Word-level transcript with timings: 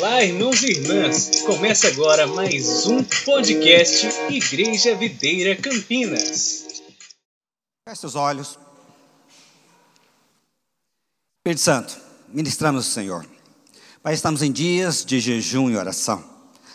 Olá, 0.00 0.24
irmãos 0.24 0.62
e 0.62 0.70
irmãs! 0.70 1.42
Começa 1.42 1.86
agora 1.88 2.26
mais 2.26 2.86
um 2.86 3.04
podcast 3.04 4.08
Igreja 4.30 4.96
Videira 4.96 5.54
Campinas. 5.54 6.64
Feche 7.86 8.06
os 8.06 8.14
olhos. 8.14 8.58
Espírito 11.40 11.60
Santo, 11.60 12.00
ministramos 12.28 12.88
o 12.88 12.90
Senhor. 12.90 13.26
Pai, 14.02 14.14
estamos 14.14 14.40
em 14.40 14.50
dias 14.50 15.04
de 15.04 15.20
jejum 15.20 15.68
e 15.68 15.76
oração. 15.76 16.24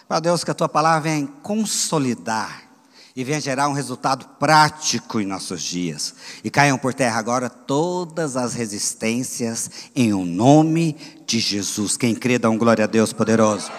Pai 0.07 0.21
Deus, 0.21 0.43
que 0.43 0.51
a 0.51 0.53
tua 0.53 0.69
palavra 0.69 1.09
venha 1.09 1.25
consolidar 1.41 2.64
e 3.15 3.23
venha 3.23 3.39
gerar 3.39 3.69
um 3.69 3.73
resultado 3.73 4.27
prático 4.37 5.21
em 5.21 5.25
nossos 5.25 5.61
dias. 5.61 6.13
E 6.43 6.49
caiam 6.49 6.77
por 6.77 6.93
terra 6.93 7.17
agora 7.17 7.49
todas 7.49 8.35
as 8.35 8.53
resistências 8.53 9.89
em 9.95 10.13
o 10.13 10.19
um 10.19 10.25
nome 10.25 10.97
de 11.25 11.39
Jesus. 11.39 11.95
Quem 11.95 12.13
crê, 12.13 12.37
dá 12.37 12.49
um 12.49 12.57
glória 12.57 12.83
a 12.83 12.87
Deus 12.87 13.13
poderoso. 13.13 13.71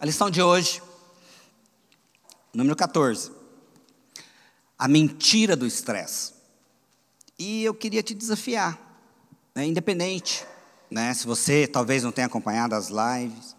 A 0.00 0.04
lição 0.04 0.28
de 0.28 0.42
hoje, 0.42 0.82
número 2.52 2.74
14. 2.74 3.30
A 4.76 4.88
mentira 4.88 5.54
do 5.54 5.64
estresse. 5.64 6.32
E 7.38 7.62
eu 7.62 7.72
queria 7.72 8.02
te 8.02 8.12
desafiar, 8.12 8.76
né, 9.54 9.64
independente, 9.64 10.44
né, 10.90 11.14
se 11.14 11.26
você 11.26 11.66
talvez 11.68 12.02
não 12.02 12.10
tenha 12.10 12.26
acompanhado 12.26 12.74
as 12.74 12.88
lives, 12.88 13.51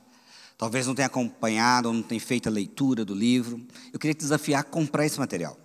talvez 0.63 0.87
não 0.87 0.95
tenha 0.95 1.07
acompanhado 1.07 1.89
ou 1.89 1.93
não 1.93 2.01
tenha 2.01 2.21
feito 2.21 2.47
a 2.47 2.49
leitura 2.49 3.03
do 3.03 3.13
livro, 3.13 3.59
eu 3.91 3.99
queria 3.99 4.13
te 4.13 4.19
desafiar 4.19 4.61
a 4.61 4.63
comprar 4.63 5.05
esse 5.05 5.19
material. 5.19 5.59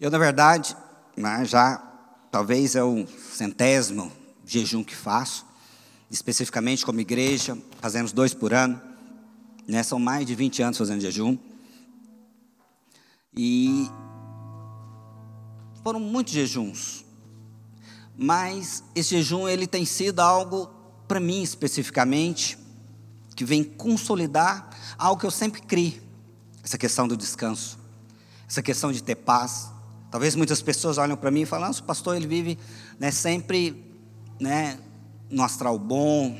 Eu, 0.00 0.10
na 0.10 0.16
verdade, 0.16 0.74
né, 1.14 1.44
já 1.44 1.76
talvez 2.32 2.74
é 2.74 2.82
o 2.82 3.06
centésimo 3.06 4.10
jejum 4.46 4.82
que 4.82 4.96
faço, 4.96 5.44
especificamente 6.10 6.82
como 6.82 6.98
igreja, 6.98 7.58
fazemos 7.78 8.10
dois 8.10 8.32
por 8.32 8.54
ano, 8.54 8.80
né, 9.68 9.82
são 9.82 9.98
mais 9.98 10.24
de 10.24 10.34
20 10.34 10.62
anos 10.62 10.78
fazendo 10.78 11.02
jejum. 11.02 11.36
E 13.36 13.86
foram 15.84 16.00
muitos 16.00 16.32
jejuns, 16.32 17.04
mas 18.16 18.82
esse 18.94 19.10
jejum 19.10 19.46
ele 19.46 19.66
tem 19.66 19.84
sido 19.84 20.20
algo 20.20 20.70
para 21.06 21.20
mim 21.20 21.42
especificamente 21.42 22.59
que 23.40 23.44
vem 23.46 23.64
consolidar 23.64 24.68
algo 24.98 25.18
que 25.18 25.24
eu 25.24 25.30
sempre 25.30 25.62
criei, 25.62 25.98
essa 26.62 26.76
questão 26.76 27.08
do 27.08 27.16
descanso, 27.16 27.78
essa 28.46 28.60
questão 28.60 28.92
de 28.92 29.02
ter 29.02 29.14
paz. 29.14 29.70
Talvez 30.10 30.36
muitas 30.36 30.60
pessoas 30.60 30.98
olham 30.98 31.16
para 31.16 31.30
mim 31.30 31.40
e 31.40 31.46
falam: 31.46 31.70
o 31.70 31.82
pastor 31.82 32.16
ele 32.16 32.26
vive 32.26 32.58
né, 32.98 33.10
sempre 33.10 33.82
né, 34.38 34.78
no 35.30 35.42
astral 35.42 35.78
bom, 35.78 36.38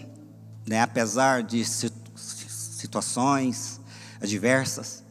né, 0.67 0.83
apesar 0.83 1.43
de 1.43 1.65
situações 2.15 3.81
adversas, 4.21 5.03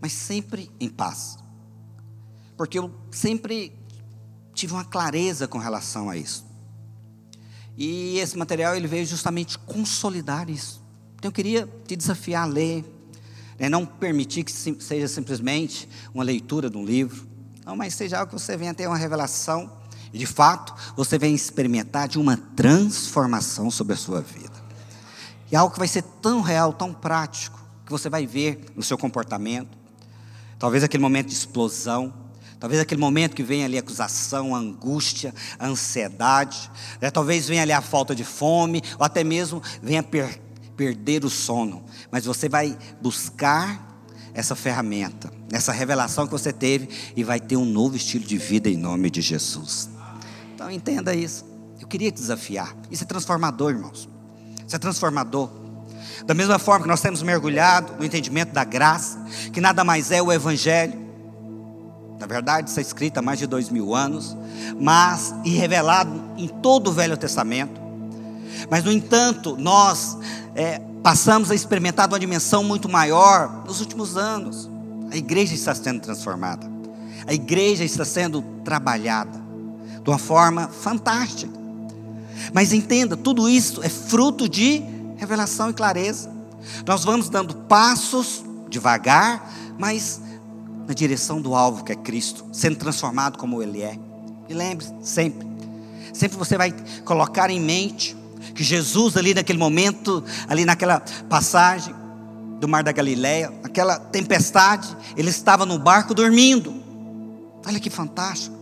mas 0.00 0.12
sempre 0.12 0.68
em 0.80 0.88
paz, 0.88 1.38
porque 2.56 2.76
eu 2.76 2.92
sempre 3.12 3.72
tive 4.52 4.72
uma 4.72 4.84
clareza 4.84 5.46
com 5.46 5.58
relação 5.58 6.10
a 6.10 6.16
isso. 6.16 6.44
E 7.76 8.18
esse 8.18 8.36
material 8.36 8.74
ele 8.74 8.86
veio 8.86 9.06
justamente 9.06 9.58
consolidar 9.58 10.50
isso. 10.50 10.82
Então 11.16 11.28
eu 11.28 11.32
queria 11.32 11.68
te 11.86 11.96
desafiar 11.96 12.44
a 12.44 12.46
ler, 12.46 12.84
né? 13.58 13.68
não 13.68 13.86
permitir 13.86 14.44
que 14.44 14.52
seja 14.52 15.08
simplesmente 15.08 15.88
uma 16.14 16.24
leitura 16.24 16.68
de 16.68 16.76
um 16.76 16.84
livro, 16.84 17.32
não, 17.64 17.76
mas 17.76 17.94
seja 17.94 18.18
algo 18.18 18.32
que 18.32 18.40
você 18.40 18.56
venha 18.56 18.74
ter 18.74 18.86
uma 18.86 18.96
revelação 18.96 19.70
e 20.12 20.18
de 20.18 20.26
fato 20.26 20.74
você 20.96 21.16
venha 21.18 21.34
experimentar 21.34 22.08
de 22.08 22.18
uma 22.18 22.36
transformação 22.36 23.70
sobre 23.70 23.94
a 23.94 23.96
sua 23.96 24.20
vida. 24.20 24.52
E 25.50 25.56
algo 25.56 25.72
que 25.72 25.78
vai 25.78 25.88
ser 25.88 26.02
tão 26.02 26.40
real, 26.40 26.72
tão 26.72 26.92
prático, 26.92 27.60
que 27.84 27.92
você 27.92 28.08
vai 28.08 28.26
ver 28.26 28.64
no 28.74 28.82
seu 28.82 28.98
comportamento. 28.98 29.78
Talvez 30.58 30.82
aquele 30.82 31.02
momento 31.02 31.28
de 31.28 31.34
explosão, 31.34 32.12
Talvez 32.62 32.80
aquele 32.80 33.00
momento 33.00 33.34
que 33.34 33.42
vem 33.42 33.64
ali 33.64 33.76
a 33.76 33.80
acusação, 33.80 34.54
a 34.54 34.58
angústia, 34.60 35.34
a 35.58 35.66
ansiedade, 35.66 36.70
né? 37.00 37.10
talvez 37.10 37.48
venha 37.48 37.60
ali 37.60 37.72
a 37.72 37.80
falta 37.80 38.14
de 38.14 38.22
fome, 38.22 38.80
ou 39.00 39.04
até 39.04 39.24
mesmo 39.24 39.60
venha 39.82 40.00
per 40.00 40.40
perder 40.76 41.24
o 41.24 41.28
sono. 41.28 41.82
Mas 42.08 42.24
você 42.24 42.48
vai 42.48 42.78
buscar 43.00 43.98
essa 44.32 44.54
ferramenta, 44.54 45.28
essa 45.50 45.72
revelação 45.72 46.24
que 46.24 46.30
você 46.30 46.52
teve, 46.52 46.88
e 47.16 47.24
vai 47.24 47.40
ter 47.40 47.56
um 47.56 47.64
novo 47.64 47.96
estilo 47.96 48.24
de 48.24 48.38
vida 48.38 48.70
em 48.70 48.76
nome 48.76 49.10
de 49.10 49.20
Jesus. 49.20 49.90
Então 50.54 50.70
entenda 50.70 51.12
isso. 51.12 51.44
Eu 51.80 51.88
queria 51.88 52.12
te 52.12 52.20
desafiar. 52.20 52.76
Isso 52.92 53.02
é 53.02 53.06
transformador, 53.08 53.72
irmãos. 53.72 54.08
Isso 54.64 54.76
é 54.76 54.78
transformador. 54.78 55.50
Da 56.24 56.32
mesma 56.32 56.60
forma 56.60 56.84
que 56.84 56.88
nós 56.88 57.00
temos 57.00 57.24
mergulhado 57.24 57.94
no 57.98 58.04
entendimento 58.04 58.52
da 58.52 58.62
graça, 58.62 59.18
que 59.52 59.60
nada 59.60 59.82
mais 59.82 60.12
é 60.12 60.22
o 60.22 60.30
Evangelho, 60.30 61.01
na 62.22 62.26
verdade, 62.28 62.68
está 62.70 62.80
escrito 62.80 63.18
há 63.18 63.22
mais 63.22 63.40
de 63.40 63.48
dois 63.48 63.68
mil 63.68 63.96
anos, 63.96 64.36
mas 64.78 65.34
e 65.44 65.50
revelado 65.56 66.22
em 66.36 66.46
todo 66.46 66.86
o 66.86 66.92
Velho 66.92 67.16
Testamento. 67.16 67.80
Mas, 68.70 68.84
no 68.84 68.92
entanto, 68.92 69.56
nós 69.58 70.16
é, 70.54 70.80
passamos 71.02 71.50
a 71.50 71.54
experimentar 71.56 72.06
uma 72.06 72.20
dimensão 72.20 72.62
muito 72.62 72.88
maior 72.88 73.64
nos 73.66 73.80
últimos 73.80 74.16
anos. 74.16 74.70
A 75.10 75.16
igreja 75.16 75.52
está 75.52 75.74
sendo 75.74 75.98
transformada, 75.98 76.64
a 77.26 77.34
igreja 77.34 77.82
está 77.82 78.04
sendo 78.04 78.40
trabalhada 78.64 79.42
de 80.00 80.08
uma 80.08 80.18
forma 80.18 80.68
fantástica. 80.68 81.52
Mas 82.54 82.72
entenda, 82.72 83.16
tudo 83.16 83.48
isso 83.48 83.82
é 83.82 83.88
fruto 83.88 84.48
de 84.48 84.80
revelação 85.16 85.70
e 85.70 85.72
clareza. 85.72 86.30
Nós 86.86 87.02
vamos 87.02 87.28
dando 87.28 87.52
passos 87.52 88.44
devagar, 88.68 89.52
mas 89.76 90.20
na 90.86 90.94
direção 90.94 91.40
do 91.40 91.54
alvo 91.54 91.84
que 91.84 91.92
é 91.92 91.96
Cristo, 91.96 92.44
sendo 92.52 92.76
transformado 92.76 93.38
como 93.38 93.62
Ele 93.62 93.82
é. 93.82 93.98
E 94.48 94.54
lembre 94.54 94.86
sempre, 95.02 95.46
sempre 96.12 96.36
você 96.36 96.56
vai 96.56 96.74
colocar 97.04 97.50
em 97.50 97.60
mente 97.60 98.16
que 98.54 98.62
Jesus 98.62 99.16
ali 99.16 99.34
naquele 99.34 99.58
momento, 99.58 100.22
ali 100.48 100.64
naquela 100.64 101.00
passagem 101.28 101.94
do 102.60 102.68
Mar 102.68 102.84
da 102.84 102.92
Galileia, 102.92 103.52
aquela 103.64 103.98
tempestade, 103.98 104.96
ele 105.16 105.30
estava 105.30 105.66
no 105.66 105.78
barco 105.78 106.14
dormindo. 106.14 106.74
Olha 107.66 107.80
que 107.80 107.90
fantástico. 107.90 108.56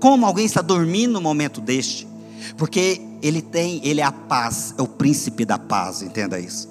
Como 0.00 0.24
alguém 0.26 0.46
está 0.46 0.62
dormindo 0.62 1.12
no 1.12 1.20
momento 1.20 1.60
deste? 1.60 2.08
Porque 2.56 3.00
ele 3.22 3.40
tem, 3.40 3.80
ele 3.84 4.00
é 4.00 4.04
a 4.04 4.12
paz, 4.12 4.74
é 4.76 4.82
o 4.82 4.86
príncipe 4.86 5.44
da 5.44 5.58
paz, 5.58 6.02
entenda 6.02 6.40
isso. 6.40 6.68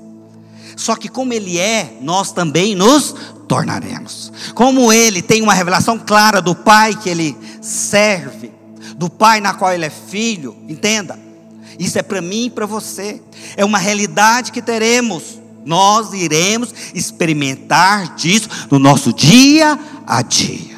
Só 0.75 0.95
que 0.95 1.07
como 1.07 1.33
ele 1.33 1.57
é, 1.57 1.97
nós 2.01 2.31
também 2.31 2.75
nos 2.75 3.15
tornaremos. 3.51 4.31
Como 4.55 4.93
ele 4.93 5.21
tem 5.21 5.41
uma 5.41 5.53
revelação 5.53 5.99
clara 5.99 6.41
do 6.41 6.55
Pai 6.55 6.95
que 6.95 7.09
ele 7.09 7.35
serve, 7.61 8.49
do 8.95 9.09
Pai 9.09 9.41
na 9.41 9.53
qual 9.53 9.73
ele 9.73 9.83
é 9.83 9.89
filho, 9.89 10.55
entenda. 10.69 11.19
Isso 11.77 11.99
é 11.99 12.01
para 12.01 12.21
mim 12.21 12.45
e 12.45 12.49
para 12.49 12.65
você. 12.65 13.21
É 13.57 13.65
uma 13.65 13.77
realidade 13.77 14.53
que 14.53 14.61
teremos. 14.61 15.37
Nós 15.65 16.13
iremos 16.13 16.73
experimentar 16.95 18.15
disso 18.15 18.47
no 18.71 18.79
nosso 18.79 19.11
dia 19.11 19.77
a 20.07 20.21
dia. 20.21 20.77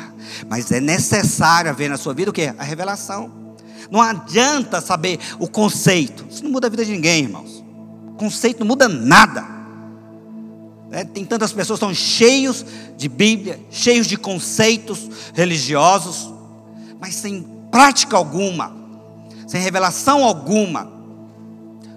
Mas 0.49 0.71
é 0.71 0.81
necessário 0.81 1.69
haver 1.69 1.91
na 1.91 1.97
sua 1.97 2.15
vida 2.15 2.31
o 2.31 2.33
que? 2.33 2.51
A 2.57 2.63
revelação. 2.63 3.31
Não 3.91 4.01
adianta 4.01 4.81
saber 4.81 5.19
o 5.37 5.47
conceito. 5.47 6.25
Isso 6.27 6.43
não 6.43 6.49
muda 6.49 6.65
a 6.65 6.69
vida 6.71 6.83
de 6.83 6.91
ninguém, 6.91 7.25
irmãos. 7.25 7.63
O 8.07 8.13
conceito 8.13 8.61
não 8.61 8.67
muda 8.67 8.89
nada. 8.89 9.45
É, 10.93 11.03
tem 11.03 11.25
tantas 11.25 11.51
pessoas 11.51 11.79
que 11.79 11.85
estão 11.85 11.95
cheios 11.95 12.63
de 12.95 13.09
Bíblia, 13.09 13.59
cheios 13.71 14.05
de 14.05 14.15
conceitos 14.15 15.09
religiosos, 15.33 16.31
mas 16.99 17.15
sem 17.15 17.41
prática 17.71 18.15
alguma, 18.15 18.71
sem 19.47 19.59
revelação 19.59 20.23
alguma 20.23 20.93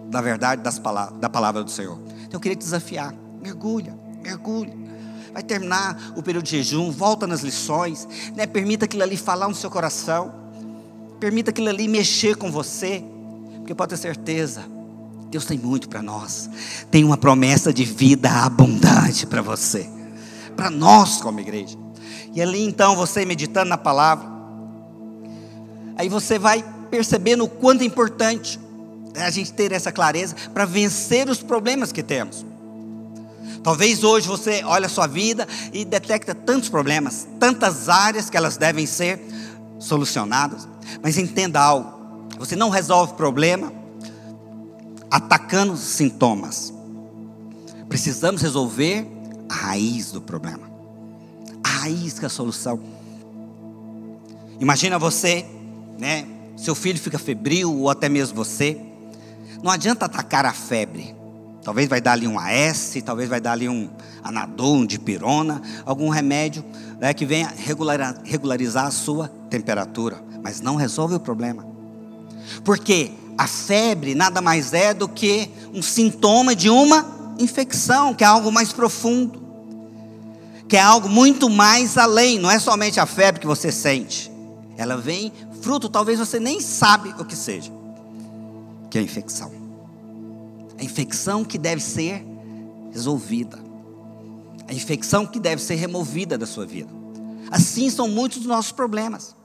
da 0.09 0.23
verdade 0.23 0.63
das 0.63 0.79
palavras, 0.79 1.21
da 1.21 1.29
palavra 1.29 1.63
do 1.63 1.71
Senhor. 1.71 2.01
Então 2.23 2.39
eu 2.39 2.41
queria 2.41 2.57
te 2.57 2.61
desafiar: 2.61 3.15
mergulha, 3.43 3.95
mergulha. 4.23 4.75
Vai 5.31 5.43
terminar 5.43 6.15
o 6.17 6.23
período 6.23 6.47
de 6.47 6.53
jejum, 6.53 6.91
volta 6.91 7.27
nas 7.27 7.43
lições, 7.43 8.09
né? 8.35 8.47
permita 8.47 8.87
aquilo 8.87 9.03
ali 9.03 9.19
falar 9.19 9.47
no 9.47 9.55
seu 9.55 9.71
coração, 9.71 10.33
permita 11.21 11.51
aquilo 11.51 11.69
ali 11.69 11.87
mexer 11.87 12.35
com 12.35 12.51
você, 12.51 13.05
porque 13.59 13.75
pode 13.75 13.91
ter 13.91 13.99
certeza, 13.99 14.65
Deus 15.31 15.45
tem 15.45 15.59
muito 15.59 15.89
para 15.89 16.03
nós. 16.03 16.49
Tem 16.91 17.05
uma 17.05 17.17
promessa 17.17 17.73
de 17.73 17.85
vida 17.85 18.31
abundante 18.31 19.27
para 19.27 19.43
você, 19.43 19.89
para 20.55 20.71
nós 20.71 21.21
como 21.21 21.41
igreja. 21.41 21.77
E 22.35 22.41
ali 22.41 22.63
então 22.65 22.95
você 22.97 23.25
meditando 23.25 23.69
na 23.69 23.79
palavra, 23.79 24.29
aí 25.97 26.09
você 26.09 26.39
vai 26.39 26.65
percebendo 26.91 27.45
o 27.45 27.49
quanto 27.49 27.83
é 27.83 27.85
importante 27.85 28.61
a 29.17 29.31
gente 29.31 29.53
ter 29.53 29.73
essa 29.73 29.91
clareza 29.91 30.37
para 30.53 30.65
vencer 30.65 31.29
os 31.29 31.43
problemas 31.43 31.91
que 31.93 32.03
temos. 32.03 32.45
Talvez 33.63 34.05
hoje 34.05 34.29
você 34.29 34.63
olha 34.65 34.87
a 34.87 34.89
sua 34.89 35.07
vida 35.07 35.49
e 35.73 35.85
detecta 35.85 36.35
tantos 36.35 36.69
problemas, 36.69 37.27
tantas 37.41 37.89
áreas 37.89 38.31
que 38.31 38.37
elas 38.37 38.57
devem 38.57 38.87
ser 38.87 39.21
solucionadas, 39.79 40.69
mas 41.03 41.19
entenda 41.19 41.61
algo: 41.61 42.29
você 42.39 42.55
não 42.55 42.71
resolve 42.71 43.15
problema 43.15 43.73
atacando 45.11 45.73
os 45.73 45.81
sintomas. 45.81 46.73
Precisamos 47.89 48.43
resolver 48.43 49.07
a 49.49 49.55
raiz 49.55 50.11
do 50.13 50.21
problema. 50.21 50.69
A 51.63 51.69
raiz 51.69 52.19
que 52.19 52.25
é 52.25 52.27
a 52.27 52.31
solução. 52.31 52.81
Imagina 54.59 54.99
você, 54.99 55.47
né? 55.99 56.27
Seu 56.57 56.75
filho 56.75 56.99
fica 56.99 57.19
febril 57.19 57.73
ou 57.73 57.91
até 57.91 58.09
mesmo 58.09 58.35
você. 58.35 58.81
Não 59.63 59.71
adianta 59.71 60.07
atacar 60.07 60.47
a 60.47 60.53
febre. 60.53 61.15
Talvez 61.63 61.89
vai 61.89 62.01
dar 62.01 62.13
ali 62.13 62.29
um 62.29 62.39
AS, 62.39 62.97
talvez 63.05 63.29
vai 63.29 63.41
dar 63.41 63.53
ali 63.53 63.69
um 63.69 63.91
anadol, 64.23 64.77
um 64.77 64.87
dipirona, 64.87 65.61
algum 65.85 66.09
remédio 66.09 66.65
né, 67.01 67.13
que 67.13 67.27
venha 67.27 67.53
regularizar 68.25 68.87
a 68.87 68.91
sua 68.91 69.29
temperatura, 69.51 70.23
mas 70.43 70.61
não 70.61 70.77
resolve 70.77 71.17
o 71.17 71.21
problema. 71.21 71.67
Porque 72.65 73.11
a 73.37 73.47
febre 73.47 74.15
nada 74.15 74.41
mais 74.41 74.73
é 74.73 74.95
do 74.95 75.09
que 75.09 75.51
um 75.73 75.83
sintoma 75.83 76.55
de 76.55 76.71
uma 76.71 77.35
infecção, 77.39 78.15
que 78.15 78.25
é 78.25 78.27
algo 78.27 78.51
mais 78.51 78.73
profundo, 78.73 79.43
que 80.69 80.77
é 80.77 80.81
algo 80.81 81.09
muito 81.09 81.51
mais 81.51 81.99
além, 81.99 82.39
não 82.39 82.51
é 82.51 82.59
somente 82.59 82.99
a 82.99 83.07
febre 83.07 83.41
que 83.41 83.47
você 83.47 83.71
sente. 83.71 84.31
Ela 84.77 84.97
vem 84.97 85.33
fruto, 85.61 85.89
talvez 85.89 86.19
você 86.19 86.41
nem 86.41 86.61
sabe 86.61 87.15
o 87.19 87.25
que 87.25 87.37
seja, 87.37 87.71
que 88.91 88.99
é 88.99 89.01
a 89.01 89.05
infecção. 89.05 89.53
A 90.79 90.85
infecção 90.85 91.45
que 91.45 91.59
deve 91.59 91.83
ser 91.83 92.25
resolvida. 92.93 93.59
A 94.69 94.75
infecção 94.75 95.27
que 95.27 95.39
deve 95.39 95.63
ser 95.63 95.77
removida 95.77 96.37
da 96.37 96.47
sua 96.47 96.67
vida. 96.67 96.91
Assim 97.51 97.89
são 97.91 98.09
muitos 98.09 98.39
dos 98.39 98.47
nossos 98.47 98.73
problemas. 98.73 99.36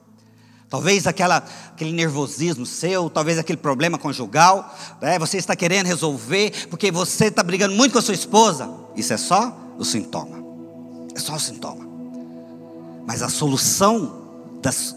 Talvez 0.71 1.05
aquela, 1.05 1.43
aquele 1.73 1.91
nervosismo 1.91 2.65
seu, 2.65 3.09
talvez 3.09 3.37
aquele 3.37 3.57
problema 3.57 3.97
conjugal, 3.97 4.73
né? 5.01 5.19
você 5.19 5.35
está 5.35 5.53
querendo 5.53 5.87
resolver 5.87 6.69
porque 6.69 6.89
você 6.89 7.25
está 7.25 7.43
brigando 7.43 7.75
muito 7.75 7.91
com 7.91 7.99
a 7.99 8.01
sua 8.01 8.13
esposa. 8.13 8.69
Isso 8.95 9.11
é 9.11 9.17
só 9.17 9.53
o 9.77 9.83
sintoma. 9.83 10.41
É 11.13 11.19
só 11.19 11.35
o 11.35 11.39
sintoma. 11.39 11.85
Mas 13.05 13.21
a 13.21 13.27
solução 13.27 14.21
das, 14.61 14.95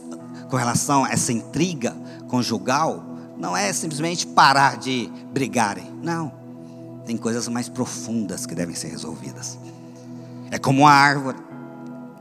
com 0.48 0.56
relação 0.56 1.04
a 1.04 1.10
essa 1.10 1.32
intriga 1.32 1.92
conjugal 2.28 3.04
não 3.36 3.56
é 3.56 3.72
simplesmente 3.72 4.28
parar 4.28 4.76
de 4.76 5.10
brigarem. 5.32 5.90
Não. 6.00 6.32
Tem 7.04 7.16
coisas 7.16 7.48
mais 7.48 7.68
profundas 7.68 8.46
que 8.46 8.54
devem 8.54 8.76
ser 8.76 8.90
resolvidas. 8.90 9.58
É 10.52 10.58
como 10.58 10.82
uma 10.82 10.92
árvore. 10.92 11.38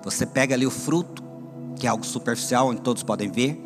Você 0.03 0.25
pega 0.25 0.55
ali 0.55 0.65
o 0.65 0.71
fruto, 0.71 1.22
que 1.75 1.87
é 1.87 1.89
algo 1.89 2.05
superficial, 2.05 2.69
onde 2.69 2.81
todos 2.81 3.03
podem 3.03 3.31
ver. 3.31 3.61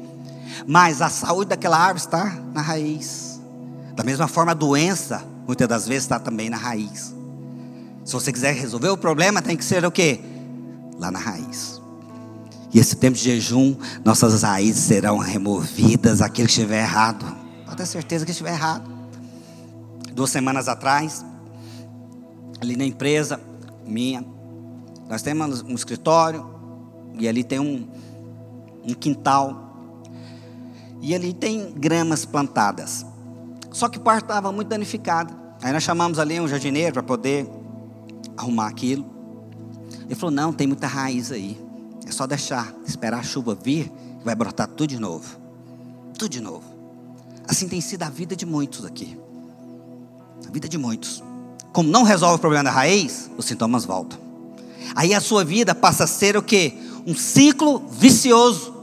Mas 0.66 1.02
a 1.02 1.10
saúde 1.10 1.50
daquela 1.50 1.78
árvore 1.78 2.00
está 2.00 2.26
na 2.54 2.62
raiz. 2.62 3.40
Da 3.96 4.04
mesma 4.04 4.28
forma, 4.28 4.52
a 4.52 4.56
doença, 4.56 5.24
muitas 5.46 5.68
das 5.68 5.88
vezes, 5.88 6.04
está 6.04 6.20
também 6.20 6.50
na 6.50 6.58
raiz. 6.58 7.14
Se 8.06 8.14
você 8.14 8.32
quiser 8.32 8.54
resolver 8.54 8.90
o 8.90 8.98
problema, 8.98 9.42
tem 9.42 9.58
que 9.58 9.66
ser 9.66 9.84
o 9.86 9.92
quê? 9.92 10.20
Lá 10.98 11.12
na 11.12 11.20
raiz. 11.20 11.82
E 12.74 12.80
esse 12.80 12.96
tempo 12.96 13.18
de 13.18 13.24
jejum, 13.24 13.76
nossas 14.04 14.44
raízes 14.44 14.84
serão 14.84 15.18
removidas, 15.18 16.22
aquilo 16.22 16.48
que 16.48 16.54
estiver 16.54 16.84
errado. 16.84 17.26
Pode 17.66 17.78
ter 17.78 17.86
certeza 17.86 18.26
que 18.26 18.32
estiver 18.32 18.54
errado. 18.54 18.90
Duas 20.14 20.30
semanas 20.30 20.68
atrás, 20.68 21.26
ali 22.62 22.76
na 22.76 22.86
empresa 22.86 23.40
minha, 23.86 24.26
nós 25.10 25.22
temos 25.22 25.62
um 25.62 25.76
escritório 25.76 26.57
e 27.20 27.28
ali 27.28 27.44
tem 27.44 27.60
um, 27.60 27.88
um 28.84 28.94
quintal. 28.94 29.66
E 31.02 31.14
ali 31.14 31.34
tem 31.34 31.72
gramas 31.74 32.26
plantadas. 32.26 33.06
Só 33.72 33.88
que 33.88 34.00
parte 34.00 34.24
estava 34.24 34.52
muito 34.52 34.68
danificada. 34.68 35.34
Aí 35.62 35.72
nós 35.72 35.84
chamamos 35.84 36.20
ali 36.20 36.40
um 36.40 36.48
jardineiro 36.48 36.94
para 36.94 37.04
poder 37.04 37.48
arrumar 38.36 38.68
aquilo. 38.68 39.06
Ele 40.06 40.16
falou: 40.16 40.34
Não, 40.34 40.54
tem 40.54 40.68
muita 40.68 40.88
raiz 40.88 41.32
aí. 41.32 41.60
É 42.06 42.12
só 42.12 42.26
deixar, 42.26 42.74
esperar 42.86 43.20
a 43.20 43.24
chuva 43.24 43.54
vir, 43.54 43.92
que 44.20 44.26
vai 44.26 44.34
brotar 44.34 44.68
tudo 44.68 44.88
de 44.88 45.00
novo. 45.00 45.38
Tudo 46.18 46.30
de 46.30 46.42
novo. 46.42 46.64
Assim 47.48 47.68
tem 47.68 47.82
sido 47.82 48.04
a 48.04 48.10
vida 48.10 48.36
de 48.36 48.46
muitos 48.46 48.86
aqui. 48.86 49.18
A 50.48 50.52
vida 50.52 50.68
de 50.68 50.78
muitos. 50.78 51.24
Como 51.74 51.90
não 51.90 52.04
resolve 52.04 52.36
o 52.36 52.40
problema 52.40 52.64
da 52.64 52.72
raiz, 52.72 53.30
os 53.38 53.46
sintomas 53.46 53.86
voltam. 53.86 54.20
Aí 54.96 55.14
a 55.14 55.22
sua 55.22 55.44
vida 55.44 55.76
passa 55.76 56.06
a 56.06 56.08
ser 56.08 56.36
o 56.38 56.42
que? 56.42 56.87
Um 57.06 57.16
ciclo 57.16 57.88
vicioso. 57.90 58.74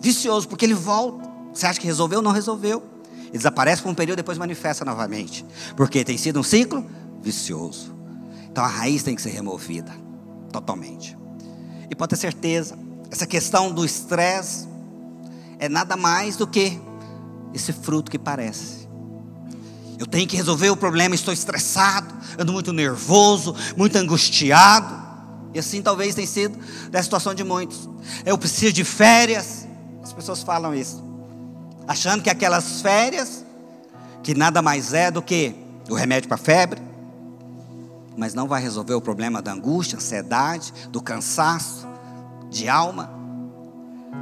Vicioso, 0.00 0.48
porque 0.48 0.64
ele 0.64 0.74
volta. 0.74 1.28
Você 1.52 1.66
acha 1.66 1.80
que 1.80 1.86
resolveu? 1.86 2.22
Não 2.22 2.32
resolveu. 2.32 2.82
Ele 3.18 3.38
desaparece 3.38 3.82
por 3.82 3.90
um 3.90 3.94
período 3.94 4.18
depois 4.18 4.38
manifesta 4.38 4.84
novamente. 4.84 5.44
Porque 5.76 6.04
tem 6.04 6.16
sido 6.16 6.40
um 6.40 6.42
ciclo 6.42 6.84
vicioso. 7.22 7.94
Então 8.50 8.64
a 8.64 8.68
raiz 8.68 9.02
tem 9.02 9.14
que 9.14 9.22
ser 9.22 9.30
removida 9.30 9.92
totalmente. 10.52 11.16
E 11.88 11.94
pode 11.94 12.10
ter 12.10 12.16
certeza, 12.16 12.78
essa 13.10 13.26
questão 13.26 13.72
do 13.72 13.84
estresse 13.84 14.68
é 15.58 15.68
nada 15.68 15.96
mais 15.96 16.36
do 16.36 16.46
que 16.46 16.80
esse 17.52 17.72
fruto 17.72 18.10
que 18.10 18.18
parece. 18.18 18.88
Eu 19.98 20.06
tenho 20.06 20.26
que 20.26 20.36
resolver 20.36 20.70
o 20.70 20.76
problema, 20.76 21.14
estou 21.14 21.34
estressado, 21.34 22.14
ando 22.38 22.52
muito 22.52 22.72
nervoso, 22.72 23.54
muito 23.76 23.96
angustiado. 23.96 24.99
E 25.52 25.58
assim 25.58 25.82
talvez 25.82 26.14
tenha 26.14 26.26
sido 26.26 26.58
da 26.90 27.02
situação 27.02 27.34
de 27.34 27.42
muitos. 27.42 27.88
Eu 28.24 28.38
preciso 28.38 28.72
de 28.72 28.84
férias. 28.84 29.66
As 30.02 30.12
pessoas 30.12 30.42
falam 30.42 30.74
isso. 30.74 31.02
Achando 31.86 32.22
que 32.22 32.30
aquelas 32.30 32.80
férias, 32.80 33.44
que 34.22 34.34
nada 34.34 34.62
mais 34.62 34.92
é 34.92 35.10
do 35.10 35.20
que 35.20 35.54
o 35.88 35.94
remédio 35.94 36.28
para 36.28 36.36
a 36.36 36.38
febre, 36.38 36.80
mas 38.16 38.34
não 38.34 38.46
vai 38.46 38.62
resolver 38.62 38.94
o 38.94 39.00
problema 39.00 39.40
da 39.40 39.52
angústia, 39.52 39.96
ansiedade, 39.96 40.72
do 40.90 41.00
cansaço, 41.00 41.86
de 42.50 42.68
alma, 42.68 43.10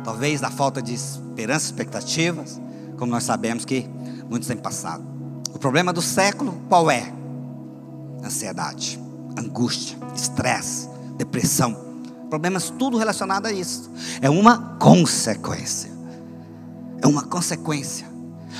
talvez 0.04 0.40
da 0.40 0.50
falta 0.50 0.80
de 0.80 0.94
esperança, 0.94 1.66
expectativas, 1.66 2.60
como 2.96 3.10
nós 3.10 3.24
sabemos 3.24 3.64
que 3.64 3.88
muitos 4.28 4.48
têm 4.48 4.56
passado. 4.56 5.04
O 5.52 5.58
problema 5.58 5.92
do 5.92 6.00
século 6.02 6.60
qual 6.68 6.90
é? 6.90 7.12
Ansiedade, 8.24 9.00
angústia, 9.36 9.98
estresse, 10.14 10.88
depressão. 11.18 11.76
Problemas 12.30 12.70
tudo 12.70 12.96
relacionado 12.96 13.46
a 13.46 13.52
isso. 13.52 13.90
É 14.22 14.30
uma 14.30 14.76
consequência. 14.78 15.90
É 17.02 17.06
uma 17.06 17.24
consequência. 17.24 18.06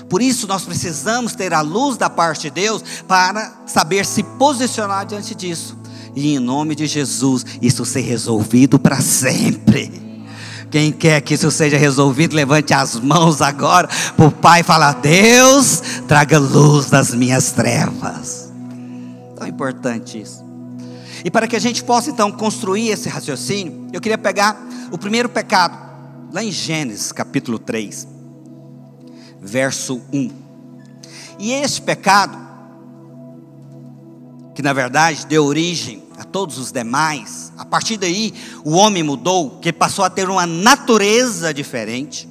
Por 0.09 0.21
isso 0.21 0.47
nós 0.47 0.65
precisamos 0.65 1.35
ter 1.35 1.55
a 1.55 1.61
luz 1.61 1.97
da 1.97 2.11
parte 2.11 2.43
de 2.43 2.51
Deus 2.51 2.83
para 3.07 3.63
saber 3.67 4.05
se 4.05 4.23
posicionar 4.23 5.07
diante 5.07 5.35
disso. 5.35 5.77
E 6.15 6.35
em 6.35 6.39
nome 6.39 6.75
de 6.75 6.87
Jesus, 6.87 7.45
isso 7.63 7.85
ser 7.85 8.01
resolvido 8.01 8.79
para 8.79 9.01
sempre. 9.01 10.09
Quem 10.71 10.93
quer 10.93 11.21
que 11.21 11.35
isso 11.35 11.51
seja 11.51 11.79
resolvido, 11.79 12.35
levante 12.35 12.75
as 12.75 12.97
mãos 12.97 13.41
agora 13.41 13.89
para 14.17 14.27
o 14.27 14.31
Pai 14.31 14.61
e 14.61 14.65
fala: 14.65 14.93
Deus, 14.93 15.83
traga 16.07 16.39
luz 16.39 16.91
das 16.91 17.15
minhas 17.15 17.53
trevas. 17.53 18.51
Tão 19.37 19.47
importante 19.47 20.21
isso. 20.21 20.48
E 21.25 21.31
para 21.31 21.47
que 21.49 21.57
a 21.57 21.61
gente 21.61 21.83
possa 21.83 22.11
então 22.11 22.31
construir 22.31 22.89
esse 22.91 23.09
raciocínio, 23.09 23.89
eu 23.93 24.01
queria 24.01 24.19
pegar 24.19 24.57
o 24.91 24.99
primeiro 24.99 25.29
pecado, 25.29 25.79
lá 26.33 26.43
em 26.43 26.53
Gênesis 26.53 27.13
capítulo 27.13 27.59
3, 27.59 28.07
verso 29.41 30.01
1. 30.13 30.31
E 31.39 31.53
esse 31.53 31.81
pecado, 31.81 32.37
que 34.55 34.63
na 34.63 34.73
verdade 34.73 35.27
deu 35.27 35.45
origem 35.45 36.03
a 36.19 36.25
todos 36.25 36.59
os 36.59 36.73
demais. 36.73 37.53
A 37.57 37.65
partir 37.65 37.97
daí, 37.97 38.35
o 38.65 38.73
homem 38.73 39.03
mudou, 39.03 39.59
que 39.61 39.73
passou 39.73 40.05
a 40.05 40.11
ter 40.11 40.29
uma 40.29 40.47
natureza 40.47 41.55
diferente, 41.55 42.29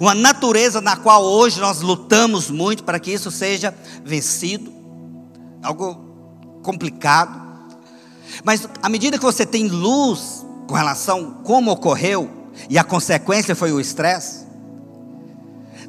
uma 0.00 0.14
natureza 0.14 0.80
na 0.80 0.96
qual 0.96 1.22
hoje 1.24 1.60
nós 1.60 1.80
lutamos 1.80 2.50
muito 2.50 2.82
para 2.82 2.98
que 2.98 3.12
isso 3.12 3.30
seja 3.30 3.72
vencido, 4.04 4.72
algo 5.62 5.94
complicado. 6.62 7.47
Mas 8.44 8.68
à 8.82 8.88
medida 8.88 9.18
que 9.18 9.24
você 9.24 9.44
tem 9.44 9.68
luz 9.68 10.46
com 10.66 10.74
relação 10.74 11.38
a 11.40 11.44
como 11.44 11.70
ocorreu 11.70 12.30
e 12.68 12.78
a 12.78 12.84
consequência 12.84 13.54
foi 13.54 13.72
o 13.72 13.80
estresse, 13.80 14.46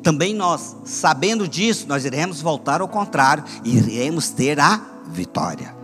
também 0.02 0.34
nós, 0.34 0.78
sabendo 0.86 1.48
disso, 1.48 1.86
nós 1.88 2.06
iremos 2.06 2.42
voltar 2.42 2.82
ao 2.82 2.88
contrário 2.88 3.44
e 3.64 3.78
iremos 3.78 4.30
ter 4.30 4.60
a 4.60 4.82
vitória. 5.08 5.76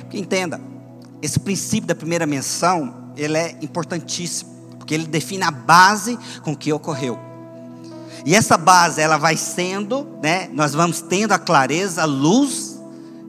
Porque 0.00 0.18
entenda, 0.18 0.60
esse 1.20 1.40
princípio 1.40 1.88
da 1.88 1.94
primeira 1.94 2.26
menção, 2.26 3.12
ele 3.16 3.36
é 3.36 3.58
importantíssimo, 3.60 4.50
porque 4.78 4.94
ele 4.94 5.06
define 5.06 5.42
a 5.42 5.50
base 5.50 6.16
com 6.42 6.54
que 6.54 6.72
ocorreu. 6.72 7.18
E 8.24 8.34
essa 8.34 8.56
base, 8.56 9.00
ela 9.00 9.16
vai 9.16 9.36
sendo, 9.36 10.06
né, 10.22 10.48
nós 10.52 10.72
vamos 10.72 11.00
tendo 11.00 11.32
a 11.32 11.38
clareza, 11.38 12.02
a 12.02 12.04
luz, 12.04 12.80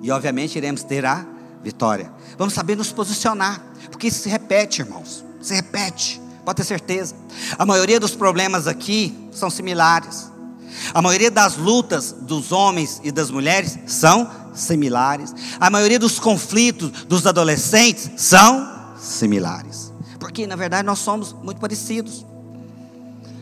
e 0.02 0.12
obviamente 0.12 0.58
iremos 0.58 0.84
ter 0.84 1.06
a 1.06 1.26
vitória. 1.64 2.12
Vamos 2.38 2.54
saber 2.54 2.76
nos 2.76 2.92
posicionar, 2.92 3.62
porque 3.90 4.08
isso 4.08 4.22
se 4.22 4.30
repete, 4.30 4.82
irmãos, 4.82 5.26
se 5.42 5.54
repete, 5.56 6.22
pode 6.46 6.58
ter 6.58 6.64
certeza. 6.64 7.16
A 7.58 7.66
maioria 7.66 8.00
dos 8.00 8.16
problemas 8.16 8.68
aqui 8.68 9.30
são 9.32 9.50
similares. 9.50 10.32
A 10.94 11.02
maioria 11.02 11.32
das 11.32 11.58
lutas 11.58 12.12
dos 12.12 12.52
homens 12.52 13.02
e 13.04 13.12
das 13.12 13.32
mulheres 13.32 13.78
são 13.88 14.30
similares. 14.54 15.34
A 15.60 15.70
maioria 15.70 15.98
dos 15.98 16.20
conflitos 16.20 16.92
dos 17.06 17.26
adolescentes 17.26 18.12
são 18.18 18.96
similares. 19.00 19.92
Porque, 20.20 20.46
na 20.46 20.56
verdade, 20.56 20.86
nós 20.86 21.00
somos 21.00 21.34
muito 21.34 21.60
parecidos. 21.60 22.26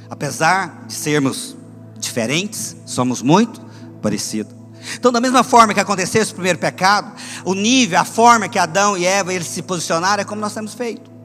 Apesar 0.09 0.85
de 0.87 0.93
sermos 0.93 1.55
diferentes, 1.99 2.75
somos 2.85 3.21
muito 3.21 3.61
parecidos. 4.01 4.53
Então, 4.93 5.11
da 5.11 5.19
mesma 5.19 5.43
forma 5.43 5.73
que 5.73 5.79
aconteceu 5.79 6.21
esse 6.21 6.33
primeiro 6.33 6.59
pecado, 6.59 7.11
o 7.43 7.53
nível, 7.53 7.99
a 7.99 8.05
forma 8.05 8.47
que 8.47 8.59
Adão 8.59 8.97
e 8.97 9.05
Eva 9.05 9.33
eles 9.33 9.47
se 9.47 9.61
posicionaram 9.61 10.21
é 10.21 10.25
como 10.25 10.41
nós 10.41 10.53
temos 10.53 10.73
feito. 10.73 11.15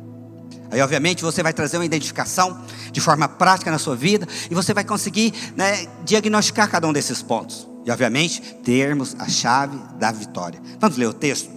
Aí, 0.70 0.80
obviamente, 0.80 1.22
você 1.22 1.42
vai 1.42 1.52
trazer 1.52 1.78
uma 1.78 1.84
identificação 1.84 2.60
de 2.92 3.00
forma 3.00 3.28
prática 3.28 3.70
na 3.70 3.78
sua 3.78 3.96
vida 3.96 4.26
e 4.50 4.54
você 4.54 4.72
vai 4.72 4.84
conseguir 4.84 5.34
né, 5.56 5.86
diagnosticar 6.04 6.70
cada 6.70 6.86
um 6.86 6.92
desses 6.92 7.22
pontos. 7.22 7.68
E, 7.84 7.90
obviamente, 7.90 8.40
termos 8.62 9.16
a 9.18 9.28
chave 9.28 9.78
da 9.98 10.12
vitória. 10.12 10.60
Vamos 10.78 10.96
ler 10.96 11.06
o 11.06 11.12
texto? 11.12 11.50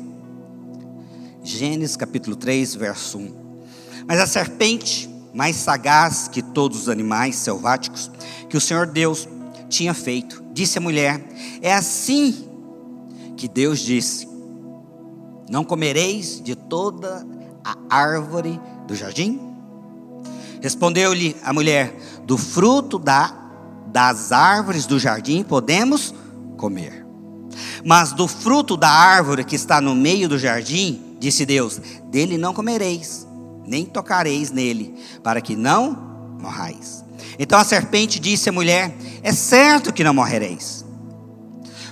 Gênesis 1.44 1.96
capítulo 1.96 2.36
3, 2.36 2.76
verso 2.76 3.18
1. 3.20 3.44
Mas 4.08 4.20
a 4.20 4.26
serpente, 4.26 5.10
mais 5.34 5.58
sagaz 5.58 6.28
que 6.28 6.42
todos 6.42 6.84
os 6.84 6.90
animais 6.90 7.36
selváticos 7.36 8.10
que 8.50 8.58
o 8.58 8.62
Senhor 8.62 8.88
Deus 8.88 9.28
tinha 9.74 9.94
feito, 9.94 10.44
disse 10.54 10.78
à 10.78 10.82
mulher: 10.82 11.22
É 11.62 11.74
assim 11.74 12.48
que 13.36 13.48
Deus 13.48 13.80
disse: 13.80 14.28
Não 15.50 15.64
comereis 15.64 16.42
de 16.42 16.56
toda 16.56 17.26
a 17.64 17.76
árvore 17.90 18.60
do 18.88 18.96
jardim? 18.96 19.40
Respondeu-lhe 20.62 21.36
a 21.44 21.52
mulher: 21.52 21.96
Do 22.24 22.38
fruto 22.38 23.00
da, 23.00 23.34
das 23.88 24.32
árvores 24.32 24.86
do 24.86 25.00
jardim 25.00 25.44
podemos 25.44 26.14
comer. 26.56 27.04
Mas 27.84 28.14
do 28.14 28.28
fruto 28.28 28.78
da 28.78 28.90
árvore 28.90 29.44
que 29.44 29.56
está 29.56 29.82
no 29.82 29.94
meio 29.94 30.30
do 30.30 30.38
jardim, 30.38 31.18
disse 31.20 31.46
Deus: 31.46 31.82
Dele 32.06 32.38
não 32.38 32.54
comereis, 32.54 33.28
nem 33.66 33.86
tocareis 33.86 34.52
nele, 34.52 34.96
para 35.24 35.42
que 35.42 35.56
não 35.56 35.92
morrais. 36.40 37.04
Então 37.38 37.58
a 37.60 37.64
serpente 37.64 38.20
disse 38.20 38.50
à 38.50 38.52
mulher: 38.52 38.96
É 39.24 39.32
certo 39.32 39.94
que 39.94 40.04
não 40.04 40.14
morrereis, 40.14 40.84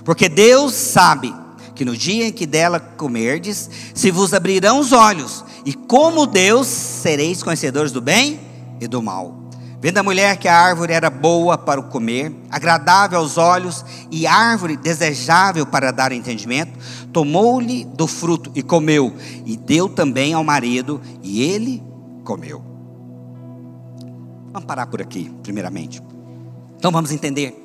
porque 0.04 0.28
Deus 0.28 0.74
sabe 0.74 1.34
que 1.74 1.82
no 1.84 1.96
dia 1.96 2.28
em 2.28 2.32
que 2.32 2.46
dela 2.46 2.78
comerdes, 2.78 3.70
se 3.94 4.10
vos 4.10 4.34
abrirão 4.34 4.78
os 4.78 4.92
olhos, 4.92 5.42
e 5.64 5.72
como 5.72 6.26
Deus 6.26 6.66
sereis 6.66 7.42
conhecedores 7.42 7.90
do 7.90 8.02
bem 8.02 8.38
e 8.78 8.86
do 8.86 9.02
mal. 9.02 9.40
Vendo 9.80 9.98
a 9.98 10.02
mulher 10.02 10.36
que 10.36 10.46
a 10.46 10.56
árvore 10.56 10.92
era 10.92 11.10
boa 11.10 11.58
para 11.58 11.80
o 11.80 11.84
comer, 11.84 12.32
agradável 12.50 13.18
aos 13.18 13.36
olhos 13.36 13.84
e 14.10 14.26
árvore 14.26 14.76
desejável 14.76 15.66
para 15.66 15.90
dar 15.90 16.12
entendimento, 16.12 16.78
tomou-lhe 17.12 17.84
do 17.84 18.06
fruto 18.06 18.52
e 18.54 18.62
comeu, 18.62 19.12
e 19.44 19.56
deu 19.56 19.88
também 19.88 20.34
ao 20.34 20.44
marido, 20.44 21.00
e 21.22 21.42
ele 21.42 21.82
comeu. 22.22 22.62
Vamos 24.52 24.66
parar 24.66 24.86
por 24.86 25.00
aqui, 25.00 25.32
primeiramente. 25.42 26.00
Então 26.82 26.90
vamos 26.90 27.12
entender. 27.12 27.56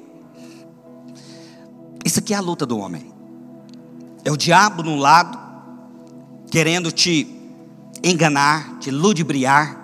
Isso 2.05 2.19
aqui 2.19 2.35
é 2.35 2.37
a 2.37 2.39
luta 2.39 2.67
do 2.67 2.77
homem. 2.77 3.11
É 4.23 4.31
o 4.31 4.37
diabo 4.37 4.83
no 4.83 4.95
lado, 4.95 5.35
querendo 6.51 6.91
te 6.91 7.27
enganar, 8.03 8.77
te 8.77 8.91
ludibriar 8.91 9.75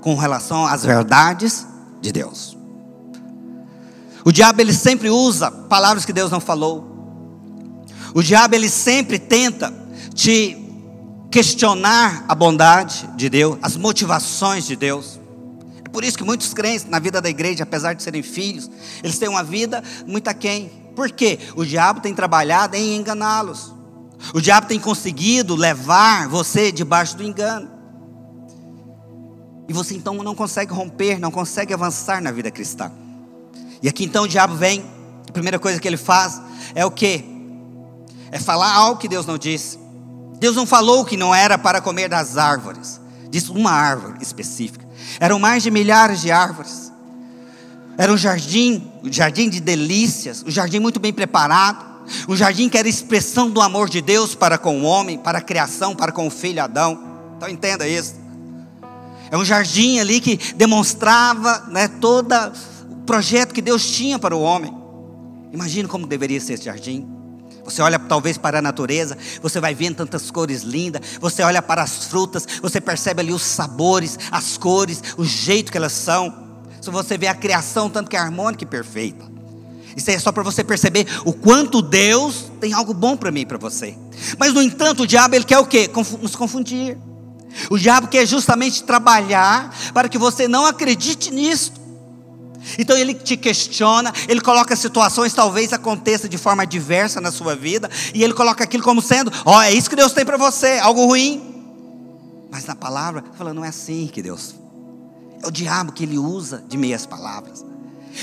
com 0.00 0.14
relação 0.14 0.64
às 0.64 0.86
verdades 0.86 1.66
de 2.00 2.10
Deus. 2.10 2.56
O 4.24 4.32
diabo 4.32 4.62
ele 4.62 4.72
sempre 4.72 5.10
usa 5.10 5.50
palavras 5.50 6.06
que 6.06 6.12
Deus 6.14 6.30
não 6.30 6.40
falou. 6.40 7.84
O 8.14 8.22
diabo 8.22 8.54
ele 8.54 8.70
sempre 8.70 9.18
tenta 9.18 9.70
te 10.14 10.56
questionar 11.30 12.24
a 12.26 12.34
bondade 12.34 13.06
de 13.16 13.28
Deus, 13.28 13.58
as 13.60 13.76
motivações 13.76 14.64
de 14.66 14.76
Deus. 14.76 15.17
Por 15.92 16.04
isso 16.04 16.18
que 16.18 16.24
muitos 16.24 16.52
crentes 16.52 16.84
na 16.84 16.98
vida 16.98 17.20
da 17.20 17.28
igreja, 17.28 17.62
apesar 17.62 17.94
de 17.94 18.02
serem 18.02 18.22
filhos, 18.22 18.70
eles 19.02 19.18
têm 19.18 19.28
uma 19.28 19.42
vida 19.42 19.82
muito 20.06 20.28
aquém. 20.28 20.70
Por 20.94 21.10
quê? 21.10 21.38
O 21.56 21.64
diabo 21.64 22.00
tem 22.00 22.14
trabalhado 22.14 22.76
em 22.76 22.96
enganá-los. 22.96 23.74
O 24.34 24.40
diabo 24.40 24.66
tem 24.66 24.80
conseguido 24.80 25.54
levar 25.54 26.28
você 26.28 26.72
debaixo 26.72 27.16
do 27.16 27.22
engano. 27.22 27.70
E 29.68 29.72
você 29.72 29.94
então 29.94 30.14
não 30.14 30.34
consegue 30.34 30.72
romper, 30.72 31.18
não 31.18 31.30
consegue 31.30 31.74
avançar 31.74 32.22
na 32.22 32.32
vida 32.32 32.50
cristã. 32.50 32.90
E 33.82 33.88
aqui 33.88 34.04
então 34.04 34.24
o 34.24 34.28
diabo 34.28 34.54
vem, 34.56 34.84
a 35.28 35.32
primeira 35.32 35.58
coisa 35.58 35.78
que 35.78 35.86
ele 35.86 35.96
faz 35.96 36.40
é 36.74 36.84
o 36.84 36.90
que? 36.90 37.24
É 38.30 38.38
falar 38.38 38.72
algo 38.72 38.98
que 38.98 39.08
Deus 39.08 39.26
não 39.26 39.38
disse. 39.38 39.78
Deus 40.38 40.56
não 40.56 40.66
falou 40.66 41.04
que 41.04 41.16
não 41.16 41.34
era 41.34 41.58
para 41.58 41.80
comer 41.80 42.08
das 42.08 42.36
árvores, 42.36 43.00
disse 43.30 43.50
uma 43.50 43.70
árvore 43.70 44.18
específica. 44.20 44.87
Eram 45.20 45.38
mais 45.38 45.62
de 45.62 45.70
milhares 45.70 46.20
de 46.20 46.30
árvores. 46.30 46.92
Era 47.96 48.12
um 48.12 48.16
jardim, 48.16 48.90
um 49.02 49.12
jardim 49.12 49.48
de 49.48 49.60
delícias, 49.60 50.44
um 50.46 50.50
jardim 50.50 50.78
muito 50.78 51.00
bem 51.00 51.12
preparado. 51.12 51.86
Um 52.28 52.36
jardim 52.36 52.68
que 52.68 52.78
era 52.78 52.88
expressão 52.88 53.50
do 53.50 53.60
amor 53.60 53.88
de 53.88 54.00
Deus 54.00 54.34
para 54.34 54.56
com 54.56 54.80
o 54.80 54.84
homem, 54.84 55.18
para 55.18 55.38
a 55.38 55.42
criação, 55.42 55.94
para 55.94 56.10
com 56.10 56.26
o 56.26 56.30
filho 56.30 56.62
Adão. 56.62 56.98
Então 57.36 57.48
entenda 57.48 57.86
isso. 57.86 58.14
É 59.30 59.36
um 59.36 59.44
jardim 59.44 59.98
ali 59.98 60.20
que 60.20 60.36
demonstrava 60.54 61.66
né, 61.68 61.88
todo 61.88 62.32
o 62.90 62.96
projeto 63.04 63.52
que 63.52 63.60
Deus 63.60 63.90
tinha 63.90 64.18
para 64.18 64.34
o 64.34 64.40
homem. 64.40 64.72
Imagina 65.52 65.88
como 65.88 66.06
deveria 66.06 66.40
ser 66.40 66.54
esse 66.54 66.64
jardim. 66.64 67.17
Você 67.68 67.82
olha 67.82 67.98
talvez 67.98 68.38
para 68.38 68.60
a 68.60 68.62
natureza, 68.62 69.16
você 69.42 69.60
vai 69.60 69.74
vendo 69.74 69.96
tantas 69.96 70.30
cores 70.30 70.62
lindas, 70.62 71.02
você 71.20 71.42
olha 71.42 71.60
para 71.60 71.82
as 71.82 72.06
frutas, 72.06 72.46
você 72.62 72.80
percebe 72.80 73.20
ali 73.20 73.32
os 73.32 73.42
sabores, 73.42 74.18
as 74.32 74.56
cores, 74.56 75.02
o 75.18 75.24
jeito 75.24 75.70
que 75.70 75.76
elas 75.76 75.92
são. 75.92 76.48
Se 76.80 76.90
você 76.90 77.18
vê 77.18 77.26
a 77.26 77.34
criação, 77.34 77.90
tanto 77.90 78.08
que 78.08 78.16
é 78.16 78.18
harmônica 78.18 78.64
e 78.64 78.66
perfeita. 78.66 79.24
Isso 79.94 80.10
é 80.10 80.18
só 80.18 80.32
para 80.32 80.42
você 80.42 80.64
perceber 80.64 81.06
o 81.26 81.32
quanto 81.32 81.82
Deus 81.82 82.50
tem 82.58 82.72
algo 82.72 82.94
bom 82.94 83.16
para 83.16 83.30
mim 83.30 83.40
e 83.40 83.46
para 83.46 83.58
você. 83.58 83.94
Mas 84.38 84.54
no 84.54 84.62
entanto, 84.62 85.02
o 85.02 85.06
diabo 85.06 85.34
ele 85.34 85.44
quer 85.44 85.58
o 85.58 85.66
quê? 85.66 85.90
Nos 86.22 86.34
confundir. 86.34 86.96
O 87.68 87.76
diabo 87.76 88.08
quer 88.08 88.26
justamente 88.26 88.82
trabalhar 88.82 89.74
para 89.92 90.08
que 90.08 90.16
você 90.16 90.48
não 90.48 90.64
acredite 90.64 91.30
nisso. 91.30 91.72
Então 92.78 92.96
ele 92.96 93.14
te 93.14 93.36
questiona, 93.36 94.12
ele 94.28 94.40
coloca 94.40 94.74
situações 94.74 95.32
talvez 95.32 95.72
aconteça 95.72 96.28
de 96.28 96.36
forma 96.36 96.66
diversa 96.66 97.20
na 97.20 97.30
sua 97.30 97.54
vida, 97.54 97.90
e 98.14 98.22
ele 98.22 98.34
coloca 98.34 98.64
aquilo 98.64 98.82
como 98.82 99.00
sendo, 99.00 99.32
ó, 99.44 99.58
oh, 99.58 99.62
é 99.62 99.72
isso 99.72 99.88
que 99.88 99.96
Deus 99.96 100.12
tem 100.12 100.24
para 100.24 100.36
você, 100.36 100.78
algo 100.78 101.06
ruim. 101.06 101.54
Mas 102.50 102.64
na 102.64 102.74
palavra, 102.74 103.24
fala, 103.36 103.54
não 103.54 103.64
é 103.64 103.68
assim 103.68 104.08
que 104.12 104.22
Deus. 104.22 104.54
É 105.42 105.46
o 105.46 105.50
diabo 105.50 105.92
que 105.92 106.02
ele 106.02 106.18
usa 106.18 106.64
de 106.66 106.76
meias 106.76 107.06
palavras. 107.06 107.64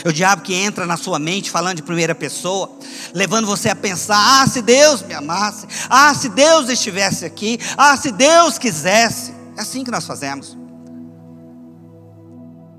É 0.04 0.10
o 0.10 0.14
diabo 0.14 0.42
que 0.42 0.54
entra 0.54 0.86
na 0.86 0.98
sua 0.98 1.20
mente 1.20 1.50
falando 1.50 1.78
de 1.78 1.84
primeira 1.84 2.14
pessoa, 2.14 2.70
levando 3.14 3.46
você 3.46 3.70
a 3.70 3.76
pensar: 3.76 4.42
ah, 4.42 4.48
se 4.48 4.62
Deus 4.62 5.02
me 5.04 5.14
amasse, 5.14 5.68
ah, 5.90 6.14
se 6.14 6.28
Deus 6.28 6.70
estivesse 6.70 7.24
aqui, 7.24 7.60
ah, 7.78 7.96
se 7.96 8.12
Deus 8.12 8.58
quisesse. 8.58 9.34
É 9.56 9.62
assim 9.62 9.84
que 9.84 9.92
nós 9.92 10.06
fazemos. 10.06 10.58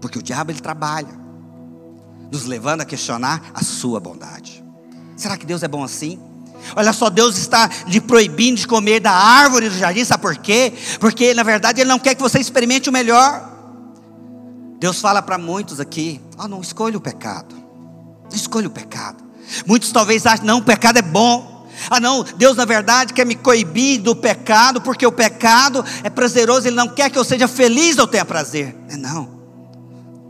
Porque 0.01 0.19
o 0.19 0.23
diabo 0.23 0.51
ele 0.51 0.61
trabalha, 0.61 1.09
nos 2.31 2.45
levando 2.45 2.81
a 2.81 2.85
questionar 2.85 3.51
a 3.55 3.63
sua 3.63 4.01
bondade. 4.01 4.65
Será 5.17 5.37
que 5.37 5.47
Deus 5.47 5.63
é 5.63 5.69
bom 5.69 5.83
assim? 5.83 6.19
Olha 6.75 6.93
só, 6.93 7.09
Deus 7.09 7.39
está 7.39 7.71
lhe 7.87 8.01
proibindo 8.01 8.59
de 8.59 8.67
comer 8.67 9.01
da 9.01 9.13
árvore 9.13 9.69
do 9.69 9.77
jardim, 9.77 10.05
sabe 10.05 10.23
por 10.23 10.37
quê? 10.37 10.73
Porque 10.99 11.33
na 11.35 11.43
verdade 11.43 11.81
Ele 11.81 11.89
não 11.89 11.99
quer 11.99 12.15
que 12.15 12.23
você 12.23 12.39
experimente 12.39 12.89
o 12.89 12.93
melhor. 12.93 13.53
Deus 14.79 15.01
fala 15.01 15.23
para 15.23 15.39
muitos 15.39 15.81
aqui: 15.81 16.21
ah, 16.37 16.49
não 16.49 16.61
escolha 16.61 16.99
o 16.99 17.01
pecado. 17.01 17.55
Não 18.29 18.37
escolha 18.37 18.67
o 18.67 18.71
pecado. 18.71 19.25
Muitos 19.65 19.93
talvez 19.93 20.27
achem, 20.27 20.45
não, 20.45 20.59
o 20.59 20.63
pecado 20.63 20.99
é 20.99 21.03
bom. 21.03 21.67
Ah, 21.91 22.01
não, 22.01 22.25
Deus 22.37 22.57
na 22.57 22.65
verdade 22.65 23.13
quer 23.13 23.27
me 23.27 23.35
coibir 23.35 24.01
do 24.01 24.17
pecado, 24.17 24.81
porque 24.81 25.07
o 25.07 25.13
pecado 25.13 25.85
é 26.03 26.11
prazeroso, 26.11 26.67
Ele 26.67 26.77
não 26.77 26.89
quer 26.89 27.11
que 27.11 27.19
eu 27.19 27.25
seja 27.25 27.47
feliz 27.47 27.99
ou 27.99 28.07
tenha 28.07 28.25
prazer. 28.25 28.75
É, 28.89 28.97
não, 28.97 29.29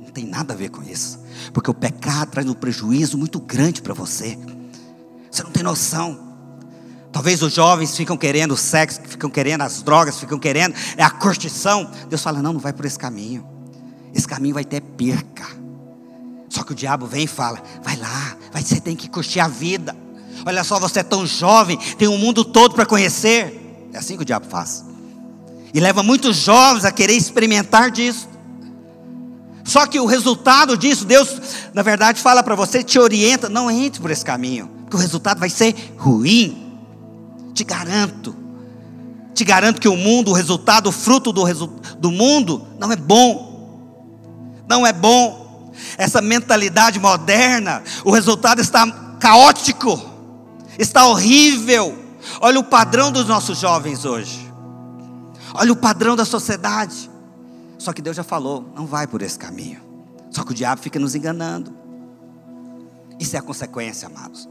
não 0.03 0.11
tem 0.13 0.27
nada 0.27 0.53
a 0.53 0.57
ver 0.57 0.71
com 0.71 0.83
isso, 0.83 1.16
porque 1.57 1.71
o 1.71 1.75
pecado 1.75 2.33
traz 2.33 2.47
um 2.47 2.53
prejuízo 2.53 3.17
muito 3.17 3.41
grande 3.41 3.81
para 3.81 3.95
você. 3.95 4.39
Você 5.31 5.43
não 5.43 5.51
tem 5.51 5.63
noção. 5.63 6.37
Talvez 7.11 7.41
os 7.41 7.55
jovens 7.55 7.97
ficam 7.97 8.15
querendo 8.15 8.53
o 8.53 8.59
sexo, 8.59 9.01
ficam 9.09 9.31
querendo 9.31 9.63
as 9.63 9.81
drogas, 9.81 10.21
ficam 10.21 10.39
querendo 10.39 10.75
é 10.99 11.03
a 11.03 11.09
curtição. 11.09 11.91
Deus 12.11 12.23
fala: 12.23 12.43
não, 12.43 12.53
não 12.53 12.61
vai 12.61 12.75
por 12.75 12.85
esse 12.85 12.99
caminho 12.99 13.57
esse 14.17 14.27
caminho 14.27 14.55
vai 14.55 14.65
ter 14.65 14.81
perca. 14.81 15.47
Só 16.49 16.63
que 16.63 16.73
o 16.73 16.75
diabo 16.75 17.07
vem 17.07 17.25
e 17.25 17.27
fala: 17.27 17.63
vai 17.83 17.97
lá, 17.97 18.37
vai, 18.53 18.63
você 18.63 18.81
tem 18.81 18.97
que 18.97 19.09
curtir 19.09 19.41
a 19.41 19.49
vida. 19.49 19.95
Olha 20.45 20.65
só, 20.65 20.79
você 20.79 21.01
é 21.01 21.03
tão 21.03 21.27
jovem, 21.27 21.79
tem 21.99 22.09
o 22.09 22.13
um 22.13 22.19
mundo 22.19 22.45
todo 22.45 22.75
para 22.75 22.87
conhecer. 22.87 23.89
É 23.95 23.99
assim 23.99 24.17
que 24.17 24.23
o 24.23 24.27
diabo 24.27 24.47
faz. 24.47 24.85
E 25.73 25.81
leva 25.81 26.03
muitos 26.03 26.37
jovens 26.37 26.85
a 26.85 26.93
querer 26.93 27.15
experimentar 27.15 27.91
disso. 27.91 28.29
Só 29.67 29.85
que 29.85 29.99
o 29.99 30.07
resultado 30.07 30.79
disso, 30.79 31.05
Deus, 31.05 31.29
na 31.75 31.83
verdade, 31.83 32.23
fala 32.23 32.41
para 32.41 32.55
você, 32.55 32.85
te 32.85 33.01
orienta, 33.01 33.49
não 33.49 33.69
entre 33.69 34.01
por 34.01 34.13
esse 34.13 34.25
caminho, 34.25 34.71
porque 34.83 34.97
o 34.97 35.01
resultado 35.01 35.41
vai 35.41 35.51
ser 35.51 35.75
ruim. 35.99 36.79
Te 37.53 37.65
garanto. 37.65 38.35
Te 39.35 39.45
garanto 39.45 39.81
que 39.81 39.89
o 39.89 39.97
mundo, 39.97 40.31
o 40.31 40.35
resultado, 40.35 40.89
o 40.89 40.93
fruto 40.93 41.33
do, 41.33 41.45
do 41.99 42.13
mundo, 42.13 42.65
não 42.79 42.93
é 42.93 42.97
bom. 42.97 44.63
Não 44.69 44.87
é 44.87 44.93
bom. 44.93 45.73
Essa 45.99 46.23
mentalidade 46.23 47.01
moderna, 47.01 47.83
o 48.05 48.13
resultado 48.13 48.61
está 48.61 48.87
caótico, 49.19 50.01
está 50.79 51.07
horrível. 51.07 51.99
Olha 52.41 52.61
o 52.61 52.65
padrão 52.65 53.11
dos 53.11 53.27
nossos 53.27 53.59
jovens 53.59 54.05
hoje. 54.05 54.47
Olha 55.55 55.73
o 55.73 55.77
padrão 55.77 56.15
da 56.15 56.25
sociedade. 56.25 57.11
Só 57.79 57.93
que 57.93 58.03
Deus 58.03 58.17
já 58.17 58.25
falou, 58.25 58.71
não 58.75 58.87
vai 58.87 59.07
por 59.07 59.23
esse 59.23 59.39
caminho. 59.39 59.81
Só 60.31 60.45
que 60.45 60.53
o 60.53 60.55
diabo 60.55 60.81
fica 60.81 60.99
nos 60.99 61.15
enganando. 61.15 61.77
Isso 63.19 63.37
é 63.37 63.39
a 63.39 63.43
consequência, 63.43 64.07
amados. 64.07 64.49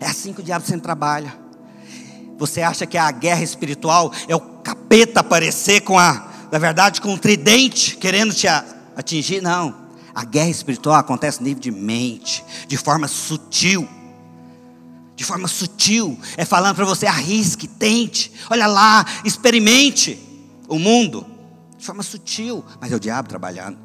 É 0.00 0.06
assim 0.06 0.32
que 0.32 0.40
o 0.40 0.44
diabo 0.44 0.64
sempre 0.66 0.82
trabalha. 0.82 1.34
Você 2.38 2.62
acha 2.62 2.86
que 2.86 2.98
a 2.98 3.10
guerra 3.10 3.42
espiritual 3.42 4.12
é 4.26 4.34
o 4.34 4.40
capeta 4.40 5.20
aparecer 5.20 5.82
com 5.82 5.98
a, 5.98 6.30
na 6.50 6.58
verdade, 6.58 7.00
com 7.00 7.12
um 7.12 7.18
tridente 7.18 7.96
querendo 7.96 8.34
te 8.34 8.46
atingir? 8.96 9.40
Não. 9.40 9.82
A 10.14 10.24
guerra 10.24 10.50
espiritual 10.50 10.96
acontece 10.96 11.40
no 11.40 11.46
nível 11.46 11.60
de 11.60 11.70
mente, 11.70 12.44
de 12.66 12.76
forma 12.76 13.08
sutil. 13.08 13.88
De 15.14 15.24
forma 15.24 15.46
sutil, 15.46 16.18
é 16.36 16.44
falando 16.44 16.74
para 16.74 16.84
você: 16.84 17.06
arrisque, 17.06 17.68
tente, 17.68 18.32
olha 18.50 18.66
lá, 18.66 19.04
experimente 19.24 20.18
o 20.68 20.78
mundo 20.78 21.26
de 21.82 21.86
forma 21.86 22.02
sutil, 22.04 22.64
mas 22.80 22.92
é 22.92 22.96
o 22.96 23.00
diabo 23.00 23.28
trabalhando. 23.28 23.76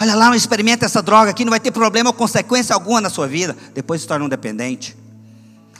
Olha 0.00 0.16
lá, 0.16 0.34
experimenta 0.36 0.84
essa 0.84 1.00
droga 1.00 1.30
aqui, 1.30 1.44
não 1.44 1.50
vai 1.50 1.60
ter 1.60 1.70
problema 1.70 2.10
ou 2.10 2.14
consequência 2.14 2.74
alguma 2.74 3.00
na 3.00 3.08
sua 3.08 3.28
vida. 3.28 3.56
Depois 3.72 4.00
se 4.00 4.08
torna 4.08 4.24
um 4.24 4.28
dependente. 4.28 4.96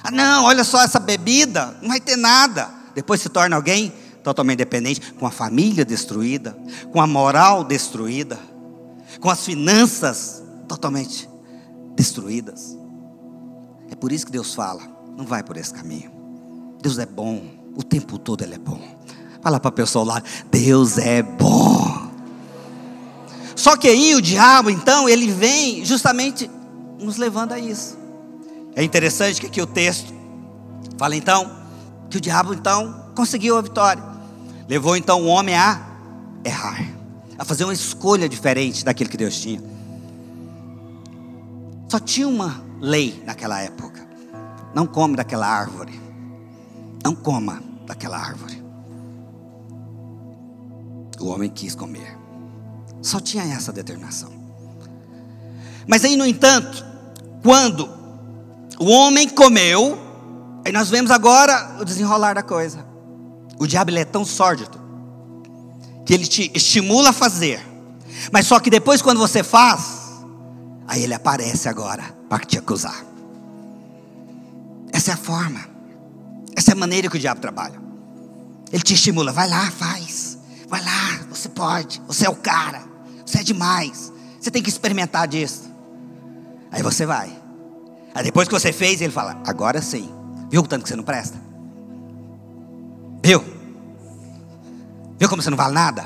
Ah, 0.04 0.12
não, 0.12 0.44
olha 0.44 0.62
só 0.62 0.80
essa 0.80 1.00
bebida, 1.00 1.76
não 1.82 1.88
vai 1.88 2.00
ter 2.00 2.14
nada. 2.14 2.70
Depois 2.94 3.20
se 3.20 3.28
torna 3.28 3.56
alguém 3.56 3.92
totalmente 4.22 4.58
dependente, 4.58 5.14
com 5.14 5.26
a 5.26 5.30
família 5.32 5.84
destruída, 5.84 6.56
com 6.92 7.00
a 7.00 7.06
moral 7.08 7.64
destruída, 7.64 8.38
com 9.20 9.28
as 9.28 9.44
finanças 9.44 10.44
totalmente 10.68 11.28
destruídas. 11.96 12.78
É 13.90 13.96
por 13.96 14.12
isso 14.12 14.26
que 14.26 14.32
Deus 14.32 14.54
fala: 14.54 14.82
não 15.16 15.26
vai 15.26 15.42
por 15.42 15.56
esse 15.56 15.74
caminho. 15.74 16.12
Deus 16.80 16.98
é 16.98 17.06
bom, 17.06 17.42
o 17.74 17.82
tempo 17.82 18.16
todo 18.16 18.42
Ele 18.42 18.54
é 18.54 18.58
bom. 18.58 18.96
Fala 19.46 19.60
para 19.60 19.68
a 19.68 19.72
pessoa 19.72 20.04
lá, 20.04 20.22
Deus 20.50 20.98
é 20.98 21.22
bom. 21.22 22.10
Só 23.54 23.76
que 23.76 23.86
aí 23.86 24.12
o 24.16 24.20
diabo, 24.20 24.70
então, 24.70 25.08
ele 25.08 25.30
vem 25.30 25.84
justamente 25.84 26.50
nos 26.98 27.16
levando 27.16 27.52
a 27.52 27.58
isso. 27.60 27.96
É 28.74 28.82
interessante 28.82 29.40
que 29.40 29.46
aqui 29.46 29.62
o 29.62 29.66
texto 29.68 30.12
fala 30.98 31.14
então 31.14 31.48
que 32.10 32.16
o 32.16 32.20
diabo 32.20 32.54
então 32.54 33.12
conseguiu 33.14 33.56
a 33.56 33.62
vitória. 33.62 34.02
Levou 34.68 34.96
então 34.96 35.22
o 35.22 35.26
homem 35.26 35.54
a 35.54 35.80
errar, 36.44 36.84
a 37.38 37.44
fazer 37.44 37.62
uma 37.62 37.72
escolha 37.72 38.28
diferente 38.28 38.84
daquilo 38.84 39.08
que 39.08 39.16
Deus 39.16 39.40
tinha. 39.40 39.62
Só 41.88 42.00
tinha 42.00 42.26
uma 42.26 42.64
lei 42.80 43.22
naquela 43.24 43.62
época: 43.62 44.04
não 44.74 44.88
come 44.88 45.14
daquela 45.14 45.46
árvore. 45.46 46.00
Não 47.04 47.14
coma 47.14 47.62
daquela 47.86 48.18
árvore. 48.18 48.65
O 51.20 51.26
homem 51.28 51.48
quis 51.48 51.74
comer. 51.74 52.16
Só 53.02 53.20
tinha 53.20 53.44
essa 53.44 53.72
determinação. 53.72 54.30
Mas 55.86 56.04
aí, 56.04 56.16
no 56.16 56.26
entanto, 56.26 56.84
quando 57.42 57.88
o 58.78 58.86
homem 58.86 59.28
comeu, 59.28 59.98
aí 60.64 60.72
nós 60.72 60.90
vemos 60.90 61.10
agora 61.10 61.76
o 61.80 61.84
desenrolar 61.84 62.34
da 62.34 62.42
coisa. 62.42 62.84
O 63.58 63.66
diabo 63.66 63.90
é 63.92 64.04
tão 64.04 64.24
sórdido 64.24 64.78
que 66.04 66.12
ele 66.12 66.26
te 66.26 66.50
estimula 66.54 67.10
a 67.10 67.12
fazer. 67.12 67.60
Mas 68.32 68.46
só 68.46 68.58
que 68.60 68.70
depois, 68.70 69.00
quando 69.00 69.18
você 69.18 69.42
faz, 69.42 70.22
aí 70.86 71.02
ele 71.02 71.14
aparece 71.14 71.68
agora 71.68 72.04
para 72.28 72.44
te 72.44 72.58
acusar. 72.58 73.04
Essa 74.92 75.12
é 75.12 75.14
a 75.14 75.16
forma. 75.16 75.60
Essa 76.56 76.72
é 76.72 76.74
a 76.74 76.76
maneira 76.76 77.08
que 77.08 77.16
o 77.16 77.20
diabo 77.20 77.40
trabalha. 77.40 77.80
Ele 78.72 78.82
te 78.82 78.94
estimula, 78.94 79.32
vai 79.32 79.48
lá, 79.48 79.70
faz. 79.70 80.35
Vai 80.66 80.82
lá, 80.84 81.26
você 81.30 81.48
pode, 81.48 82.02
você 82.06 82.26
é 82.26 82.30
o 82.30 82.34
cara, 82.34 82.82
você 83.24 83.38
é 83.38 83.42
demais, 83.42 84.12
você 84.40 84.50
tem 84.50 84.62
que 84.62 84.68
experimentar 84.68 85.28
disso. 85.28 85.70
Aí 86.70 86.82
você 86.82 87.06
vai. 87.06 87.30
Aí 88.14 88.24
depois 88.24 88.48
que 88.48 88.54
você 88.54 88.72
fez, 88.72 89.00
ele 89.00 89.12
fala: 89.12 89.40
agora 89.46 89.80
sim. 89.80 90.10
Viu 90.50 90.62
o 90.62 90.66
tanto 90.66 90.82
que 90.82 90.88
você 90.88 90.96
não 90.96 91.04
presta? 91.04 91.38
Viu? 93.22 93.44
Viu 95.18 95.28
como 95.28 95.42
você 95.42 95.50
não 95.50 95.56
vale 95.56 95.74
nada? 95.74 96.04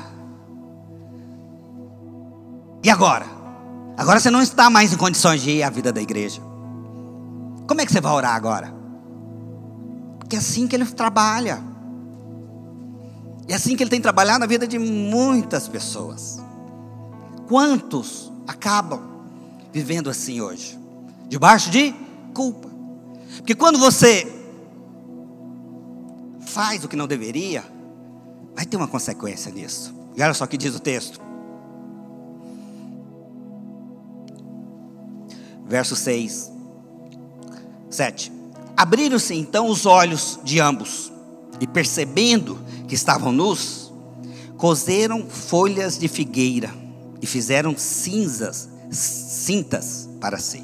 E 2.83 2.89
agora? 2.89 3.25
Agora 3.97 4.19
você 4.19 4.31
não 4.31 4.41
está 4.41 4.69
mais 4.69 4.91
em 4.91 4.97
condições 4.97 5.41
de 5.41 5.51
ir 5.51 5.63
à 5.63 5.69
vida 5.69 5.91
da 5.93 6.01
igreja. 6.01 6.41
Como 7.67 7.79
é 7.79 7.85
que 7.85 7.91
você 7.91 8.01
vai 8.01 8.11
orar 8.11 8.35
agora? 8.35 8.73
Porque 10.17 10.35
é 10.35 10.39
assim 10.39 10.67
que 10.67 10.75
ele 10.75 10.85
trabalha. 10.85 11.70
É 13.47 13.55
assim 13.55 13.75
que 13.75 13.83
ele 13.83 13.89
tem 13.89 14.01
trabalhado 14.01 14.39
na 14.39 14.45
vida 14.45 14.67
de 14.67 14.77
muitas 14.79 15.67
pessoas. 15.67 16.39
Quantos 17.47 18.31
acabam 18.47 19.01
vivendo 19.73 20.09
assim 20.09 20.41
hoje? 20.41 20.79
Debaixo 21.27 21.69
de 21.69 21.93
culpa. 22.33 22.69
Porque 23.37 23.55
quando 23.55 23.77
você 23.77 24.31
faz 26.41 26.83
o 26.83 26.87
que 26.87 26.95
não 26.95 27.07
deveria, 27.07 27.63
vai 28.55 28.65
ter 28.65 28.77
uma 28.77 28.87
consequência 28.87 29.51
nisso. 29.51 29.93
E 30.15 30.21
olha 30.21 30.33
só 30.33 30.43
o 30.43 30.47
que 30.47 30.57
diz 30.57 30.75
o 30.75 30.79
texto. 30.79 31.19
Verso 35.65 35.95
6, 35.95 36.51
7. 37.89 38.31
Abriram-se 38.75 39.33
então 39.33 39.67
os 39.67 39.85
olhos 39.85 40.39
de 40.43 40.59
ambos, 40.59 41.11
e 41.61 41.67
percebendo 41.67 42.59
que 42.91 42.95
estavam 42.95 43.31
nus, 43.31 43.89
cozeram 44.57 45.25
folhas 45.25 45.97
de 45.97 46.09
figueira 46.09 46.69
e 47.21 47.25
fizeram 47.25 47.73
cinzas, 47.77 48.67
cintas 48.91 50.09
para 50.19 50.37
si. 50.37 50.61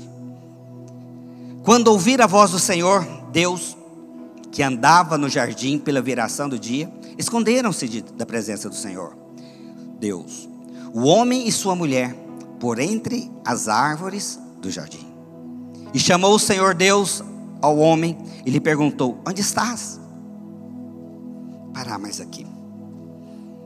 Quando 1.64 1.88
ouvir 1.88 2.22
a 2.22 2.28
voz 2.28 2.52
do 2.52 2.60
Senhor, 2.60 3.08
Deus, 3.32 3.78
que 4.52 4.62
andava 4.62 5.18
no 5.18 5.30
jardim 5.30 5.80
pela 5.80 6.02
viração 6.02 6.50
do 6.50 6.60
dia, 6.60 6.92
esconderam-se 7.18 8.02
da 8.18 8.26
presença 8.26 8.68
do 8.68 8.76
Senhor. 8.76 9.16
Deus, 9.98 10.50
o 10.94 11.04
homem 11.04 11.48
e 11.48 11.52
sua 11.54 11.78
mulher, 11.78 12.14
por 12.60 12.78
entre 12.78 13.32
as 13.46 13.70
árvores 13.70 14.38
do 14.60 14.70
jardim. 14.70 15.08
E 15.94 16.00
chamou 16.00 16.36
o 16.36 16.40
Senhor 16.40 16.76
Deus 16.76 17.24
ao 17.62 17.78
homem 17.78 18.18
e 18.46 18.50
lhe 18.50 18.60
perguntou: 18.60 19.18
Onde 19.26 19.40
estás? 19.40 19.98
Parar 21.78 22.00
mais 22.00 22.20
aqui. 22.20 22.46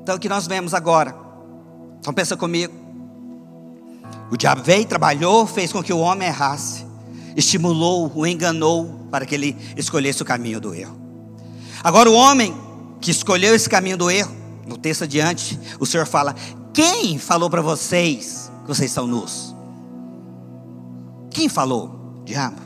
Então, 0.04 0.18
o 0.18 0.20
que 0.20 0.28
nós 0.28 0.46
vemos 0.46 0.74
agora? 0.74 1.16
Então, 2.00 2.14
pensa 2.14 2.36
comigo. 2.36 2.74
O 4.30 4.36
diabo 4.36 4.62
veio, 4.64 4.86
trabalhou, 4.86 5.48
fez 5.48 5.72
com 5.72 5.82
que 5.82 5.94
o 5.94 6.00
homem 6.00 6.28
errasse, 6.28 6.86
estimulou, 7.38 8.12
o 8.14 8.28
enganou 8.28 9.08
para 9.10 9.26
que 9.26 9.34
ele 9.34 9.56
escolhesse 9.78 10.22
o 10.22 10.26
caminho 10.26 10.60
do 10.60 10.74
erro. 10.76 11.00
Agora, 11.82 12.10
o 12.10 12.14
homem 12.14 12.54
que 13.00 13.12
escolheu 13.12 13.56
esse 13.56 13.70
caminho 13.70 13.98
do 13.98 14.12
erro, 14.12 14.36
no 14.68 14.78
texto 14.78 15.04
adiante, 15.04 15.58
o 15.80 15.86
Senhor 15.86 16.06
fala: 16.06 16.36
Quem 16.74 17.18
falou 17.18 17.50
para 17.50 17.62
vocês 17.62 18.52
que 18.62 18.68
vocês 18.68 18.92
são 18.92 19.08
nus? 19.08 19.56
Quem 21.30 21.48
falou? 21.48 22.20
O 22.22 22.26
diabo. 22.26 22.60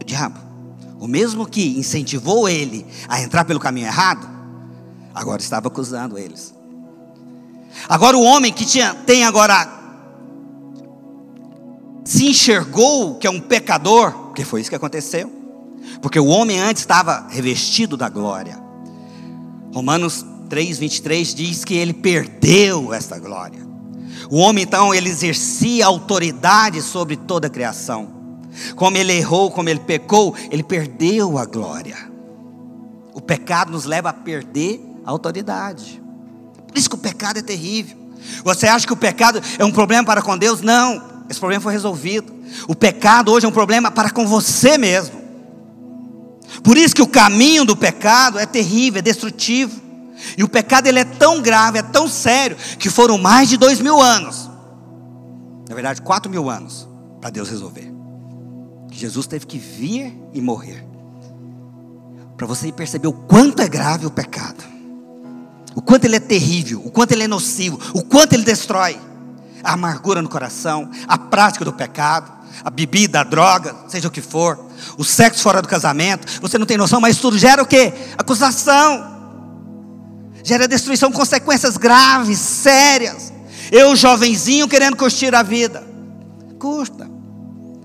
O 0.00 0.04
diabo 0.04 0.53
o 0.98 1.06
mesmo 1.06 1.46
que 1.46 1.78
incentivou 1.78 2.48
ele 2.48 2.86
a 3.08 3.20
entrar 3.20 3.44
pelo 3.44 3.60
caminho 3.60 3.86
errado, 3.86 4.28
agora 5.14 5.40
estava 5.40 5.68
acusando 5.68 6.18
eles. 6.18 6.54
Agora 7.88 8.16
o 8.16 8.22
homem 8.22 8.52
que 8.52 8.64
tinha, 8.64 8.94
tem 8.94 9.24
agora 9.24 9.82
se 12.04 12.26
enxergou 12.26 13.16
que 13.16 13.26
é 13.26 13.30
um 13.30 13.40
pecador, 13.40 14.12
porque 14.12 14.44
foi 14.44 14.60
isso 14.60 14.70
que 14.70 14.76
aconteceu. 14.76 15.32
Porque 16.00 16.18
o 16.18 16.26
homem 16.26 16.58
antes 16.60 16.82
estava 16.82 17.26
revestido 17.30 17.96
da 17.96 18.08
glória. 18.08 18.62
Romanos 19.72 20.24
3:23 20.48 21.34
diz 21.34 21.64
que 21.64 21.74
ele 21.74 21.92
perdeu 21.92 22.92
essa 22.92 23.18
glória. 23.18 23.64
O 24.30 24.36
homem 24.36 24.64
então 24.64 24.94
ele 24.94 25.08
exercia 25.08 25.86
autoridade 25.86 26.80
sobre 26.80 27.16
toda 27.16 27.46
a 27.48 27.50
criação. 27.50 28.13
Como 28.76 28.96
ele 28.96 29.12
errou, 29.12 29.50
como 29.50 29.68
ele 29.68 29.80
pecou, 29.80 30.34
ele 30.50 30.62
perdeu 30.62 31.38
a 31.38 31.44
glória. 31.44 31.96
O 33.12 33.20
pecado 33.20 33.72
nos 33.72 33.84
leva 33.84 34.10
a 34.10 34.12
perder 34.12 34.80
a 35.04 35.10
autoridade. 35.10 36.02
Por 36.66 36.78
isso 36.78 36.88
que 36.88 36.96
o 36.96 36.98
pecado 36.98 37.38
é 37.38 37.42
terrível. 37.42 37.96
Você 38.42 38.66
acha 38.66 38.86
que 38.86 38.92
o 38.92 38.96
pecado 38.96 39.40
é 39.58 39.64
um 39.64 39.70
problema 39.70 40.04
para 40.04 40.22
com 40.22 40.36
Deus? 40.36 40.60
Não, 40.60 41.02
esse 41.28 41.38
problema 41.38 41.62
foi 41.62 41.72
resolvido. 41.72 42.32
O 42.66 42.74
pecado 42.74 43.30
hoje 43.30 43.46
é 43.46 43.48
um 43.48 43.52
problema 43.52 43.90
para 43.90 44.10
com 44.10 44.26
você 44.26 44.78
mesmo. 44.78 45.22
Por 46.62 46.76
isso 46.76 46.94
que 46.94 47.02
o 47.02 47.06
caminho 47.06 47.64
do 47.64 47.76
pecado 47.76 48.38
é 48.38 48.46
terrível, 48.46 48.98
é 48.98 49.02
destrutivo. 49.02 49.80
E 50.36 50.42
o 50.42 50.48
pecado 50.48 50.86
ele 50.86 50.98
é 50.98 51.04
tão 51.04 51.42
grave, 51.42 51.78
é 51.78 51.82
tão 51.82 52.08
sério, 52.08 52.56
que 52.78 52.88
foram 52.88 53.18
mais 53.18 53.48
de 53.48 53.56
dois 53.56 53.80
mil 53.80 54.00
anos. 54.00 54.50
Na 55.68 55.74
verdade, 55.74 56.02
quatro 56.02 56.30
mil 56.30 56.48
anos 56.48 56.88
para 57.20 57.30
Deus 57.30 57.48
resolver. 57.48 57.93
Jesus 58.94 59.26
teve 59.26 59.46
que 59.46 59.58
vir 59.58 60.16
e 60.32 60.40
morrer. 60.40 60.86
Para 62.36 62.46
você 62.46 62.70
perceber 62.70 63.08
o 63.08 63.12
quanto 63.12 63.60
é 63.60 63.68
grave 63.68 64.06
o 64.06 64.10
pecado. 64.10 64.64
O 65.74 65.82
quanto 65.82 66.04
ele 66.04 66.16
é 66.16 66.20
terrível, 66.20 66.80
o 66.84 66.90
quanto 66.90 67.12
ele 67.12 67.24
é 67.24 67.28
nocivo, 67.28 67.78
o 67.92 68.02
quanto 68.02 68.34
ele 68.34 68.44
destrói 68.44 68.98
a 69.62 69.72
amargura 69.72 70.22
no 70.22 70.28
coração, 70.28 70.88
a 71.08 71.18
prática 71.18 71.64
do 71.64 71.72
pecado, 71.72 72.30
a 72.62 72.70
bebida, 72.70 73.20
a 73.20 73.24
droga, 73.24 73.74
seja 73.88 74.06
o 74.06 74.10
que 74.10 74.20
for, 74.20 74.64
o 74.96 75.02
sexo 75.02 75.42
fora 75.42 75.60
do 75.60 75.66
casamento, 75.66 76.40
você 76.40 76.58
não 76.58 76.66
tem 76.66 76.76
noção, 76.76 77.00
mas 77.00 77.18
tudo 77.18 77.36
gera 77.36 77.62
o 77.62 77.66
que? 77.66 77.92
Acusação, 78.16 79.12
gera 80.44 80.68
destruição, 80.68 81.10
consequências 81.10 81.76
graves, 81.76 82.38
sérias. 82.38 83.32
Eu, 83.72 83.96
jovenzinho, 83.96 84.68
querendo 84.68 84.96
curtir 84.96 85.34
a 85.34 85.42
vida, 85.42 85.82
curta. 86.58 87.13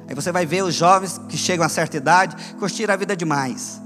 Aí 0.09 0.15
você 0.15 0.31
vai 0.31 0.43
ver 0.43 0.63
os 0.63 0.73
jovens 0.73 1.21
que 1.29 1.37
chegam 1.37 1.63
a 1.63 1.69
certa 1.69 1.95
idade 1.95 2.35
curtir 2.57 2.89
a 2.89 2.95
vida 2.95 3.15
demais. 3.15 3.79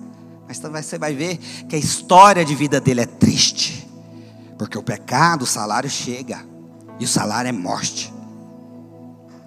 Mas 0.47 0.57
você 0.57 0.97
vai 0.97 1.13
ver 1.13 1.37
que 1.67 1.75
a 1.75 1.79
história 1.79 2.45
de 2.45 2.55
vida 2.55 2.79
dele 2.79 3.01
é 3.01 3.05
triste. 3.05 3.85
Porque 4.57 4.77
o 4.77 4.81
pecado, 4.81 5.41
o 5.41 5.45
salário 5.45 5.89
chega. 5.89 6.39
E 6.97 7.03
o 7.03 7.07
salário 7.09 7.49
é 7.49 7.51
morte. 7.51 8.13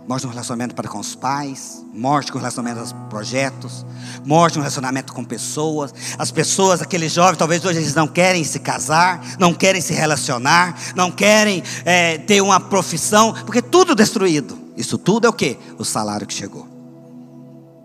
Morte 0.07 0.25
no 0.25 0.31
relacionamento 0.31 0.75
para 0.75 0.87
com 0.87 0.99
os 1.01 1.17
pais, 1.17 1.83
morte 1.93 2.31
com 2.31 2.39
relacionamento 2.39 2.79
aos 2.79 2.93
projetos, 3.09 3.85
morte 4.25 4.57
no 4.57 4.63
relacionamento 4.63 5.13
com 5.13 5.25
pessoas. 5.25 5.93
As 6.19 6.31
pessoas, 6.31 6.83
aqueles 6.83 7.11
jovens, 7.11 7.39
talvez 7.39 7.65
hoje 7.65 7.79
eles 7.79 7.95
não 7.95 8.07
querem 8.07 8.45
se 8.45 8.61
casar, 8.61 9.21
não 9.39 9.53
querem 9.55 9.81
se 9.81 9.95
relacionar, 9.95 10.79
não 10.95 11.11
querem 11.11 11.63
é, 11.85 12.19
ter 12.19 12.41
uma 12.43 12.61
profissão, 12.61 13.33
porque 13.33 13.63
tudo 13.63 13.95
destruído. 13.95 14.66
Isso 14.77 14.99
tudo 14.99 15.27
é 15.27 15.31
o 15.31 15.33
que? 15.33 15.59
O 15.79 15.85
salário 15.85 16.27
que 16.27 16.35
chegou. 16.35 16.67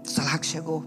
O 0.06 0.10
salário 0.10 0.40
que 0.40 0.48
chegou. 0.48 0.84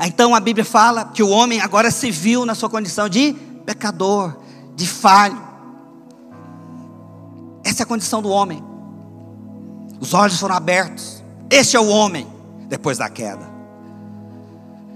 Então 0.00 0.34
a 0.34 0.40
Bíblia 0.40 0.64
fala 0.64 1.04
que 1.06 1.22
o 1.22 1.28
homem 1.28 1.60
agora 1.60 1.90
se 1.90 2.10
viu 2.10 2.46
na 2.46 2.54
sua 2.54 2.70
condição 2.70 3.08
de 3.08 3.34
pecador, 3.66 4.36
de 4.74 4.86
falho. 4.86 5.40
Essa 7.64 7.82
é 7.82 7.84
a 7.84 7.86
condição 7.86 8.22
do 8.22 8.30
homem. 8.30 8.62
Os 10.00 10.14
olhos 10.14 10.38
foram 10.38 10.56
abertos. 10.56 11.22
Este 11.50 11.76
é 11.76 11.80
o 11.80 11.88
homem 11.88 12.26
depois 12.68 12.98
da 12.98 13.08
queda. 13.08 13.50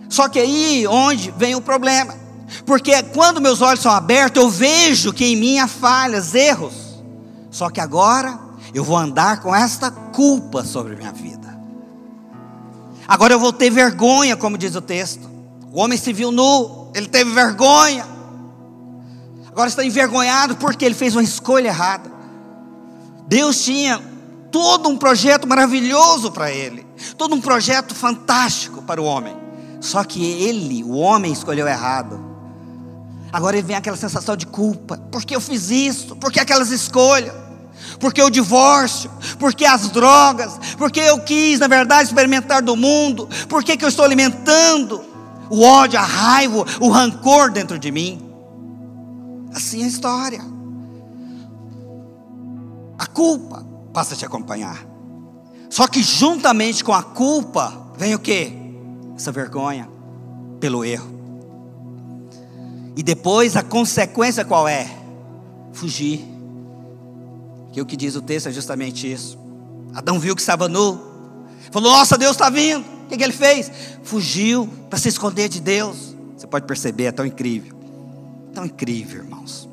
Só 0.08 0.28
que 0.28 0.38
aí 0.38 0.86
onde 0.86 1.30
vem 1.32 1.54
o 1.54 1.60
problema? 1.60 2.14
Porque 2.64 3.02
quando 3.02 3.40
meus 3.40 3.60
olhos 3.60 3.80
são 3.80 3.92
abertos, 3.92 4.42
eu 4.42 4.48
vejo 4.48 5.12
que 5.12 5.24
em 5.24 5.36
mim 5.36 5.58
há 5.58 5.66
falhas, 5.68 6.34
erros. 6.34 7.02
Só 7.50 7.70
que 7.70 7.80
agora 7.80 8.38
eu 8.74 8.84
vou 8.84 8.96
andar 8.96 9.40
com 9.40 9.54
esta 9.54 9.90
culpa 9.90 10.64
sobre 10.64 10.96
minha 10.96 11.12
vida. 11.12 11.56
Agora 13.06 13.34
eu 13.34 13.38
vou 13.38 13.52
ter 13.52 13.70
vergonha, 13.70 14.36
como 14.36 14.58
diz 14.58 14.74
o 14.74 14.80
texto. 14.80 15.28
O 15.72 15.80
homem 15.80 15.96
se 15.96 16.12
viu 16.12 16.32
nu, 16.32 16.90
ele 16.94 17.06
teve 17.06 17.30
vergonha. 17.30 18.06
Agora 19.46 19.68
está 19.68 19.84
envergonhado 19.84 20.56
porque 20.56 20.84
ele 20.84 20.94
fez 20.94 21.14
uma 21.14 21.22
escolha 21.22 21.68
errada. 21.68 22.10
Deus 23.28 23.62
tinha 23.64 24.00
todo 24.50 24.88
um 24.88 24.96
projeto 24.96 25.46
maravilhoso 25.46 26.30
para 26.30 26.50
ele, 26.50 26.86
todo 27.16 27.34
um 27.34 27.40
projeto 27.40 27.94
fantástico 27.94 28.82
para 28.82 29.00
o 29.00 29.04
homem. 29.04 29.36
Só 29.80 30.02
que 30.04 30.24
ele, 30.42 30.82
o 30.82 30.96
homem, 30.96 31.32
escolheu 31.32 31.66
errado. 31.66 32.20
Agora 33.32 33.56
ele 33.56 33.66
vem 33.66 33.76
aquela 33.76 33.96
sensação 33.96 34.36
de 34.36 34.46
culpa. 34.46 34.98
Por 35.10 35.24
que 35.24 35.36
eu 35.36 35.40
fiz 35.40 35.70
isso? 35.70 36.16
Por 36.16 36.32
que 36.32 36.40
aquelas 36.40 36.70
escolhas? 36.70 37.45
Porque 37.98 38.22
o 38.22 38.30
divórcio, 38.30 39.10
porque 39.38 39.64
as 39.64 39.90
drogas, 39.90 40.58
porque 40.76 41.00
eu 41.00 41.20
quis, 41.20 41.58
na 41.58 41.66
verdade, 41.66 42.08
experimentar 42.08 42.62
do 42.62 42.76
mundo, 42.76 43.28
por 43.48 43.64
que, 43.64 43.76
que 43.76 43.84
eu 43.84 43.88
estou 43.88 44.04
alimentando 44.04 45.02
o 45.48 45.62
ódio, 45.62 45.98
a 45.98 46.02
raiva, 46.02 46.64
o 46.80 46.88
rancor 46.88 47.50
dentro 47.50 47.78
de 47.78 47.90
mim? 47.90 48.22
Assim 49.54 49.82
é 49.82 49.84
a 49.84 49.88
história. 49.88 50.40
A 52.98 53.06
culpa 53.06 53.64
passa 53.92 54.14
a 54.14 54.16
te 54.16 54.26
acompanhar. 54.26 54.86
Só 55.70 55.86
que 55.86 56.02
juntamente 56.02 56.84
com 56.84 56.92
a 56.92 57.02
culpa 57.02 57.90
vem 57.96 58.14
o 58.14 58.18
que? 58.18 58.52
Essa 59.16 59.32
vergonha 59.32 59.88
pelo 60.60 60.84
erro. 60.84 61.16
E 62.96 63.02
depois 63.02 63.56
a 63.56 63.62
consequência 63.62 64.44
qual 64.44 64.66
é? 64.66 64.90
Fugir. 65.72 66.35
Que 67.76 67.80
o 67.82 67.84
que 67.84 67.94
diz 67.94 68.16
o 68.16 68.22
texto 68.22 68.46
é 68.46 68.52
justamente 68.52 69.12
isso. 69.12 69.38
Adão 69.94 70.18
viu 70.18 70.34
que 70.34 70.40
estava 70.40 70.66
nu. 70.66 70.98
Falou: 71.70 71.92
Nossa, 71.92 72.16
Deus 72.16 72.32
está 72.32 72.48
vindo. 72.48 72.80
O 72.80 73.08
que, 73.10 73.18
que 73.18 73.22
ele 73.22 73.34
fez? 73.34 73.70
Fugiu 74.02 74.66
para 74.88 74.98
se 74.98 75.10
esconder 75.10 75.50
de 75.50 75.60
Deus. 75.60 76.16
Você 76.34 76.46
pode 76.46 76.66
perceber, 76.66 77.04
é 77.04 77.12
tão 77.12 77.26
incrível. 77.26 77.76
Tão 78.54 78.64
incrível, 78.64 79.24
irmãos. 79.24 79.68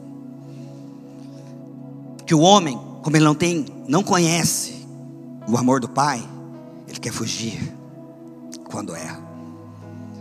Que 2.26 2.36
o 2.36 2.42
homem 2.42 2.78
como 3.02 3.16
ele 3.16 3.24
não 3.24 3.34
tem, 3.34 3.66
não 3.88 4.04
conhece 4.04 4.86
o 5.48 5.58
amor 5.58 5.80
do 5.80 5.88
Pai, 5.88 6.22
ele 6.90 7.00
quer 7.00 7.14
fugir 7.14 7.74
quando 8.70 8.94
erra. 8.94 9.22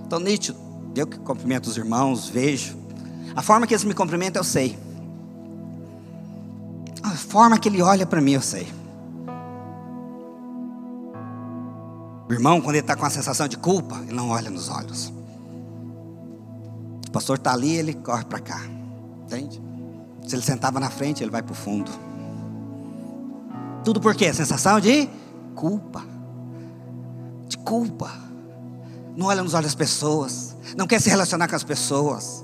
Então, 0.06 0.20
nítido, 0.20 0.56
eu 0.94 1.04
que 1.04 1.18
cumprimento 1.18 1.66
os 1.66 1.76
irmãos, 1.76 2.28
vejo. 2.28 2.76
A 3.34 3.42
forma 3.42 3.66
que 3.66 3.74
eles 3.74 3.82
me 3.82 3.92
cumprimentam, 3.92 4.38
eu 4.38 4.44
sei. 4.44 4.78
A 7.02 7.10
forma 7.10 7.58
que 7.58 7.68
ele 7.68 7.82
olha 7.82 8.06
para 8.06 8.20
mim, 8.20 8.32
eu 8.32 8.42
sei. 8.42 8.72
O 12.28 12.32
irmão, 12.32 12.60
quando 12.60 12.76
ele 12.76 12.84
está 12.84 12.96
com 12.96 13.04
a 13.04 13.10
sensação 13.10 13.48
de 13.48 13.58
culpa, 13.58 13.98
ele 14.02 14.14
não 14.14 14.30
olha 14.30 14.48
nos 14.48 14.68
olhos. 14.68 15.12
O 17.08 17.10
pastor 17.10 17.36
está 17.36 17.52
ali, 17.52 17.76
ele 17.76 17.94
corre 17.94 18.24
para 18.24 18.38
cá. 18.38 18.60
Entende? 19.24 19.60
Se 20.26 20.34
ele 20.34 20.42
sentava 20.42 20.80
na 20.80 20.88
frente, 20.88 21.22
ele 21.22 21.30
vai 21.30 21.42
para 21.42 21.52
o 21.52 21.54
fundo. 21.54 21.90
Tudo 23.84 24.00
por 24.00 24.14
quê? 24.14 24.32
Sensação 24.32 24.80
de 24.80 25.08
culpa. 25.54 26.02
De 27.48 27.58
culpa. 27.58 28.10
Não 29.16 29.26
olha 29.26 29.42
nos 29.42 29.52
olhos 29.52 29.66
das 29.66 29.74
pessoas. 29.74 30.56
Não 30.76 30.86
quer 30.86 31.00
se 31.00 31.10
relacionar 31.10 31.48
com 31.48 31.56
as 31.56 31.64
pessoas. 31.64 32.42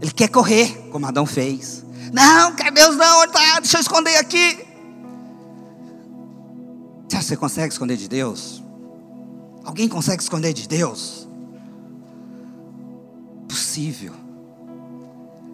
Ele 0.00 0.12
quer 0.12 0.28
correr, 0.28 0.88
como 0.90 1.06
Adão 1.06 1.26
fez. 1.26 1.84
Não, 2.12 2.54
quer 2.54 2.72
Deus 2.72 2.96
não, 2.96 3.28
tá, 3.30 3.60
deixa 3.60 3.78
eu 3.78 3.80
esconder 3.80 4.16
aqui. 4.16 4.66
Você 7.26 7.36
consegue 7.36 7.72
esconder 7.72 7.96
de 7.96 8.08
Deus? 8.08 8.62
Alguém 9.64 9.88
consegue 9.88 10.22
esconder 10.22 10.52
de 10.52 10.68
Deus? 10.68 11.26
Possível. 13.48 14.12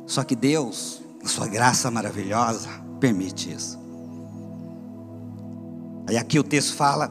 Só 0.07 0.23
que 0.23 0.37
Deus, 0.37 1.01
na 1.23 1.31
sua 1.31 1.49
graça 1.49 1.91
maravilhosa, 1.91 2.69
permite 3.01 3.51
isso. 3.51 3.81
Aí 6.07 6.19
aqui 6.19 6.39
o 6.39 6.45
texto 6.45 6.75
fala: 6.75 7.11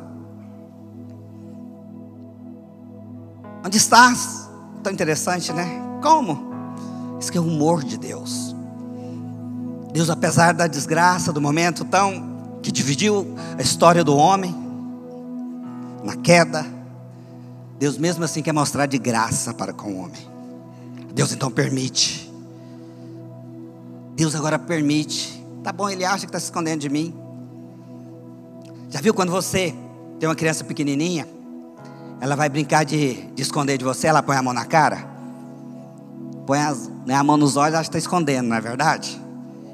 Onde 3.65 3.77
estás? 3.77 4.47
Tão 4.83 4.93
interessante, 4.93 5.51
né? 5.51 5.81
Como? 6.03 6.51
Isso 7.19 7.31
que 7.31 7.37
é 7.39 7.41
o 7.41 7.47
humor 7.47 7.83
de 7.83 7.97
Deus. 7.97 8.55
Deus, 9.91 10.09
apesar 10.09 10.53
da 10.53 10.67
desgraça 10.67 11.33
do 11.33 11.41
momento 11.41 11.83
tão 11.83 12.59
que 12.61 12.71
dividiu 12.71 13.35
a 13.57 13.61
história 13.61 14.03
do 14.03 14.15
homem 14.15 14.55
na 16.03 16.15
queda, 16.15 16.65
Deus 17.77 17.97
mesmo 17.97 18.23
assim 18.23 18.41
quer 18.41 18.53
mostrar 18.53 18.85
de 18.85 18.97
graça 18.97 19.53
para 19.53 19.73
com 19.73 19.93
o 19.93 19.97
homem. 20.03 20.21
Deus 21.13 21.33
então 21.33 21.51
permite. 21.51 22.31
Deus 24.15 24.35
agora 24.35 24.57
permite. 24.57 25.43
Tá 25.63 25.71
bom, 25.71 25.89
ele 25.89 26.05
acha 26.05 26.19
que 26.19 26.25
está 26.25 26.39
se 26.39 26.45
escondendo 26.45 26.79
de 26.79 26.89
mim. 26.89 27.13
Já 28.89 29.01
viu 29.01 29.13
quando 29.13 29.31
você 29.31 29.73
tem 30.19 30.29
uma 30.29 30.35
criança 30.35 30.63
pequenininha? 30.63 31.27
Ela 32.19 32.35
vai 32.35 32.49
brincar 32.49 32.85
de, 32.85 33.15
de 33.33 33.41
esconder 33.41 33.77
de 33.77 33.83
você, 33.83 34.07
ela 34.07 34.21
põe 34.21 34.37
a 34.37 34.41
mão 34.43 34.53
na 34.53 34.65
cara? 34.65 35.05
Põe 36.45 36.59
as, 36.59 36.89
né, 37.05 37.15
a 37.15 37.23
mão 37.23 37.35
nos 37.35 37.57
olhos, 37.57 37.73
ela 37.73 37.81
está 37.81 37.97
escondendo, 37.97 38.47
não 38.47 38.55
é 38.55 38.61
verdade? 38.61 39.20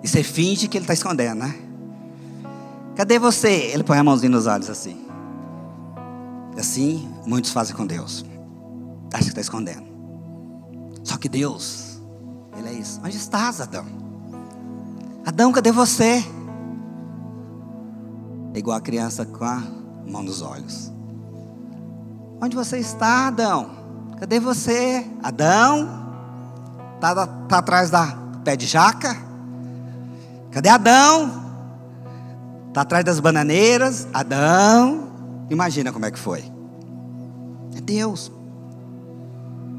E 0.08 0.10
você 0.10 0.24
finge 0.24 0.70
que 0.70 0.78
ele 0.78 0.86
está 0.86 0.93
escondendo, 0.93 1.39
né? 1.39 1.54
Cadê 2.96 3.20
você? 3.20 3.50
Ele 3.74 3.84
põe 3.84 3.98
a 3.98 4.04
mãozinha 4.06 4.30
nos 4.30 4.48
olhos 4.48 4.70
assim. 4.70 5.06
Assim, 6.58 7.13
muitos 7.26 7.52
fazem 7.52 7.76
com 7.76 7.86
Deus. 7.86 8.24
Acha 9.12 9.24
que 9.24 9.30
está 9.32 9.41
escondendo. 9.41 9.86
Só 11.04 11.17
que 11.17 11.28
Deus, 11.28 12.00
Ele 12.58 12.70
é 12.70 12.72
isso. 12.72 13.02
Onde 13.04 13.17
estás, 13.17 13.60
Adão? 13.60 13.86
Adão, 15.26 15.52
cadê 15.52 15.74
você? 15.74 16.24
É 18.54 18.60
igual 18.60 18.78
a 18.78 18.82
criança 18.82 19.26
com 19.26 19.43
a 19.43 19.62
mão 20.08 20.24
nos 20.24 20.41
olhos. 20.41 20.89
Onde 22.41 22.56
você 22.56 22.78
está, 22.78 23.28
Adão? 23.28 23.72
Cadê 24.17 24.39
você? 24.39 25.06
Adão? 25.22 25.89
Está 26.96 27.28
tá 27.28 27.58
atrás 27.58 27.89
da 27.89 28.17
pé 28.46 28.56
de 28.56 28.65
jaca? 28.65 29.27
Cadê 30.58 30.70
Adão? 30.70 31.46
Está 32.70 32.82
atrás 32.82 33.06
das 33.06 33.20
bananeiras? 33.20 34.08
Adão? 34.12 35.08
Imagina 35.52 35.93
como 35.93 36.08
é 36.08 36.10
que 36.10 36.17
foi. 36.17 36.43
É 37.76 37.80
Deus 37.80 38.32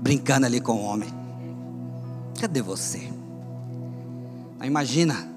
brincando 0.01 0.47
ali 0.47 0.61
com 0.61 0.75
o 0.75 0.85
homem. 0.85 1.12
Cadê 2.41 2.62
você? 2.62 3.11
imagina, 4.62 5.29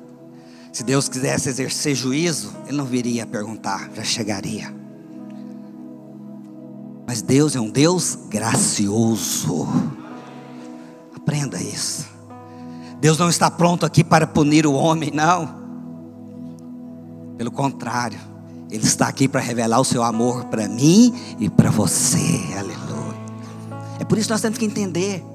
se 0.71 0.83
Deus 0.83 1.09
quisesse 1.09 1.49
exercer 1.49 1.95
juízo, 1.95 2.55
Ele 2.67 2.77
não 2.77 2.85
viria 2.85 3.25
perguntar, 3.25 3.89
já 3.95 4.03
chegaria. 4.03 4.71
Mas 7.07 7.23
Deus 7.23 7.55
é 7.55 7.59
um 7.59 7.71
Deus 7.71 8.15
gracioso. 8.29 9.67
Aprenda 11.15 11.59
isso. 11.59 12.10
Deus 13.01 13.17
não 13.17 13.29
está 13.29 13.49
pronto 13.49 13.83
aqui 13.83 14.03
para 14.03 14.27
punir 14.27 14.67
o 14.67 14.73
homem, 14.73 15.09
não. 15.11 15.59
Pelo 17.35 17.49
contrário, 17.49 18.19
Ele 18.69 18.85
está 18.85 19.07
aqui 19.07 19.27
para 19.27 19.41
revelar 19.41 19.79
o 19.79 19.83
seu 19.83 20.03
amor 20.03 20.45
para 20.45 20.67
mim 20.69 21.11
e 21.39 21.49
para 21.49 21.71
você. 21.71 22.39
Aleluia. 22.55 23.17
É 23.99 24.03
por 24.03 24.19
isso 24.19 24.27
que 24.27 24.33
nós 24.33 24.41
temos 24.41 24.59
que 24.59 24.65
entender 24.65 25.25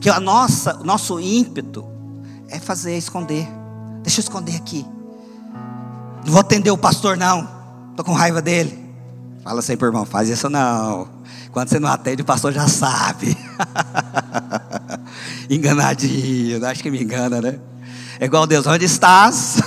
que 0.00 0.10
a 0.10 0.18
nossa, 0.18 0.76
o 0.78 0.84
nosso 0.84 1.20
ímpeto 1.20 1.84
é 2.48 2.58
fazer, 2.58 2.98
esconder. 2.98 3.46
Deixa 4.02 4.18
eu 4.18 4.24
esconder 4.24 4.56
aqui. 4.56 4.84
Não 6.24 6.32
vou 6.32 6.40
atender 6.40 6.72
o 6.72 6.76
pastor, 6.76 7.16
não. 7.16 7.48
Estou 7.90 8.04
com 8.04 8.12
raiva 8.12 8.42
dele. 8.42 8.82
Fala 9.44 9.60
assim 9.60 9.76
para 9.76 9.86
irmão, 9.86 10.04
faz 10.04 10.28
isso 10.28 10.50
não. 10.50 11.08
Quando 11.52 11.68
você 11.68 11.78
não 11.78 11.88
atende, 11.88 12.22
o 12.22 12.24
pastor 12.24 12.52
já 12.52 12.66
sabe. 12.66 13.36
Enganadinho, 15.54 16.64
acho 16.64 16.82
que 16.82 16.90
me 16.90 17.02
engana, 17.02 17.38
né? 17.38 17.58
É 18.18 18.24
igual 18.24 18.46
Deus, 18.46 18.66
onde 18.66 18.86
estás? 18.86 19.60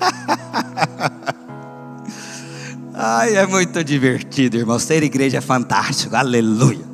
Ai, 2.92 3.34
é 3.34 3.46
muito 3.46 3.82
divertido, 3.82 4.58
irmão. 4.58 4.78
Ser 4.78 5.02
igreja 5.02 5.38
é 5.38 5.40
fantástico, 5.40 6.14
aleluia. 6.14 6.84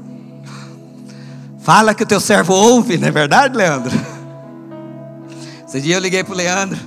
Fala 1.59 1.93
que 1.93 2.05
o 2.05 2.07
teu 2.07 2.21
servo 2.21 2.55
ouve, 2.55 2.97
não 2.97 3.09
é 3.09 3.11
verdade, 3.11 3.57
Leandro? 3.57 3.91
Esse 5.67 5.81
dia 5.81 5.97
eu 5.97 6.01
liguei 6.01 6.23
para 6.23 6.33
o 6.33 6.37
Leandro. 6.37 6.79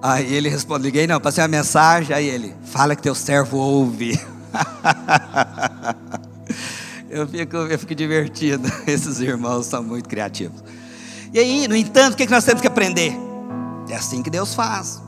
Aí 0.00 0.32
ele 0.32 0.48
respondeu, 0.48 0.84
liguei 0.84 1.08
não, 1.08 1.20
passei 1.20 1.42
uma 1.42 1.48
mensagem, 1.48 2.14
aí 2.14 2.28
ele, 2.28 2.54
fala 2.64 2.94
que 2.94 3.02
teu 3.02 3.14
servo 3.14 3.56
ouve. 3.56 4.20
eu, 7.14 7.28
fico, 7.28 7.56
eu 7.56 7.78
fico 7.78 7.94
divertido, 7.94 8.68
esses 8.88 9.20
irmãos 9.20 9.66
são 9.66 9.82
muito 9.84 10.08
criativos. 10.08 10.62
E 11.32 11.38
aí, 11.38 11.68
no 11.68 11.76
entanto, 11.76 12.14
o 12.14 12.16
que 12.16 12.26
nós 12.28 12.44
temos 12.44 12.60
que 12.60 12.66
aprender? 12.66 13.16
É 13.88 13.94
assim 13.94 14.22
que 14.22 14.30
Deus 14.30 14.54
faz. 14.54 15.00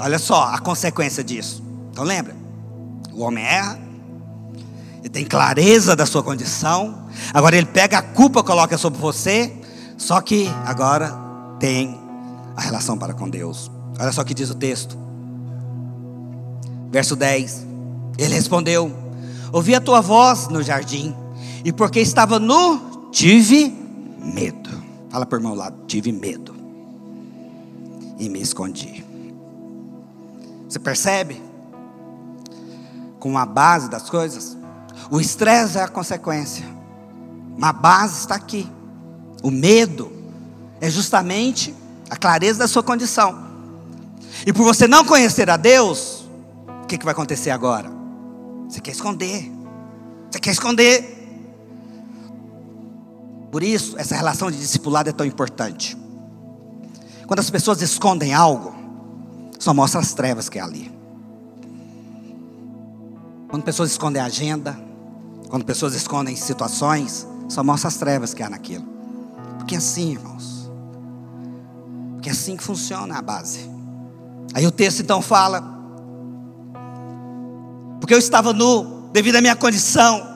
Olha 0.00 0.18
só 0.18 0.44
a 0.44 0.58
consequência 0.58 1.22
disso. 1.22 1.62
Então 1.92 2.02
lembra, 2.02 2.34
o 3.12 3.22
homem 3.22 3.44
erra, 3.44 3.78
ele 5.00 5.08
tem 5.08 5.24
clareza 5.24 5.94
da 5.94 6.04
sua 6.04 6.22
condição, 6.22 7.06
agora 7.32 7.56
ele 7.56 7.66
pega 7.66 7.98
a 7.98 8.02
culpa, 8.02 8.42
coloca 8.42 8.76
sobre 8.76 8.98
você, 8.98 9.52
só 9.96 10.20
que 10.20 10.48
agora 10.64 11.14
tem 11.60 12.00
a 12.56 12.60
relação 12.60 12.98
para 12.98 13.14
com 13.14 13.28
Deus. 13.28 13.70
Olha 14.00 14.10
só 14.10 14.22
o 14.22 14.24
que 14.24 14.34
diz 14.34 14.50
o 14.50 14.54
texto. 14.54 14.98
Verso 16.90 17.14
10. 17.14 17.66
Ele 18.18 18.34
respondeu: 18.34 18.90
Ouvi 19.52 19.74
a 19.74 19.80
tua 19.80 20.00
voz 20.00 20.48
no 20.48 20.62
jardim, 20.62 21.14
e 21.64 21.72
porque 21.72 22.00
estava 22.00 22.38
nu, 22.38 23.08
tive 23.10 23.68
medo. 24.18 24.70
Fala 25.10 25.26
para 25.26 25.36
o 25.36 25.40
irmão 25.40 25.54
lá, 25.54 25.72
tive 25.86 26.10
medo. 26.10 26.54
E 28.18 28.28
me 28.28 28.40
escondi. 28.40 29.04
Você 30.68 30.78
percebe? 30.78 31.40
Com 33.18 33.36
a 33.38 33.46
base 33.46 33.88
das 33.88 34.08
coisas, 34.08 34.56
o 35.10 35.20
estresse 35.20 35.78
é 35.78 35.82
a 35.82 35.88
consequência. 35.88 36.64
Uma 37.56 37.72
base 37.72 38.20
está 38.20 38.34
aqui. 38.34 38.68
O 39.42 39.50
medo 39.50 40.10
é 40.80 40.88
justamente 40.90 41.74
a 42.08 42.16
clareza 42.16 42.60
da 42.60 42.68
sua 42.68 42.82
condição. 42.82 43.52
E 44.46 44.52
por 44.52 44.64
você 44.64 44.88
não 44.88 45.04
conhecer 45.04 45.48
a 45.50 45.56
Deus, 45.56 46.24
o 46.82 46.86
que, 46.86 46.98
que 46.98 47.04
vai 47.04 47.12
acontecer 47.12 47.50
agora? 47.50 47.90
Você 48.68 48.80
quer 48.80 48.92
esconder. 48.92 49.52
Você 50.30 50.40
quer 50.40 50.50
esconder. 50.50 51.21
Por 53.52 53.62
isso, 53.62 53.98
essa 53.98 54.16
relação 54.16 54.50
de 54.50 54.56
discipulado 54.56 55.10
é 55.10 55.12
tão 55.12 55.26
importante. 55.26 55.94
Quando 57.26 57.40
as 57.40 57.50
pessoas 57.50 57.82
escondem 57.82 58.32
algo, 58.32 58.74
só 59.58 59.74
mostra 59.74 60.00
as 60.00 60.14
trevas 60.14 60.48
que 60.48 60.58
é 60.58 60.62
ali. 60.62 60.90
Quando 63.48 63.62
pessoas 63.62 63.90
escondem 63.90 64.22
agenda, 64.22 64.74
quando 65.50 65.66
pessoas 65.66 65.94
escondem 65.94 66.34
situações, 66.34 67.26
só 67.46 67.62
mostra 67.62 67.88
as 67.88 67.96
trevas 67.98 68.32
que 68.32 68.42
há 68.42 68.48
naquilo. 68.48 68.86
Porque 69.58 69.74
é 69.74 69.78
assim, 69.78 70.12
irmãos. 70.12 70.70
Porque 72.14 72.30
é 72.30 72.32
assim 72.32 72.56
que 72.56 72.64
funciona 72.64 73.18
a 73.18 73.20
base. 73.20 73.70
Aí 74.54 74.66
o 74.66 74.72
texto 74.72 75.00
então 75.00 75.20
fala: 75.20 75.62
Porque 78.00 78.14
eu 78.14 78.18
estava 78.18 78.54
nu, 78.54 79.10
devido 79.12 79.36
à 79.36 79.42
minha 79.42 79.54
condição, 79.54 80.26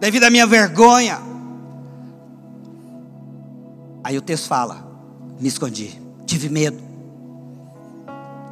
devido 0.00 0.24
à 0.24 0.30
minha 0.30 0.48
vergonha. 0.48 1.25
Aí 4.06 4.16
o 4.16 4.22
texto 4.22 4.46
fala: 4.46 4.86
Me 5.40 5.48
escondi, 5.48 6.00
tive 6.26 6.48
medo. 6.48 6.80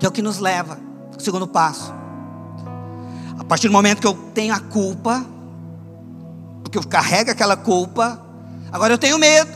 Que 0.00 0.04
é 0.04 0.08
o 0.08 0.10
que 0.10 0.20
nos 0.20 0.40
leva, 0.40 0.80
o 1.16 1.22
segundo 1.22 1.46
passo. 1.46 1.94
A 3.38 3.44
partir 3.44 3.68
do 3.68 3.72
momento 3.72 4.00
que 4.00 4.06
eu 4.08 4.14
tenho 4.34 4.52
a 4.52 4.58
culpa, 4.58 5.24
porque 6.64 6.76
eu 6.76 6.82
carrego 6.82 7.30
aquela 7.30 7.56
culpa, 7.56 8.20
agora 8.72 8.94
eu 8.94 8.98
tenho 8.98 9.16
medo. 9.16 9.52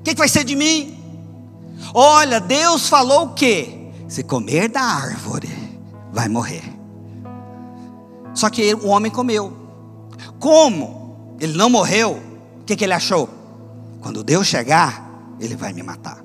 O 0.00 0.02
que, 0.02 0.14
que 0.14 0.18
vai 0.18 0.28
ser 0.28 0.42
de 0.42 0.56
mim? 0.56 0.98
Olha, 1.94 2.40
Deus 2.40 2.88
falou 2.88 3.26
o 3.26 3.34
quê? 3.34 3.92
Se 4.08 4.24
comer 4.24 4.68
da 4.68 4.82
árvore, 4.82 5.48
vai 6.12 6.28
morrer. 6.28 6.74
Só 8.34 8.50
que 8.50 8.74
o 8.74 8.88
homem 8.88 9.12
comeu. 9.12 9.56
Como 10.40 11.36
ele 11.38 11.56
não 11.56 11.70
morreu, 11.70 12.20
o 12.60 12.64
que, 12.64 12.74
que 12.74 12.82
ele 12.82 12.94
achou? 12.94 13.37
Quando 14.08 14.24
Deus 14.24 14.46
chegar, 14.46 15.06
ele 15.38 15.54
vai 15.54 15.74
me 15.74 15.82
matar. 15.82 16.24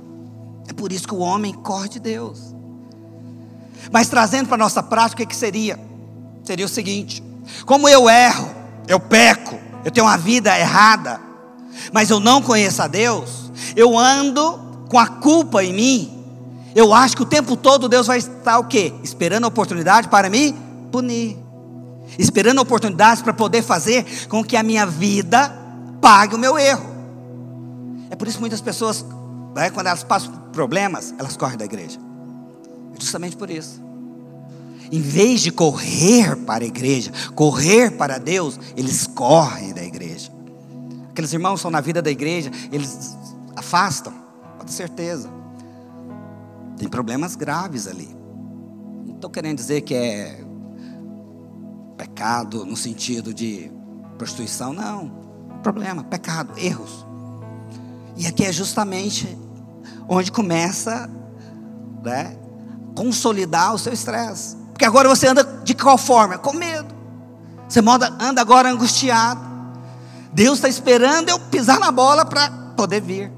É 0.69 0.71
por 0.71 0.93
isso 0.93 1.05
que 1.05 1.13
o 1.13 1.17
homem 1.17 1.51
corre 1.51 1.89
de 1.89 1.99
Deus. 1.99 2.55
Mas 3.91 4.07
trazendo 4.07 4.47
para 4.47 4.55
a 4.55 4.57
nossa 4.57 4.81
prática, 4.81 5.21
o 5.21 5.27
que, 5.27 5.35
seria? 5.35 5.77
Seria 6.45 6.65
o 6.65 6.69
seguinte: 6.69 7.21
como 7.65 7.89
eu 7.89 8.09
erro, 8.09 8.49
eu 8.87 9.01
peco, 9.01 9.59
eu 9.83 9.91
tenho 9.91 10.05
uma 10.07 10.17
vida 10.17 10.57
errada, 10.57 11.19
mas 11.91 12.09
eu 12.09 12.21
não 12.21 12.41
conheço 12.41 12.81
a 12.81 12.87
Deus, 12.87 13.51
eu 13.75 13.99
ando 13.99 14.85
com 14.87 14.97
a 14.97 15.07
culpa 15.07 15.61
em 15.61 15.73
mim, 15.73 16.23
eu 16.73 16.93
acho 16.93 17.17
que 17.17 17.23
o 17.23 17.25
tempo 17.25 17.57
todo 17.57 17.89
Deus 17.89 18.07
vai 18.07 18.19
estar 18.19 18.59
o 18.59 18.63
quê? 18.63 18.93
Esperando 19.03 19.43
a 19.43 19.49
oportunidade 19.49 20.07
para 20.07 20.29
me 20.29 20.55
punir. 20.89 21.37
Esperando 22.17 22.61
oportunidades 22.61 23.21
para 23.21 23.33
poder 23.33 23.61
fazer 23.61 24.05
com 24.29 24.41
que 24.41 24.55
a 24.55 24.63
minha 24.63 24.85
vida 24.85 25.53
pague 25.99 26.33
o 26.33 26.39
meu 26.39 26.57
erro. 26.57 26.92
É 28.13 28.15
por 28.15 28.27
isso 28.27 28.37
que 28.37 28.41
muitas 28.41 28.61
pessoas, 28.61 29.03
né, 29.55 29.71
quando 29.71 29.87
elas 29.87 30.03
passam 30.03 30.31
problemas, 30.51 31.15
elas 31.17 31.35
correm 31.35 31.57
da 31.57 31.65
igreja. 31.65 31.99
É 32.95 33.01
justamente 33.01 33.35
por 33.35 33.49
isso. 33.49 33.81
Em 34.91 35.01
vez 35.01 35.41
de 35.41 35.51
correr 35.51 36.35
para 36.45 36.63
a 36.63 36.67
igreja, 36.67 37.11
correr 37.33 37.89
para 37.97 38.19
Deus, 38.19 38.59
eles 38.77 39.07
correm 39.07 39.73
da 39.73 39.83
igreja. 39.83 40.31
Aqueles 41.09 41.33
irmãos 41.33 41.59
são 41.59 41.71
na 41.71 41.81
vida 41.81 42.03
da 42.03 42.11
igreja, 42.11 42.51
eles 42.71 43.17
afastam, 43.55 44.13
pode 44.59 44.69
ter 44.69 44.73
certeza. 44.73 45.27
Tem 46.77 46.87
problemas 46.87 47.35
graves 47.35 47.87
ali. 47.87 48.15
Não 49.07 49.15
estou 49.15 49.31
querendo 49.31 49.57
dizer 49.57 49.81
que 49.81 49.95
é 49.95 50.39
pecado 51.97 52.63
no 52.63 52.77
sentido 52.77 53.33
de 53.33 53.71
prostituição, 54.19 54.71
não. 54.71 55.11
Problema, 55.63 56.03
pecado, 56.03 56.53
erros. 56.59 57.11
E 58.15 58.27
aqui 58.27 58.45
é 58.45 58.51
justamente 58.51 59.37
onde 60.07 60.31
começa 60.31 61.09
né, 62.03 62.37
consolidar 62.95 63.73
o 63.73 63.79
seu 63.79 63.93
estresse. 63.93 64.55
Porque 64.71 64.85
agora 64.85 65.09
você 65.09 65.27
anda 65.27 65.43
de 65.63 65.73
qual 65.73 65.97
forma? 65.97 66.37
Com 66.37 66.53
medo. 66.53 66.93
Você 67.67 67.79
anda 68.19 68.41
agora 68.41 68.69
angustiado. 68.69 69.41
Deus 70.31 70.55
está 70.55 70.67
esperando 70.67 71.29
eu 71.29 71.39
pisar 71.39 71.79
na 71.79 71.91
bola 71.91 72.25
para 72.25 72.49
poder 72.75 73.01
vir. 73.01 73.31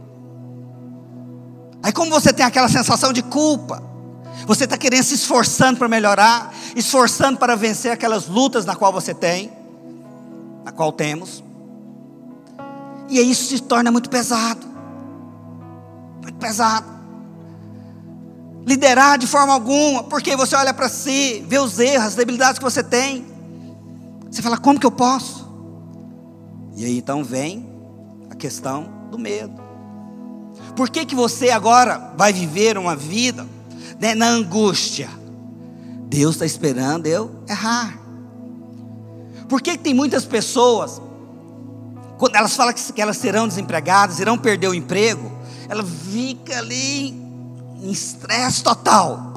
Aí, 1.83 1.91
como 1.91 2.09
você 2.09 2.33
tem 2.33 2.45
aquela 2.45 2.67
sensação 2.67 3.13
de 3.13 3.21
culpa, 3.21 3.83
Você 4.45 4.65
está 4.65 4.77
querendo 4.77 5.03
se 5.03 5.15
esforçando 5.15 5.77
para 5.77 5.88
melhorar, 5.88 6.53
esforçando 6.75 7.38
para 7.38 7.55
vencer 7.55 7.91
aquelas 7.91 8.27
lutas 8.27 8.65
na 8.65 8.75
qual 8.75 8.91
você 8.91 9.13
tem, 9.13 9.51
na 10.63 10.71
qual 10.71 10.91
temos. 10.91 11.43
E 13.09 13.19
isso 13.19 13.45
se 13.45 13.61
torna 13.61 13.91
muito 13.91 14.09
pesado. 14.09 14.65
Muito 16.21 16.35
pesado. 16.35 16.87
Liderar 18.65 19.17
de 19.17 19.27
forma 19.27 19.53
alguma, 19.53 20.03
porque 20.03 20.35
você 20.35 20.55
olha 20.55 20.73
para 20.73 20.89
si, 20.89 21.45
vê 21.47 21.59
os 21.59 21.79
erros, 21.79 22.07
as 22.07 22.15
debilidades 22.15 22.57
que 22.57 22.63
você 22.63 22.83
tem. 22.83 23.25
Você 24.29 24.41
fala, 24.41 24.57
como 24.57 24.79
que 24.79 24.85
eu 24.85 24.91
posso? 24.91 25.45
E 26.75 26.83
aí 26.83 26.97
então 26.97 27.23
vem 27.23 27.69
a 28.29 28.35
questão 28.35 28.89
do 29.11 29.17
medo. 29.17 29.63
Por 30.75 30.89
que, 30.89 31.05
que 31.05 31.15
você 31.15 31.49
agora 31.51 32.13
vai 32.17 32.33
viver 32.33 32.77
uma 32.77 32.95
vida 32.95 33.45
né, 33.99 34.13
na 34.13 34.27
angústia? 34.27 35.09
Deus 36.07 36.35
está 36.35 36.45
esperando 36.45 37.05
eu 37.07 37.31
errar. 37.47 37.97
Por 39.47 39.61
que, 39.61 39.77
que 39.77 39.83
tem 39.83 39.93
muitas 39.93 40.25
pessoas, 40.25 41.01
quando 42.17 42.36
elas 42.36 42.56
falam 42.56 42.73
que 42.73 43.01
elas 43.01 43.17
serão 43.17 43.47
desempregadas, 43.47 44.19
irão 44.19 44.38
perder 44.38 44.67
o 44.67 44.73
emprego, 44.73 45.32
ela 45.67 45.84
fica 45.84 46.58
ali 46.58 47.10
em 47.82 47.91
estresse 47.91 48.63
total, 48.63 49.34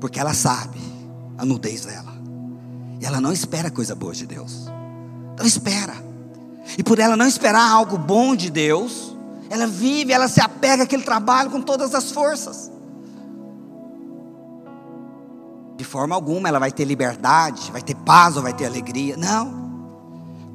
porque 0.00 0.20
ela 0.20 0.34
sabe 0.34 0.78
a 1.36 1.44
nudez 1.44 1.84
dela, 1.84 2.12
e 3.00 3.06
ela 3.06 3.20
não 3.20 3.32
espera 3.32 3.70
coisa 3.70 3.94
boa 3.94 4.12
de 4.12 4.26
Deus, 4.26 4.66
não 5.38 5.46
espera, 5.46 5.94
e 6.76 6.82
por 6.82 6.98
ela 6.98 7.16
não 7.16 7.26
esperar 7.26 7.70
algo 7.70 7.96
bom 7.96 8.36
de 8.36 8.50
Deus, 8.50 9.16
ela 9.48 9.66
vive, 9.66 10.12
ela 10.12 10.28
se 10.28 10.40
apega 10.40 10.82
àquele 10.82 11.02
trabalho 11.02 11.50
com 11.50 11.62
todas 11.62 11.94
as 11.94 12.10
forças. 12.10 12.70
De 15.76 15.84
forma 15.84 16.14
alguma 16.14 16.48
ela 16.48 16.58
vai 16.58 16.72
ter 16.72 16.84
liberdade, 16.84 17.70
vai 17.70 17.80
ter 17.80 17.94
paz 17.94 18.36
ou 18.36 18.42
vai 18.42 18.52
ter 18.52 18.66
alegria. 18.66 19.16
Não. 19.16 19.67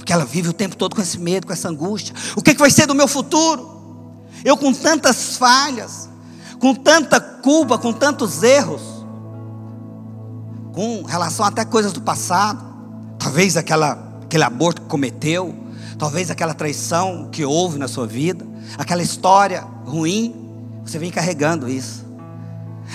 Porque 0.03 0.11
ela 0.11 0.25
vive 0.25 0.49
o 0.49 0.53
tempo 0.53 0.75
todo 0.75 0.97
com 0.97 1.01
esse 1.01 1.17
medo, 1.17 1.47
com 1.47 1.53
essa 1.53 1.69
angústia. 1.69 2.13
O 2.35 2.41
que, 2.41 2.53
que 2.53 2.59
vai 2.59 2.69
ser 2.69 2.85
do 2.85 2.93
meu 2.93 3.07
futuro? 3.07 4.11
Eu 4.43 4.57
com 4.57 4.73
tantas 4.73 5.37
falhas, 5.37 6.09
com 6.59 6.75
tanta 6.75 7.21
culpa, 7.21 7.77
com 7.77 7.93
tantos 7.93 8.43
erros, 8.43 8.81
com 10.73 11.03
relação 11.03 11.45
até 11.45 11.63
coisas 11.63 11.93
do 11.93 12.01
passado, 12.01 12.61
talvez 13.17 13.55
aquela, 13.55 14.19
aquele 14.23 14.43
aborto 14.43 14.81
que 14.81 14.89
cometeu, 14.89 15.55
talvez 15.97 16.29
aquela 16.29 16.53
traição 16.53 17.29
que 17.31 17.45
houve 17.45 17.79
na 17.79 17.87
sua 17.87 18.05
vida, 18.05 18.45
aquela 18.77 19.01
história 19.01 19.61
ruim, 19.85 20.35
você 20.83 20.99
vem 20.99 21.11
carregando 21.11 21.69
isso. 21.69 22.03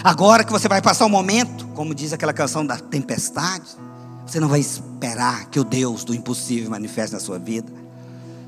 Agora 0.04 0.44
que 0.44 0.52
você 0.52 0.68
vai 0.68 0.82
passar 0.82 1.06
um 1.06 1.08
momento, 1.08 1.68
como 1.68 1.94
diz 1.94 2.12
aquela 2.12 2.34
canção 2.34 2.66
da 2.66 2.76
tempestade, 2.76 3.87
você 4.28 4.38
não 4.38 4.48
vai 4.48 4.60
esperar 4.60 5.46
que 5.46 5.58
o 5.58 5.64
Deus 5.64 6.04
do 6.04 6.14
impossível 6.14 6.70
manifeste 6.70 7.14
na 7.14 7.20
sua 7.20 7.38
vida. 7.38 7.72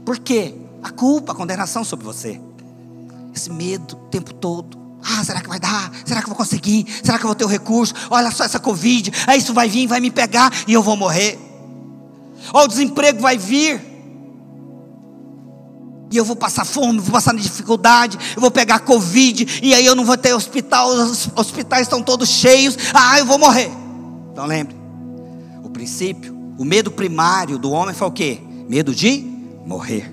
Por 0.04 0.18
quê? 0.18 0.54
A 0.82 0.90
culpa, 0.90 1.32
a 1.32 1.34
condenação 1.34 1.82
sobre 1.82 2.04
você. 2.04 2.38
Esse 3.34 3.50
medo 3.50 3.94
o 3.94 4.08
tempo 4.10 4.34
todo. 4.34 4.78
Ah, 5.02 5.24
será 5.24 5.40
que 5.40 5.48
vai 5.48 5.58
dar? 5.58 5.90
Será 6.04 6.20
que 6.20 6.26
eu 6.26 6.28
vou 6.28 6.36
conseguir? 6.36 6.86
Será 7.02 7.18
que 7.18 7.24
eu 7.24 7.28
vou 7.28 7.34
ter 7.34 7.44
o 7.46 7.48
recurso? 7.48 7.94
Olha 8.10 8.30
só 8.30 8.44
essa 8.44 8.60
Covid. 8.60 9.10
Aí 9.26 9.38
isso 9.38 9.54
vai 9.54 9.70
vir, 9.70 9.86
vai 9.86 10.00
me 10.00 10.10
pegar 10.10 10.52
e 10.66 10.74
eu 10.74 10.82
vou 10.82 10.96
morrer. 10.96 11.38
Ou 12.52 12.64
o 12.64 12.68
desemprego 12.68 13.20
vai 13.22 13.38
vir. 13.38 13.80
E 16.10 16.16
eu 16.16 16.24
vou 16.26 16.36
passar 16.36 16.66
fome, 16.66 16.98
vou 16.98 17.12
passar 17.12 17.34
dificuldade, 17.34 18.18
eu 18.34 18.40
vou 18.40 18.50
pegar 18.50 18.80
Covid, 18.80 19.60
e 19.62 19.72
aí 19.72 19.86
eu 19.86 19.94
não 19.94 20.04
vou 20.04 20.18
ter 20.18 20.34
hospital, 20.34 20.88
os 20.88 21.28
hospitais 21.36 21.82
estão 21.82 22.02
todos 22.02 22.28
cheios, 22.28 22.76
ah, 22.92 23.20
eu 23.20 23.24
vou 23.24 23.38
morrer. 23.38 23.70
Então 24.32 24.44
lembre, 24.44 24.79
princípio, 25.80 26.36
o 26.58 26.64
medo 26.64 26.90
primário 26.90 27.58
do 27.58 27.70
homem 27.70 27.94
foi 27.94 28.06
o 28.06 28.12
quê? 28.12 28.38
Medo 28.68 28.94
de 28.94 29.24
morrer. 29.64 30.12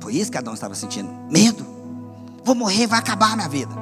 Foi 0.00 0.16
isso 0.16 0.28
que 0.28 0.36
Adão 0.36 0.54
estava 0.54 0.74
sentindo, 0.74 1.08
medo. 1.30 1.64
Vou 2.44 2.56
morrer, 2.56 2.88
vai 2.88 2.98
acabar 2.98 3.32
a 3.32 3.36
minha 3.36 3.48
vida. 3.48 3.72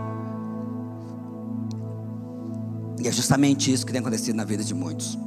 E 3.03 3.09
é 3.09 3.13
justamente 3.13 3.73
isso 3.73 3.87
que 3.87 3.93
tem 3.93 4.01
acontecido 4.03 4.37
na 4.37 4.45
vida 4.45 4.63
de 4.63 4.75
muitos. 4.75 5.19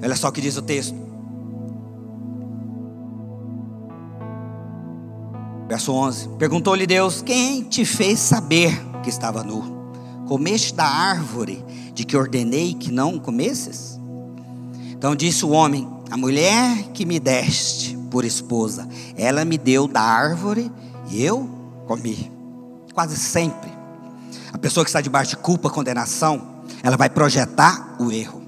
Olha 0.00 0.14
só 0.14 0.28
o 0.28 0.32
que 0.32 0.40
diz 0.40 0.56
o 0.56 0.62
texto. 0.62 0.94
Verso 5.66 5.92
11: 5.92 6.28
Perguntou-lhe 6.38 6.86
Deus: 6.86 7.20
Quem 7.20 7.64
te 7.64 7.84
fez 7.84 8.20
saber 8.20 8.80
que 9.02 9.10
estava 9.10 9.42
nu? 9.42 9.74
Comeste 10.28 10.72
da 10.72 10.86
árvore 10.86 11.64
de 11.94 12.04
que 12.04 12.16
ordenei 12.16 12.74
que 12.74 12.90
não 12.90 13.18
comesses? 13.18 13.98
Então 14.92 15.14
disse 15.14 15.44
o 15.44 15.50
homem: 15.50 15.88
A 16.10 16.16
mulher 16.16 16.90
que 16.92 17.06
me 17.06 17.18
deste 17.18 17.96
por 18.10 18.24
esposa, 18.24 18.88
ela 19.16 19.44
me 19.44 19.56
deu 19.56 19.88
da 19.88 20.02
árvore 20.02 20.70
e 21.10 21.22
eu 21.22 21.48
comi. 21.86 22.30
Quase 22.92 23.16
sempre, 23.16 23.70
a 24.52 24.58
pessoa 24.58 24.84
que 24.84 24.90
está 24.90 25.00
debaixo 25.00 25.30
de 25.30 25.36
culpa, 25.38 25.70
condenação, 25.70 26.62
ela 26.82 26.96
vai 26.96 27.10
projetar 27.10 27.96
o 27.98 28.12
erro. 28.12 28.42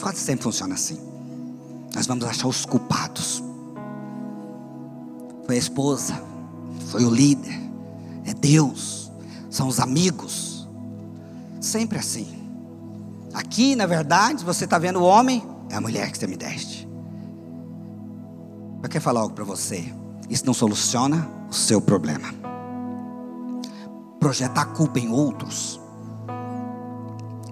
Quase 0.00 0.18
sempre 0.18 0.44
funciona 0.44 0.74
assim. 0.74 0.98
Nós 1.94 2.06
vamos 2.06 2.24
achar 2.24 2.46
os 2.46 2.64
culpados 2.64 3.42
foi 5.46 5.54
a 5.54 5.58
esposa, 5.58 6.20
foi 6.88 7.04
o 7.04 7.10
líder, 7.10 7.56
é 8.24 8.34
Deus, 8.34 9.10
são 9.48 9.68
os 9.68 9.78
amigos. 9.78 10.55
Sempre 11.60 11.98
assim. 11.98 12.26
Aqui, 13.32 13.76
na 13.76 13.86
verdade, 13.86 14.44
você 14.44 14.64
está 14.64 14.78
vendo 14.78 15.00
o 15.00 15.04
homem, 15.04 15.46
é 15.70 15.76
a 15.76 15.80
mulher 15.80 16.10
que 16.10 16.18
você 16.18 16.26
me 16.26 16.36
deste. 16.36 16.88
Eu 18.82 18.88
quero 18.88 19.02
falar 19.02 19.20
algo 19.20 19.34
para 19.34 19.44
você. 19.44 19.92
Isso 20.30 20.46
não 20.46 20.54
soluciona 20.54 21.28
o 21.50 21.52
seu 21.52 21.80
problema. 21.80 22.32
Projetar 24.20 24.66
culpa 24.66 24.98
em 24.98 25.10
outros 25.10 25.80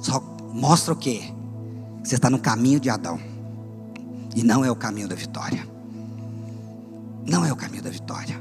só 0.00 0.20
mostra 0.52 0.92
o 0.92 0.96
quê? 0.96 1.22
Você 2.02 2.16
está 2.16 2.28
no 2.28 2.38
caminho 2.38 2.78
de 2.78 2.90
Adão. 2.90 3.18
E 4.36 4.42
não 4.42 4.64
é 4.64 4.70
o 4.70 4.76
caminho 4.76 5.08
da 5.08 5.14
vitória 5.14 5.74
não 7.26 7.44
é 7.44 7.52
o 7.52 7.56
caminho 7.56 7.82
da 7.82 7.90
vitória. 7.90 8.40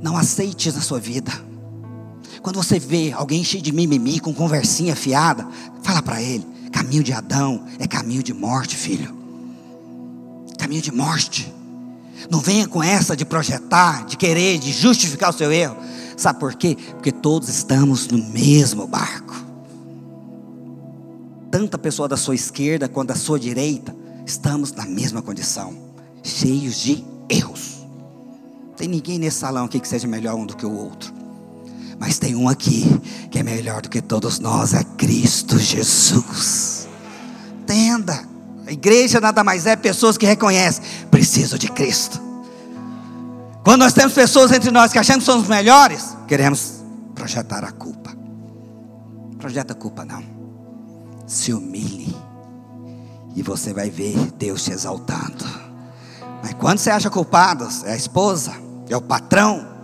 Não 0.00 0.16
aceite 0.16 0.70
na 0.72 0.80
sua 0.80 1.00
vida. 1.00 1.32
Quando 2.42 2.56
você 2.56 2.78
vê 2.78 3.12
alguém 3.12 3.42
cheio 3.42 3.62
de 3.62 3.72
mimimi, 3.72 4.20
com 4.20 4.32
conversinha 4.34 4.94
fiada, 4.94 5.46
fala 5.82 6.02
para 6.02 6.22
ele: 6.22 6.46
caminho 6.72 7.02
de 7.02 7.12
Adão 7.12 7.64
é 7.78 7.86
caminho 7.86 8.22
de 8.22 8.32
morte, 8.32 8.76
filho. 8.76 9.16
Caminho 10.58 10.82
de 10.82 10.92
morte. 10.92 11.52
Não 12.30 12.40
venha 12.40 12.66
com 12.66 12.82
essa 12.82 13.16
de 13.16 13.24
projetar, 13.24 14.04
de 14.06 14.16
querer, 14.16 14.58
de 14.58 14.72
justificar 14.72 15.30
o 15.30 15.32
seu 15.32 15.52
erro. 15.52 15.76
Sabe 16.16 16.40
por 16.40 16.54
quê? 16.54 16.76
Porque 16.92 17.12
todos 17.12 17.48
estamos 17.48 18.08
no 18.08 18.18
mesmo 18.18 18.86
barco. 18.86 19.34
Tanto 21.50 21.76
a 21.76 21.78
pessoa 21.78 22.08
da 22.08 22.16
sua 22.16 22.34
esquerda 22.34 22.88
quanto 22.88 23.08
da 23.08 23.14
sua 23.14 23.38
direita, 23.38 23.94
estamos 24.26 24.72
na 24.72 24.84
mesma 24.84 25.22
condição, 25.22 25.74
cheios 26.22 26.76
de 26.80 27.04
erros. 27.28 27.78
Tem 28.76 28.88
ninguém 28.88 29.18
nesse 29.18 29.38
salão 29.38 29.64
aqui 29.64 29.80
que 29.80 29.88
seja 29.88 30.06
melhor 30.06 30.34
um 30.34 30.44
do 30.44 30.56
que 30.56 30.66
o 30.66 30.72
outro. 30.72 31.17
Mas 31.98 32.18
tem 32.18 32.34
um 32.34 32.48
aqui 32.48 32.84
que 33.30 33.38
é 33.38 33.42
melhor 33.42 33.82
do 33.82 33.88
que 33.88 34.00
todos 34.00 34.38
nós, 34.38 34.72
é 34.72 34.84
Cristo 34.96 35.58
Jesus. 35.58 36.88
Entenda. 37.62 38.26
A 38.66 38.72
igreja 38.72 39.20
nada 39.20 39.42
mais 39.42 39.66
é 39.66 39.74
pessoas 39.76 40.18
que 40.18 40.26
reconhecem, 40.26 40.84
preciso 41.10 41.58
de 41.58 41.68
Cristo. 41.68 42.20
Quando 43.64 43.80
nós 43.80 43.92
temos 43.92 44.12
pessoas 44.12 44.52
entre 44.52 44.70
nós 44.70 44.92
que 44.92 44.98
achamos 44.98 45.24
que 45.24 45.30
somos 45.30 45.48
melhores, 45.48 46.16
queremos 46.26 46.84
projetar 47.14 47.64
a 47.64 47.72
culpa. 47.72 48.16
Projeta 49.38 49.72
a 49.72 49.76
culpa 49.76 50.04
não. 50.04 50.22
Se 51.26 51.52
humilhe. 51.52 52.14
E 53.34 53.42
você 53.42 53.72
vai 53.72 53.90
ver 53.90 54.16
Deus 54.38 54.64
te 54.64 54.72
exaltando. 54.72 55.44
Mas 56.42 56.54
quando 56.54 56.78
você 56.78 56.90
acha 56.90 57.10
culpado, 57.10 57.68
é 57.84 57.92
a 57.92 57.96
esposa, 57.96 58.52
é 58.88 58.96
o 58.96 59.00
patrão, 59.00 59.77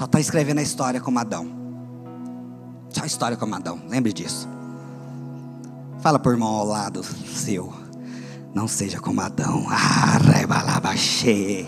só 0.00 0.06
está 0.06 0.18
escrevendo 0.18 0.60
a 0.60 0.62
história 0.62 0.98
como 0.98 1.18
Adão. 1.18 1.46
Só 2.88 3.02
a 3.02 3.06
história 3.06 3.36
como 3.36 3.54
Adão, 3.54 3.78
lembre 3.86 4.14
disso. 4.14 4.48
Fala 6.00 6.18
por 6.18 6.32
irmão 6.32 6.48
ao 6.48 6.64
lado 6.64 7.04
seu. 7.04 7.70
Não 8.54 8.66
seja 8.66 8.98
como 8.98 9.20
Adão. 9.20 9.66
Arrebalabaxê. 9.68 11.66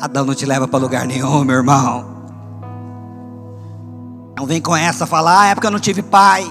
Adão 0.00 0.24
não 0.24 0.32
te 0.32 0.46
leva 0.46 0.68
para 0.68 0.78
lugar 0.78 1.04
nenhum, 1.08 1.42
meu 1.42 1.56
irmão. 1.56 2.06
Não 4.36 4.46
vem 4.46 4.60
com 4.60 4.76
essa 4.76 5.06
falar, 5.06 5.40
ah, 5.40 5.48
é 5.48 5.56
porque 5.56 5.66
eu 5.66 5.72
não 5.72 5.80
tive 5.80 6.04
pai, 6.04 6.44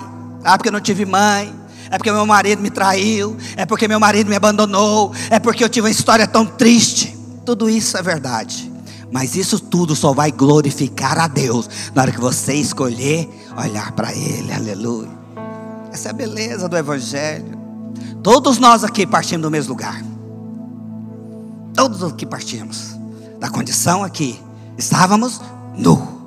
ah, 0.44 0.56
é 0.56 0.58
porque 0.58 0.68
eu 0.68 0.74
não 0.74 0.82
tive 0.82 1.06
mãe, 1.06 1.56
é 1.90 1.98
porque 1.98 2.12
meu 2.12 2.26
marido 2.26 2.62
me 2.62 2.70
traiu, 2.70 3.38
é 3.56 3.66
porque 3.66 3.88
meu 3.88 4.02
marido 4.02 4.30
me 4.30 4.36
abandonou, 4.36 5.14
é 5.30 5.40
porque 5.40 5.64
eu 5.64 5.70
tive 5.70 5.88
uma 5.88 5.92
história 5.92 6.28
tão 6.28 6.46
triste. 6.46 7.18
Tudo 7.46 7.70
isso 7.70 7.98
é 7.98 8.02
verdade. 8.02 8.73
Mas 9.14 9.36
isso 9.36 9.60
tudo 9.60 9.96
só 9.96 10.12
vai 10.12 10.32
glorificar 10.32 11.20
a 11.20 11.28
Deus 11.28 11.70
na 11.94 12.02
hora 12.02 12.12
que 12.12 12.20
você 12.20 12.56
escolher 12.56 13.30
olhar 13.56 13.92
para 13.92 14.12
Ele. 14.12 14.52
Aleluia. 14.52 15.12
Essa 15.92 16.08
é 16.08 16.12
a 16.12 16.14
beleza 16.16 16.68
do 16.68 16.76
Evangelho. 16.76 17.56
Todos 18.24 18.58
nós 18.58 18.84
aqui 18.84 19.06
partimos 19.06 19.44
do 19.44 19.52
mesmo 19.52 19.70
lugar. 19.70 20.04
Todos 21.76 22.04
aqui 22.04 22.26
partimos 22.26 22.96
da 23.40 23.50
condição 23.50 24.04
aqui. 24.04 24.42
Estávamos 24.80 25.40
nu. 25.78 26.24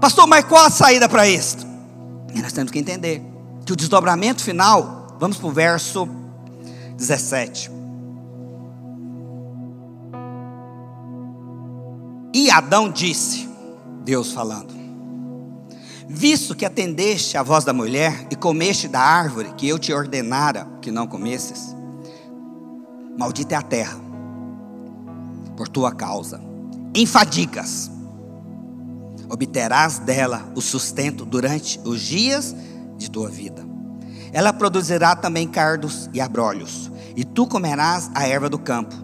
Pastor, 0.00 0.26
mas 0.26 0.46
qual 0.46 0.64
a 0.64 0.70
saída 0.70 1.06
para 1.06 1.28
isso? 1.28 1.58
E 2.34 2.40
nós 2.40 2.52
temos 2.54 2.72
que 2.72 2.78
entender 2.78 3.22
que 3.66 3.74
o 3.74 3.76
desdobramento 3.76 4.42
final, 4.42 5.18
vamos 5.20 5.36
para 5.36 5.46
o 5.46 5.52
verso 5.52 6.08
17. 6.96 7.77
E 12.40 12.52
Adão 12.52 12.88
disse, 12.88 13.48
Deus 14.04 14.30
falando: 14.30 14.72
Visto 16.08 16.54
que 16.54 16.64
atendeste 16.64 17.36
à 17.36 17.42
voz 17.42 17.64
da 17.64 17.72
mulher 17.72 18.28
e 18.30 18.36
comeste 18.36 18.86
da 18.86 19.00
árvore 19.00 19.52
que 19.56 19.66
eu 19.66 19.76
te 19.76 19.92
ordenara 19.92 20.64
que 20.80 20.92
não 20.92 21.04
comesses, 21.04 21.74
maldita 23.18 23.56
é 23.56 23.58
a 23.58 23.62
terra, 23.62 23.98
por 25.56 25.66
tua 25.66 25.90
causa, 25.90 26.40
em 26.94 27.04
fadigas, 27.06 27.90
obterás 29.28 29.98
dela 29.98 30.48
o 30.54 30.60
sustento 30.60 31.24
durante 31.24 31.80
os 31.84 32.00
dias 32.00 32.54
de 32.96 33.10
tua 33.10 33.28
vida. 33.28 33.66
Ela 34.32 34.52
produzirá 34.52 35.16
também 35.16 35.48
cardos 35.48 36.08
e 36.14 36.20
abrolhos, 36.20 36.88
e 37.16 37.24
tu 37.24 37.48
comerás 37.48 38.08
a 38.14 38.28
erva 38.28 38.48
do 38.48 38.60
campo. 38.60 38.94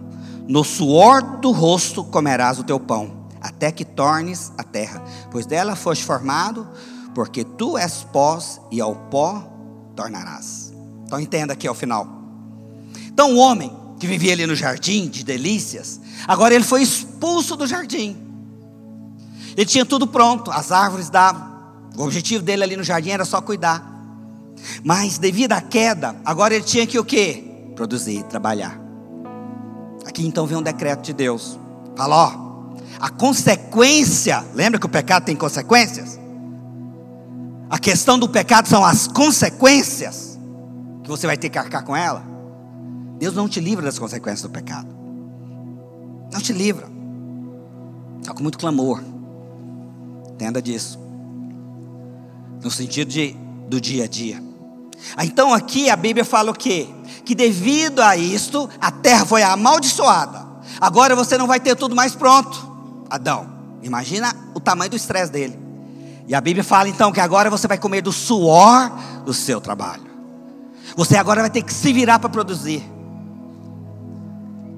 No 0.47 0.63
suor 0.63 1.21
do 1.41 1.51
rosto 1.51 2.01
comerás 2.01 2.59
o 2.59 2.63
teu 2.63 2.79
pão, 2.79 3.14
até 3.45 3.71
que 3.71 3.85
tornes 3.85 4.51
a 4.57 4.63
terra, 4.63 5.03
pois 5.29 5.45
dela 5.45 5.75
foste 5.75 6.03
formado, 6.03 6.67
porque 7.13 7.43
tu 7.43 7.77
és 7.77 8.03
pós 8.11 8.59
e 8.71 8.81
ao 8.81 8.95
pó 8.95 9.47
tornarás. 9.95 10.73
Então 11.05 11.19
entenda 11.19 11.53
aqui 11.53 11.67
ao 11.67 11.75
final. 11.75 12.07
Então 13.07 13.35
o 13.35 13.37
homem 13.37 13.71
que 13.99 14.07
vivia 14.07 14.33
ali 14.33 14.47
no 14.47 14.55
jardim 14.55 15.07
de 15.07 15.23
delícias, 15.23 16.01
agora 16.27 16.55
ele 16.55 16.63
foi 16.63 16.81
expulso 16.81 17.55
do 17.55 17.67
jardim. 17.67 18.17
Ele 19.55 19.65
tinha 19.65 19.85
tudo 19.85 20.07
pronto, 20.07 20.49
as 20.51 20.71
árvores 20.71 21.09
davam. 21.09 21.55
O 21.95 22.03
objetivo 22.03 22.43
dele 22.43 22.63
ali 22.63 22.75
no 22.75 22.83
jardim 22.83 23.11
era 23.11 23.23
só 23.23 23.39
cuidar. 23.41 23.93
Mas 24.83 25.17
devido 25.19 25.53
à 25.53 25.61
queda, 25.61 26.15
agora 26.25 26.55
ele 26.55 26.65
tinha 26.65 26.85
que 26.87 26.97
o 26.97 27.05
quê? 27.05 27.43
Produzir, 27.75 28.23
trabalhar. 28.23 28.77
Aqui 30.05 30.25
então 30.25 30.47
vem 30.47 30.57
um 30.57 30.63
decreto 30.63 31.03
de 31.03 31.13
Deus. 31.13 31.57
Fala, 31.95 32.15
ó, 32.15 32.44
a 32.99 33.09
consequência, 33.09 34.43
lembra 34.53 34.79
que 34.79 34.85
o 34.85 34.89
pecado 34.89 35.25
tem 35.25 35.35
consequências? 35.35 36.19
A 37.69 37.77
questão 37.77 38.17
do 38.17 38.29
pecado 38.29 38.67
são 38.67 38.85
as 38.85 39.07
consequências 39.07 40.39
que 41.03 41.09
você 41.09 41.27
vai 41.27 41.37
ter 41.37 41.49
que 41.49 41.57
arcar 41.57 41.83
com 41.83 41.95
ela. 41.95 42.23
Deus 43.17 43.33
não 43.33 43.47
te 43.47 43.59
livra 43.59 43.83
das 43.85 43.97
consequências 43.97 44.41
do 44.41 44.49
pecado. 44.49 44.87
Não 46.31 46.39
te 46.39 46.53
livra. 46.53 46.87
Está 48.21 48.33
com 48.33 48.43
muito 48.43 48.57
clamor. 48.57 49.01
Entenda 50.31 50.61
disso. 50.61 50.99
No 52.63 52.69
sentido 52.71 53.09
de, 53.09 53.35
do 53.67 53.79
dia 53.79 54.05
a 54.05 54.07
dia. 54.07 54.43
Ah, 55.15 55.25
então 55.25 55.53
aqui 55.53 55.89
a 55.89 55.95
Bíblia 55.95 56.25
fala 56.25 56.51
o 56.51 56.55
quê? 56.55 56.87
Que 57.23 57.35
devido 57.35 58.01
a 58.01 58.17
isto, 58.17 58.69
a 58.79 58.91
terra 58.91 59.25
foi 59.25 59.43
amaldiçoada. 59.43 60.45
Agora 60.79 61.15
você 61.15 61.37
não 61.37 61.47
vai 61.47 61.59
ter 61.59 61.75
tudo 61.75 61.95
mais 61.95 62.15
pronto. 62.15 62.74
Adão, 63.15 63.47
imagina 63.81 64.35
o 64.53 64.59
tamanho 64.59 64.91
do 64.91 64.95
estresse 64.95 65.31
dele. 65.31 65.59
E 66.27 66.33
a 66.33 66.41
Bíblia 66.41 66.63
fala 66.63 66.89
então 66.89 67.11
que 67.11 67.19
agora 67.19 67.49
você 67.49 67.67
vai 67.67 67.77
comer 67.77 68.01
do 68.01 68.11
suor 68.11 68.91
do 69.25 69.33
seu 69.33 69.61
trabalho. 69.61 70.05
Você 70.95 71.17
agora 71.17 71.41
vai 71.41 71.49
ter 71.49 71.61
que 71.61 71.73
se 71.73 71.91
virar 71.93 72.19
para 72.19 72.29
produzir. 72.29 72.83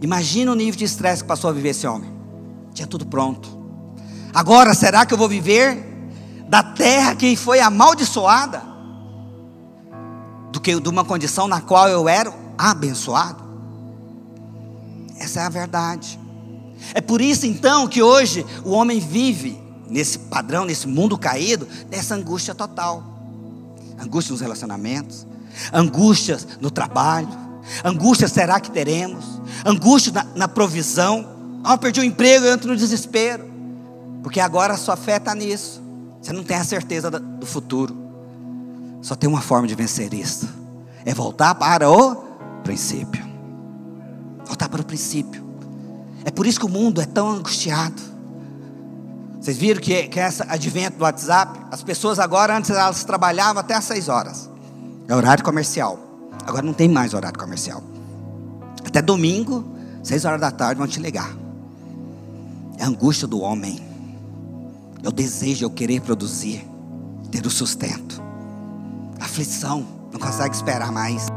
Imagina 0.02 0.52
o 0.52 0.56
nível 0.56 0.78
de 0.78 0.86
estresse 0.86 1.24
que 1.24 1.28
passou 1.28 1.50
a 1.50 1.54
viver 1.54 1.70
esse 1.70 1.88
homem. 1.88 2.12
Tinha 2.74 2.88
tudo 2.88 3.06
pronto. 3.06 3.50
Agora, 4.34 4.74
será 4.74 5.06
que 5.06 5.14
eu 5.14 5.18
vou 5.18 5.28
viver 5.28 5.84
da 6.48 6.62
terra 6.62 7.16
que 7.16 7.36
foi 7.36 7.60
amaldiçoada? 7.60 8.62
Do 10.52 10.60
que 10.60 10.80
de 10.80 10.90
uma 10.90 11.04
condição 11.04 11.48
na 11.48 11.62
qual 11.62 11.88
eu 11.88 12.08
era 12.08 12.34
abençoado? 12.58 13.44
Essa 15.20 15.42
é 15.42 15.44
a 15.46 15.50
verdade. 15.50 16.20
É 16.94 17.02
por 17.02 17.22
isso 17.22 17.46
então 17.46 17.88
que 17.88 18.02
hoje 18.02 18.46
o 18.64 18.72
homem 18.72 19.00
vive 19.00 19.60
nesse 19.90 20.20
padrão, 20.20 20.66
nesse 20.66 20.88
mundo 20.88 21.18
caído, 21.18 21.68
dessa 21.90 22.16
angústia 22.16 22.54
total. 22.54 23.04
Angústia 24.00 24.32
nos 24.32 24.42
relacionamentos, 24.42 25.26
angústia 25.74 26.38
no 26.62 26.70
trabalho, 26.70 27.30
angústia 27.84 28.28
será 28.28 28.60
que 28.60 28.72
teremos, 28.72 29.26
angústia 29.66 30.12
na, 30.12 30.24
na 30.36 30.48
provisão. 30.48 31.36
Ah, 31.64 31.78
perdi 31.78 32.00
o 32.00 32.04
emprego, 32.04 32.46
eu 32.46 32.54
entro 32.54 32.70
no 32.70 32.78
desespero, 32.78 33.46
porque 34.22 34.40
agora 34.40 34.74
a 34.74 34.78
sua 34.78 34.96
fé 34.96 35.18
está 35.18 35.34
nisso. 35.34 35.82
Você 36.22 36.32
não 36.32 36.44
tem 36.44 36.58
a 36.58 36.64
certeza 36.64 37.10
do 37.10 37.46
futuro. 37.46 37.96
Só 39.02 39.16
tem 39.16 39.30
uma 39.30 39.42
forma 39.42 39.68
de 39.68 39.76
vencer 39.76 40.14
isso: 40.14 40.48
é 41.06 41.14
voltar 41.14 41.56
para 41.56 41.90
o 41.90 42.16
princípio. 42.64 43.26
Voltar 44.46 44.70
para 44.70 44.82
o 44.82 44.86
princípio. 44.86 45.47
É 46.28 46.30
por 46.30 46.46
isso 46.46 46.60
que 46.60 46.66
o 46.66 46.70
mundo 46.70 47.00
é 47.00 47.06
tão 47.06 47.30
angustiado. 47.30 48.02
Vocês 49.40 49.58
viram 49.58 49.80
que, 49.80 50.10
que 50.10 50.20
esse 50.20 50.44
advento 50.44 50.98
do 50.98 51.04
WhatsApp, 51.06 51.58
as 51.72 51.82
pessoas 51.82 52.20
agora, 52.20 52.58
antes 52.58 52.70
elas 52.70 53.06
trabalhavam 53.06 53.62
até 53.62 53.76
às 53.76 53.86
6 53.86 54.10
horas. 54.10 54.50
É 55.08 55.16
horário 55.16 55.42
comercial. 55.42 55.98
Agora 56.46 56.64
não 56.64 56.74
tem 56.74 56.90
mais 56.90 57.14
horário 57.14 57.40
comercial. 57.40 57.82
Até 58.86 59.02
domingo, 59.02 59.64
6 60.04 60.26
horas 60.26 60.42
da 60.42 60.52
tarde, 60.52 60.80
vão 60.80 60.86
te 60.86 61.00
ligar. 61.00 61.34
É 62.78 62.84
a 62.84 62.88
angústia 62.88 63.26
do 63.26 63.40
homem. 63.40 63.80
É 65.02 65.08
o 65.08 65.14
desejo, 65.14 65.64
é 65.64 65.68
o 65.68 65.72
querer 65.72 66.02
produzir, 66.02 66.68
ter 67.32 67.46
o 67.46 67.50
sustento. 67.50 68.22
Aflição, 69.18 69.88
não 70.12 70.20
consegue 70.20 70.54
esperar 70.54 70.92
mais. 70.92 71.28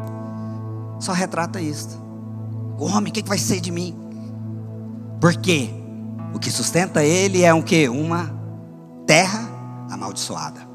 Só 0.99 1.12
retrata 1.12 1.61
isso. 1.61 1.97
O 2.76 2.86
homem, 2.86 3.12
o 3.12 3.14
que 3.14 3.22
vai 3.22 3.38
ser 3.38 3.61
de 3.61 3.70
mim? 3.70 4.10
Por 5.21 5.37
quê? 5.37 5.71
O 6.33 6.39
que 6.39 6.51
sustenta 6.51 7.05
ele 7.05 7.43
é 7.43 7.53
um 7.53 7.61
que? 7.61 7.89
Uma 7.89 8.35
terra 9.07 9.49
amaldiçoada. 9.91 10.66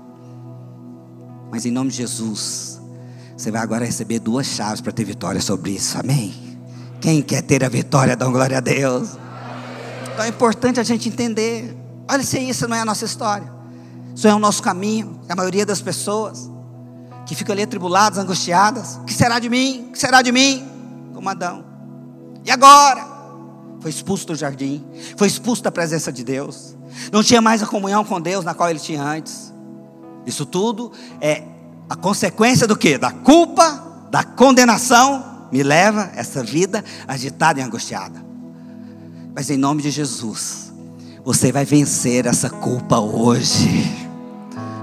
Mas 1.52 1.66
em 1.66 1.72
nome 1.72 1.90
de 1.90 1.98
Jesus, 1.98 2.80
você 3.36 3.50
vai 3.50 3.62
agora 3.62 3.86
receber 3.86 4.20
duas 4.20 4.46
chaves 4.46 4.82
para 4.82 4.92
ter 4.92 5.04
vitória 5.04 5.42
sobre 5.42 5.72
isso. 5.72 5.98
Amém? 5.98 6.34
Quem 7.02 7.22
quer 7.22 7.42
ter 7.42 7.64
a 7.64 7.70
vitória, 7.70 8.16
dá 8.16 8.26
glória 8.28 8.58
a 8.58 8.62
Deus. 8.62 9.18
Então 10.14 10.26
é 10.26 10.28
importante 10.28 10.80
a 10.80 10.84
gente 10.84 11.10
entender. 11.10 11.76
Olha 12.10 12.24
se 12.24 12.40
isso 12.40 12.68
não 12.68 12.76
é 12.76 12.82
a 12.82 12.86
nossa 12.86 13.06
história. 13.06 13.52
Isso 14.14 14.28
é 14.28 14.36
o 14.36 14.40
nosso 14.40 14.62
caminho. 14.62 15.20
A 15.28 15.36
maioria 15.36 15.66
das 15.66 15.82
pessoas 15.82 16.50
que 17.26 17.34
ficam 17.34 17.54
ali 17.54 17.64
atribuladas, 17.64 18.20
angustiadas. 18.20 18.98
O 18.98 19.06
que 19.06 19.14
será 19.14 19.40
de 19.40 19.50
mim? 19.50 19.88
O 19.90 19.92
que 19.92 20.00
será 20.00 20.22
de 20.22 20.32
mim? 20.32 20.68
Como 21.14 21.28
Adão. 21.28 21.66
E 22.44 22.52
agora? 22.52 23.15
Foi 23.86 23.92
expulso 23.92 24.26
do 24.26 24.34
jardim, 24.34 24.84
foi 25.16 25.28
expulso 25.28 25.62
da 25.62 25.72
presença 25.72 26.12
de 26.12 26.24
Deus, 26.24 26.76
não 27.12 27.22
tinha 27.22 27.40
mais 27.40 27.62
a 27.62 27.68
comunhão 27.68 28.04
com 28.04 28.20
Deus 28.20 28.44
na 28.44 28.56
qual 28.56 28.68
ele 28.68 28.80
tinha 28.80 29.00
antes. 29.00 29.54
Isso 30.26 30.44
tudo 30.44 30.92
é 31.22 31.44
a 31.88 31.96
consequência 31.96 32.66
do 32.66 32.76
que? 32.76 32.98
Da 32.98 33.12
culpa, 33.12 34.08
da 34.10 34.24
condenação, 34.24 35.48
me 35.52 35.62
leva 35.62 36.10
essa 36.16 36.44
vida 36.44 36.84
agitada 37.08 37.60
e 37.60 37.62
angustiada. 37.62 38.26
Mas 39.36 39.52
em 39.52 39.58
nome 39.58 39.84
de 39.84 39.92
Jesus, 39.92 40.74
você 41.24 41.52
vai 41.52 41.64
vencer 41.64 42.26
essa 42.26 42.50
culpa 42.50 42.98
hoje. 42.98 43.70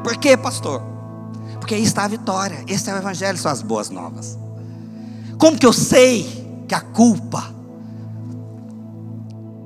Por 0.05 0.17
quê, 0.17 0.37
pastor? 0.37 0.81
Porque 1.59 1.75
aí 1.75 1.83
está 1.83 2.05
a 2.05 2.09
vitória. 2.09 2.65
Esse 2.69 2.89
é 2.89 2.95
o 2.95 2.99
Evangelho, 2.99 3.37
são 3.37 3.51
as 3.51 3.63
boas 3.63 3.91
novas. 3.91 4.39
Como 5.39 5.59
que 5.59 5.67
eu 5.67 5.73
sei 5.73 6.65
que 6.69 6.75
a 6.77 6.81
culpa 6.81 7.62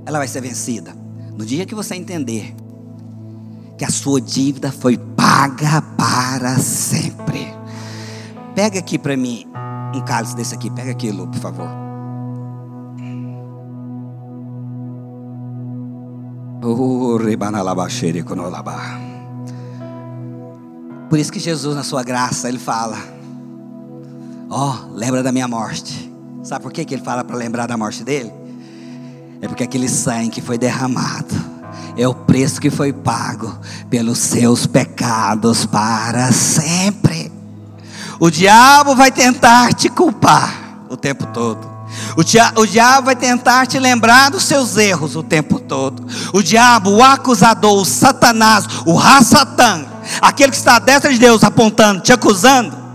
ela 0.07 0.19
vai 0.19 0.29
ser 0.29 0.41
vencida. 0.41 0.95
No 1.37 1.45
dia 1.45 1.67
que 1.67 1.75
você 1.75 1.97
entender 1.97 2.55
que 3.77 3.85
a 3.85 3.91
sua 3.91 4.21
dívida 4.21 4.71
foi 4.71 4.97
paga 4.97 5.83
para 5.99 6.57
sempre. 6.59 7.53
Pega 8.55 8.79
aqui 8.79 8.99
para 8.99 9.17
mim 9.17 9.45
um 9.95 10.01
cálice 10.03 10.37
desse 10.37 10.55
aqui. 10.55 10.71
Pega 10.71 10.93
aqui, 10.93 11.11
Lu, 11.11 11.27
por 11.27 11.41
favor. 11.41 11.69
Por 21.11 21.19
isso 21.19 21.31
que 21.31 21.39
Jesus, 21.39 21.77
na 21.77 21.83
sua 21.83 22.03
graça, 22.03 22.49
ele 22.49 22.59
fala: 22.59 22.97
Ó, 24.49 24.73
oh, 24.73 24.95
lembra 24.95 25.23
da 25.23 25.31
minha 25.31 25.47
morte. 25.47 26.13
Sabe 26.43 26.63
por 26.63 26.73
que 26.73 26.83
ele 26.95 27.03
fala 27.03 27.25
para 27.25 27.37
lembrar 27.37 27.67
da 27.67 27.77
morte 27.77 28.03
dele? 28.03 28.46
É 29.41 29.49
porque 29.49 29.65
aquele 29.65 29.89
sangue 29.89 30.31
que 30.31 30.41
foi 30.41 30.57
derramado 30.57 31.35
é 31.97 32.07
o 32.07 32.15
preço 32.15 32.61
que 32.61 32.71
foi 32.71 32.93
pago 32.93 33.59
pelos 33.89 34.19
seus 34.19 34.67
pecados 34.67 35.65
para 35.65 36.31
sempre. 36.33 37.33
O 38.19 38.31
diabo 38.31 38.95
vai 38.95 39.11
tentar 39.11 39.73
te 39.75 39.89
culpar 39.89 40.85
o 40.89 40.97
tempo 40.97 41.27
todo. 41.27 41.77
O, 42.17 42.25
dia, 42.25 42.53
o 42.57 42.67
diabo 42.67 43.07
vai 43.07 43.17
tentar 43.17 43.67
te 43.67 43.79
lembrar 43.79 44.31
dos 44.31 44.45
seus 44.45 44.77
erros 44.77 45.17
o 45.17 45.23
tempo 45.23 45.59
todo. 45.59 46.07
O 46.33 46.43
diabo, 46.43 46.91
o 46.91 47.03
acusador, 47.03 47.81
o 47.81 47.85
Satanás, 47.85 48.67
o 48.85 48.95
Rassatã, 48.95 49.87
aquele 50.21 50.51
que 50.51 50.57
está 50.57 50.77
à 50.77 50.79
destra 50.79 51.13
de 51.13 51.19
Deus 51.19 51.45
apontando, 51.45 52.01
te 52.01 52.13
acusando. 52.13 52.86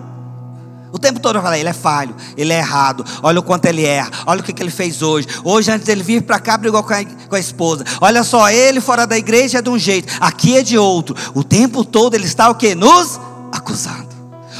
Tempo 1.02 1.20
todo 1.20 1.38
eu 1.38 1.42
falei, 1.42 1.62
ele 1.62 1.70
é 1.70 1.74
falho, 1.74 2.16
ele 2.38 2.54
é 2.54 2.60
errado, 2.60 3.04
olha 3.24 3.40
o 3.40 3.44
quanto 3.44 3.66
ele 3.66 3.84
erra, 3.84 4.12
olha 4.28 4.40
o 4.40 4.44
que, 4.44 4.54
que 4.54 4.62
ele 4.62 4.70
fez 4.70 5.02
hoje. 5.02 5.28
Hoje, 5.44 5.72
antes 5.72 5.86
dele 5.86 6.04
vir 6.04 6.22
para 6.22 6.40
cá, 6.40 6.58
brigou 6.58 6.84
com 6.84 6.94
a, 6.94 7.04
com 7.04 7.36
a 7.36 7.40
esposa. 7.40 7.84
Olha 8.00 8.24
só, 8.24 8.50
ele 8.50 8.80
fora 8.80 9.08
da 9.08 9.18
igreja 9.18 9.58
é 9.58 9.62
de 9.62 9.70
um 9.70 9.80
jeito, 9.80 10.14
aqui 10.22 10.58
é 10.58 10.64
de 10.64 10.78
outro. 10.78 11.16
O 11.34 11.44
tempo 11.44 11.84
todo 11.84 12.14
ele 12.14 12.26
está 12.26 12.50
o 12.50 12.56
que? 12.56 12.76
Nos 12.76 13.20
acusando. 13.52 14.12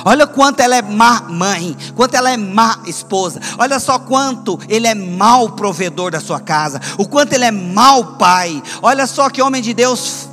Olha 0.04 0.26
quanto 0.26 0.62
ela 0.62 0.76
é 0.76 0.82
má 0.82 1.22
mãe, 1.30 1.78
quanto 1.96 2.16
ela 2.16 2.32
é 2.32 2.38
má 2.38 2.80
esposa. 2.88 3.40
Olha 3.60 3.80
só 3.80 4.00
quanto 4.00 4.60
ele 4.68 4.88
é 4.88 4.96
mau 4.96 5.52
provedor 5.52 6.10
da 6.10 6.20
sua 6.20 6.40
casa, 6.40 6.82
o 6.98 7.08
quanto 7.08 7.34
ele 7.34 7.46
é 7.46 7.52
mau 7.52 8.18
pai. 8.18 8.64
Olha 8.82 9.06
só 9.06 9.30
que 9.30 9.42
homem 9.44 9.62
de 9.62 9.74
Deus 9.74 10.28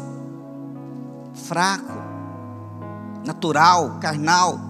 fraco, 1.46 1.92
natural, 3.24 3.98
carnal. 4.00 4.67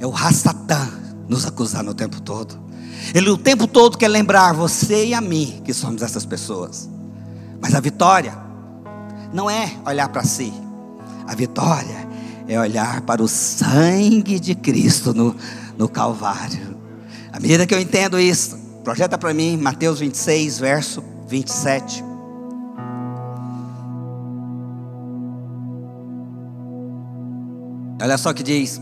É 0.00 0.06
o 0.06 0.10
Rastatã 0.10 0.88
nos 1.28 1.46
acusando 1.46 1.90
o 1.90 1.94
tempo 1.94 2.20
todo. 2.22 2.58
Ele 3.14 3.28
o 3.30 3.36
tempo 3.36 3.66
todo 3.66 3.98
quer 3.98 4.08
lembrar 4.08 4.54
você 4.54 5.06
e 5.06 5.14
a 5.14 5.20
mim 5.20 5.60
que 5.64 5.74
somos 5.74 6.00
essas 6.02 6.24
pessoas. 6.24 6.88
Mas 7.60 7.74
a 7.74 7.80
vitória 7.80 8.36
não 9.32 9.48
é 9.48 9.76
olhar 9.86 10.08
para 10.08 10.24
si. 10.24 10.52
A 11.26 11.34
vitória 11.34 12.08
é 12.48 12.58
olhar 12.58 13.02
para 13.02 13.22
o 13.22 13.28
sangue 13.28 14.40
de 14.40 14.54
Cristo 14.54 15.12
no, 15.12 15.36
no 15.76 15.88
Calvário. 15.88 16.76
À 17.32 17.38
medida 17.38 17.66
que 17.66 17.74
eu 17.74 17.80
entendo 17.80 18.18
isso, 18.18 18.58
projeta 18.82 19.18
para 19.18 19.32
mim 19.34 19.56
Mateus 19.56 20.00
26, 20.00 20.58
verso 20.58 21.04
27. 21.28 22.02
Olha 28.02 28.16
só 28.16 28.32
que 28.32 28.42
diz: 28.42 28.80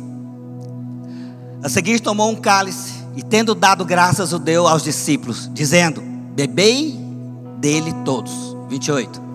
A 1.63 1.69
seguir 1.69 2.01
tomou 2.01 2.31
um 2.31 2.37
cálice 2.37 2.93
e, 3.17 3.23
tendo 3.23 3.55
dado 3.55 3.85
graças, 3.85 4.33
o 4.33 4.39
deu 4.39 4.67
aos 4.67 4.83
discípulos, 4.83 5.51
dizendo: 5.53 6.03
Bebei 6.35 6.99
dele 7.61 7.93
todos. 8.05 8.57
28 8.69 9.29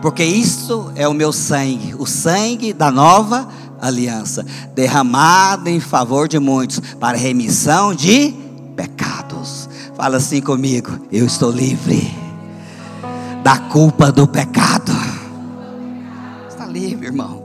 porque 0.00 0.24
isso 0.24 0.92
é 0.94 1.08
o 1.08 1.14
meu 1.14 1.32
sangue, 1.32 1.94
o 1.98 2.06
sangue 2.06 2.72
da 2.72 2.90
nova 2.90 3.48
aliança, 3.80 4.44
derramado 4.74 5.68
em 5.68 5.80
favor 5.80 6.28
de 6.28 6.38
muitos, 6.38 6.80
para 7.00 7.16
remissão 7.16 7.94
de 7.94 8.34
pecados. 8.74 9.68
Fala 9.96 10.18
assim 10.18 10.40
comigo: 10.40 10.98
eu 11.10 11.26
estou 11.26 11.50
livre 11.50 12.14
da 13.42 13.58
culpa 13.58 14.12
do 14.12 14.26
pecado. 14.26 14.92
Está 16.48 16.66
livre, 16.66 17.06
irmão. 17.06 17.44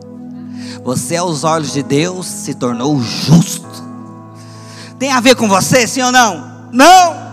Você, 0.83 1.15
aos 1.15 1.43
olhos 1.43 1.73
de 1.73 1.83
Deus, 1.83 2.25
se 2.25 2.53
tornou 2.53 2.99
justo. 3.01 3.70
Tem 5.01 5.11
a 5.11 5.19
ver 5.19 5.35
com 5.35 5.47
você, 5.47 5.87
sim 5.87 5.99
ou 6.03 6.11
não? 6.11 6.69
Não! 6.71 7.31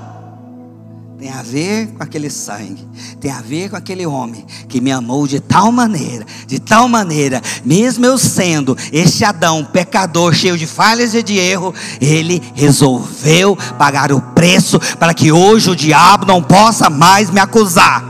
tem 1.19 1.31
a 1.31 1.43
ver 1.43 1.89
com 1.89 2.03
aquele 2.03 2.31
sangue, 2.31 2.89
tem 3.21 3.31
a 3.31 3.43
ver 3.43 3.69
com 3.69 3.77
aquele 3.77 4.07
homem 4.07 4.47
que 4.69 4.81
me 4.81 4.91
amou 4.91 5.27
de 5.27 5.39
tal 5.39 5.71
maneira, 5.71 6.25
de 6.47 6.59
tal 6.61 6.89
maneira, 6.89 7.43
mesmo 7.65 8.07
eu 8.07 8.17
sendo 8.17 8.75
este 8.91 9.23
Adão 9.23 9.65
pecador, 9.65 10.33
cheio 10.33 10.57
de 10.57 10.67
falhas 10.67 11.15
e 11.15 11.23
de 11.23 11.37
erro, 11.37 11.75
ele 12.01 12.41
resolveu 12.55 13.55
pagar 13.77 14.13
o 14.13 14.21
preço 14.21 14.79
para 14.97 15.13
que 15.13 15.31
hoje 15.31 15.69
o 15.69 15.77
diabo 15.77 16.25
não 16.25 16.43
possa 16.43 16.89
mais 16.89 17.29
me 17.31 17.41
acusar. 17.41 18.03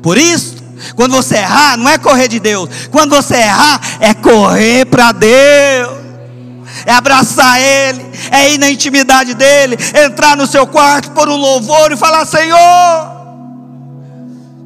Por 0.00 0.16
isso, 0.16 0.56
quando 0.94 1.14
você 1.14 1.38
errar, 1.38 1.76
não 1.76 1.90
é 1.90 1.98
correr 1.98 2.28
de 2.28 2.40
Deus, 2.40 2.70
quando 2.90 3.14
você 3.14 3.34
errar, 3.34 3.80
é 4.00 4.14
correr 4.14 4.86
para 4.86 5.12
Deus 5.12 6.05
é 6.86 6.92
abraçar 6.92 7.60
Ele, 7.60 8.06
é 8.30 8.54
ir 8.54 8.58
na 8.58 8.70
intimidade 8.70 9.34
dEle, 9.34 9.76
entrar 10.06 10.36
no 10.36 10.46
seu 10.46 10.66
quarto, 10.66 11.10
por 11.10 11.28
um 11.28 11.36
louvor 11.36 11.90
e 11.92 11.96
falar: 11.96 12.24
Senhor. 12.24 13.16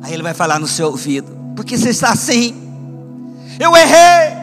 Aí 0.02 0.12
Ele 0.12 0.22
vai 0.22 0.34
falar 0.34 0.60
no 0.60 0.68
seu 0.68 0.88
ouvido: 0.88 1.36
Porque 1.56 1.76
você 1.78 1.88
está 1.88 2.10
assim? 2.10 2.54
Eu 3.58 3.74
errei. 3.74 4.38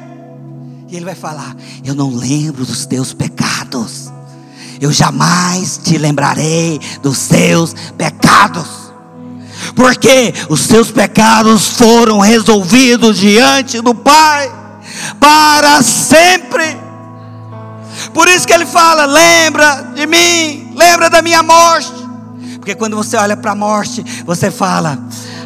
E 0.89 0.95
Ele 0.95 1.05
vai 1.05 1.15
falar: 1.15 1.55
Eu 1.86 1.93
não 1.93 2.09
lembro 2.09 2.65
dos 2.65 2.86
teus 2.86 3.13
pecados. 3.13 4.11
Eu 4.82 4.91
jamais 4.91 5.80
te 5.84 5.97
lembrarei 5.97 6.80
dos 7.01 7.17
seus 7.17 7.73
pecados 7.97 8.88
porque 9.75 10.34
os 10.49 10.61
seus 10.61 10.91
pecados 10.91 11.67
foram 11.67 12.19
resolvidos 12.19 13.17
diante 13.17 13.82
do 13.82 13.93
Pai 13.93 14.51
para 15.19 15.82
sempre. 15.82 16.86
Por 18.18 18.28
isso 18.28 18.47
que 18.47 18.53
ele 18.53 18.65
fala: 18.65 19.05
lembra 19.05 19.91
de 19.93 20.07
mim, 20.07 20.74
lembra 20.76 21.07
da 21.07 21.22
minha 21.22 21.43
morte. 21.43 21.93
Porque 22.55 22.74
quando 22.74 22.95
você 22.95 23.15
olha 23.15 23.38
para 23.38 23.51
a 23.51 23.55
morte, 23.55 24.03
você 24.26 24.49
fala: 24.49 24.97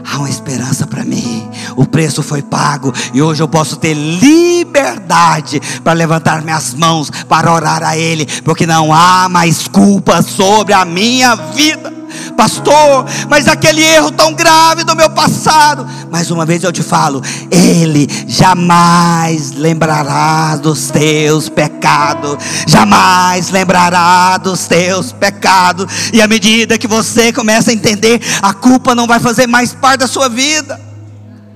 há 0.09 0.17
uma 0.17 0.29
esperança 0.29 0.87
para 0.87 1.03
mim. 1.03 1.51
O 1.75 1.85
preço 1.85 2.23
foi 2.23 2.41
pago 2.41 2.93
e 3.13 3.21
hoje 3.21 3.43
eu 3.43 3.47
posso 3.49 3.75
ter 3.75 3.93
liberdade 3.93 5.61
para 5.83 5.91
levantar 5.91 6.43
minhas 6.43 6.73
mãos 6.73 7.11
para 7.27 7.51
orar 7.51 7.83
a 7.83 7.97
Ele, 7.97 8.25
porque 8.41 8.65
não 8.65 8.93
há 8.93 9.27
mais 9.27 9.67
culpa 9.67 10.21
sobre 10.21 10.71
a 10.71 10.85
minha 10.85 11.35
vida 11.35 12.00
pastor, 12.31 13.05
mas 13.29 13.47
aquele 13.47 13.81
erro 13.81 14.11
tão 14.11 14.33
grave 14.33 14.83
do 14.83 14.95
meu 14.95 15.09
passado. 15.09 15.87
Mais 16.09 16.31
uma 16.31 16.45
vez 16.45 16.63
eu 16.63 16.71
te 16.71 16.83
falo, 16.83 17.21
Ele 17.49 18.07
jamais 18.27 19.51
lembrará 19.51 20.55
dos 20.55 20.89
teus 20.89 21.49
pecados, 21.49 22.37
jamais 22.67 23.49
lembrará 23.49 24.37
dos 24.37 24.67
teus 24.67 25.11
pecados. 25.11 26.11
E 26.13 26.21
à 26.21 26.27
medida 26.27 26.77
que 26.77 26.87
você 26.87 27.31
começa 27.31 27.71
a 27.71 27.73
entender, 27.73 28.21
a 28.41 28.53
culpa 28.53 28.95
não 28.95 29.07
vai 29.07 29.19
fazer 29.19 29.47
mais 29.47 29.73
parte 29.73 30.01
da 30.01 30.07
sua 30.07 30.29
vida, 30.29 30.79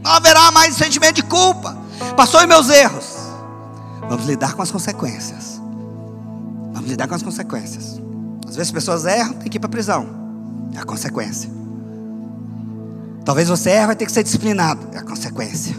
não 0.03 0.11
haverá 0.11 0.51
mais 0.51 0.75
sentimento 0.75 1.15
de 1.15 1.23
culpa. 1.23 1.77
Passou 2.15 2.41
em 2.41 2.47
meus 2.47 2.69
erros, 2.69 3.05
vamos 4.09 4.25
lidar 4.25 4.53
com 4.53 4.61
as 4.61 4.71
consequências. 4.71 5.55
Vamos 6.85 6.89
lidar 6.89 7.07
com 7.07 7.15
as 7.15 7.23
consequências. 7.23 7.99
Às 8.47 8.55
vezes 8.55 8.69
as 8.69 8.71
pessoas 8.71 9.05
erram, 9.05 9.33
tem 9.33 9.49
que 9.49 9.57
ir 9.57 9.59
para 9.59 9.67
a 9.67 9.71
prisão. 9.71 10.24
É 10.75 10.79
a 10.79 10.83
consequência. 10.83 11.49
Talvez 13.23 13.47
você 13.47 13.71
erre, 13.71 13.87
vai 13.87 13.95
ter 13.95 14.05
que 14.05 14.11
ser 14.11 14.23
disciplinado. 14.23 14.87
É 14.93 14.99
a 14.99 15.03
consequência. 15.03 15.75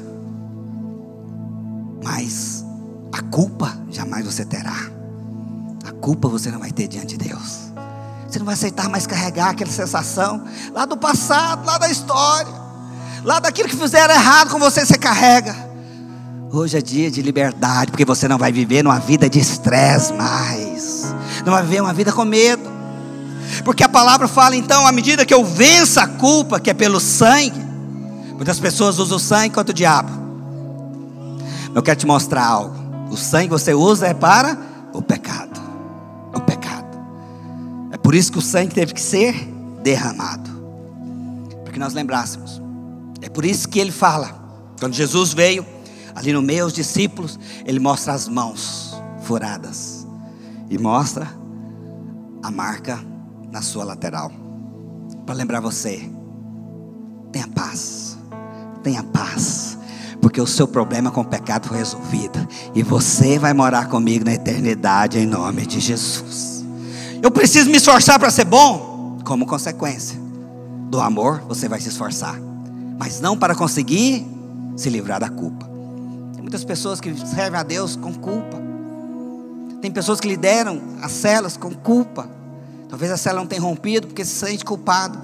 Mas 2.03 2.64
a 3.12 3.22
culpa 3.22 3.76
jamais 3.90 4.24
você 4.24 4.44
terá. 4.44 4.76
A 5.86 5.92
culpa 5.92 6.28
você 6.28 6.51
não 6.51 6.59
vai 6.59 6.72
ter 6.72 6.88
diante 6.88 7.16
de 7.16 7.28
Deus. 7.28 7.66
Você 8.28 8.38
não 8.38 8.47
vai 8.47 8.55
aceitar 8.55 8.88
mais 8.88 9.07
carregar 9.07 9.51
aquela 9.51 9.70
sensação 9.70 10.44
lá 10.72 10.84
do 10.84 10.97
passado, 10.97 11.64
lá 11.64 11.78
da 11.78 11.88
história, 11.88 12.53
lá 13.24 13.38
daquilo 13.38 13.68
que 13.68 13.76
fizeram 13.76 14.12
errado 14.12 14.51
com 14.51 14.59
você, 14.59 14.84
você 14.84 14.99
carrega. 14.99 15.55
Hoje 16.53 16.78
é 16.78 16.82
dia 16.82 17.11
de 17.11 17.22
liberdade, 17.22 17.90
porque 17.90 18.05
você 18.05 18.26
não 18.26 18.38
vai 18.38 18.51
viver 18.51 18.82
numa 18.82 18.99
vida 18.99 19.28
de 19.28 19.38
estresse 19.38 20.12
mais. 20.12 21.14
Não 21.44 21.53
vai 21.53 21.62
viver 21.62 21.80
uma 21.80 21.92
vida 21.92 22.12
com 22.12 22.24
medo. 22.24 22.75
Porque 23.64 23.82
a 23.82 23.88
palavra 23.88 24.28
fala 24.28 24.57
então, 24.57 24.86
à 24.86 24.92
medida 24.92 25.24
que 25.24 25.34
eu 25.34 25.44
vença 25.44 26.02
a 26.02 26.07
culpa, 26.07 26.61
que 26.61 26.70
é 26.70 26.74
pelo 26.74 27.00
sangue, 27.00 27.61
muitas 28.34 28.59
pessoas 28.59 28.98
usam 28.98 29.16
o 29.16 29.20
sangue 29.20 29.54
contra 29.54 29.72
o 29.72 29.74
diabo. 29.74 30.11
Eu 31.74 31.82
quero 31.82 31.98
te 31.98 32.07
mostrar 32.07 32.44
algo. 32.44 32.74
O 33.11 33.16
sangue 33.16 33.48
você 33.48 33.74
usa 33.74 34.07
é 34.07 34.14
para 34.14 34.59
o 34.92 35.02
pecado. 35.02 35.61
O 36.34 36.40
pecado. 36.40 36.86
É 37.92 37.96
por 37.96 38.14
isso 38.14 38.32
que 38.32 38.38
o 38.38 38.42
sangue 38.42 38.74
teve 38.74 38.94
que 38.94 39.00
ser 39.00 39.34
derramado. 39.82 40.50
Para 41.62 41.72
que 41.72 41.78
nós 41.78 41.92
lembrássemos. 41.92 42.61
É 43.20 43.28
por 43.28 43.44
isso 43.44 43.68
que 43.68 43.78
ele 43.78 43.92
fala. 43.92 44.30
Quando 44.80 44.94
Jesus 44.94 45.32
veio, 45.32 45.66
ali 46.14 46.32
no 46.32 46.42
meio, 46.42 46.66
os 46.66 46.72
discípulos, 46.72 47.38
ele 47.64 47.78
mostra 47.78 48.12
as 48.12 48.26
mãos 48.26 48.94
furadas. 49.22 50.07
E 50.68 50.78
mostra 50.78 51.28
a 52.42 52.50
marca 52.50 52.98
na 53.57 53.62
sua 53.62 53.84
lateral. 53.84 54.30
Para 55.24 55.34
lembrar 55.34 55.61
você, 55.61 56.11
tenha 57.32 57.48
paz, 57.48 58.18
tenha 58.82 59.02
paz, 59.02 59.78
porque 60.20 60.38
o 60.38 60.46
seu 60.46 60.68
problema 60.68 61.11
com 61.11 61.22
o 61.22 61.24
pecado 61.24 61.68
foi 61.68 61.78
resolvido, 61.78 62.46
e 62.74 62.82
você 62.82 63.38
vai 63.38 63.54
morar 63.54 63.88
comigo 63.88 64.26
na 64.26 64.34
eternidade 64.34 65.18
em 65.18 65.24
nome 65.24 65.64
de 65.64 65.80
Jesus. 65.80 66.66
Eu 67.22 67.30
preciso 67.30 67.70
me 67.70 67.78
esforçar 67.78 68.18
para 68.18 68.30
ser 68.30 68.44
bom, 68.44 69.18
como 69.24 69.46
consequência. 69.46 70.26
do 70.90 71.00
amor, 71.00 71.42
você 71.48 71.68
vai 71.68 71.80
se 71.80 71.88
esforçar, 71.88 72.38
mas 72.98 73.20
não 73.20 73.36
para 73.36 73.54
conseguir 73.54 74.24
se 74.76 74.88
livrar 74.88 75.18
da 75.18 75.28
culpa. 75.28 75.66
Tem 76.34 76.42
muitas 76.42 76.64
pessoas 76.64 77.00
que 77.00 77.12
servem 77.26 77.59
a 77.59 77.62
Deus 77.62 77.96
com 77.96 78.14
culpa. 78.14 78.59
Tem 79.82 79.90
pessoas 79.90 80.20
que 80.20 80.28
lideram 80.28 80.80
as 81.02 81.11
celas 81.11 81.57
com 81.57 81.74
culpa. 81.74 82.36
Talvez 82.89 83.11
a 83.11 83.16
cela 83.16 83.41
não 83.41 83.47
tenha 83.47 83.61
rompido 83.61 84.07
porque 84.07 84.24
se 84.24 84.34
sente 84.34 84.64
culpado. 84.64 85.18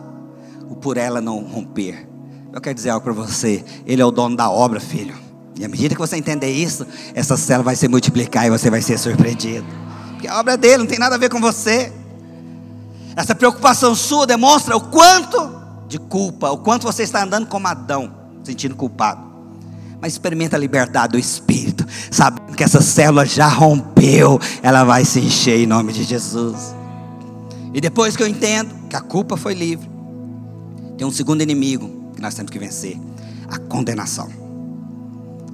O 0.69 0.77
por 0.77 0.97
ela 0.97 1.21
não 1.21 1.41
romper. 1.41 2.09
Eu 2.53 2.61
quero 2.61 2.75
dizer 2.75 2.91
algo 2.91 3.05
para 3.05 3.13
você. 3.13 3.65
Ele 3.87 4.03
é 4.03 4.05
o 4.05 4.11
dono 4.11 4.37
da 4.37 4.51
obra, 4.51 4.81
filho. 4.81 5.15
E 5.59 5.65
à 5.65 5.69
medida 5.69 5.95
que 5.95 6.01
você 6.01 6.17
entender 6.17 6.51
isso, 6.51 6.87
essa 7.15 7.37
cela 7.37 7.63
vai 7.63 7.77
se 7.77 7.87
multiplicar 7.89 8.47
e 8.47 8.51
você 8.51 8.71
vai 8.71 8.83
ser 8.83 8.99
surpreendido. 8.99 9.67
Porque 10.13 10.27
a 10.27 10.39
obra 10.39 10.55
é 10.55 10.57
dele, 10.57 10.79
não 10.79 10.87
tem 10.87 10.99
nada 10.99 11.15
a 11.15 11.19
ver 11.19 11.29
com 11.29 11.41
você. 11.41 11.93
Essa 13.15 13.35
preocupação 13.35 13.95
sua 13.95 14.27
demonstra 14.27 14.77
o 14.77 14.81
quanto 14.81 15.63
de 15.87 15.99
culpa, 15.99 16.51
o 16.51 16.59
quanto 16.59 16.85
você 16.85 17.03
está 17.03 17.23
andando 17.23 17.47
como 17.47 17.67
Adão, 17.69 18.13
sentindo 18.43 18.75
culpado. 18.75 19.31
Mas 20.01 20.15
experimenta 20.15 20.57
a 20.57 20.59
liberdade 20.59 21.13
do 21.13 21.19
Espírito, 21.19 21.87
sabendo 22.11 22.57
que 22.57 22.65
essa 22.65 22.81
célula 22.81 23.27
já 23.27 23.47
rompeu, 23.47 24.41
ela 24.63 24.85
vai 24.85 25.05
se 25.05 25.21
encher 25.21 25.59
em 25.61 25.67
nome 25.67 25.93
de 25.93 26.03
Jesus. 26.03 26.75
E 27.75 27.81
depois 27.81 28.17
que 28.17 28.23
eu 28.23 28.27
entendo 28.27 28.89
que 28.89 28.97
a 28.97 29.01
culpa 29.01 29.37
foi 29.37 29.55
livre, 29.55 29.91
tem 30.97 31.07
um 31.07 31.11
segundo 31.11 31.43
inimigo 31.43 32.13
que 32.15 32.21
nós 32.21 32.35
temos 32.35 32.51
que 32.51 32.59
vencer: 32.59 32.99
a 33.49 33.59
condenação. 33.59 34.29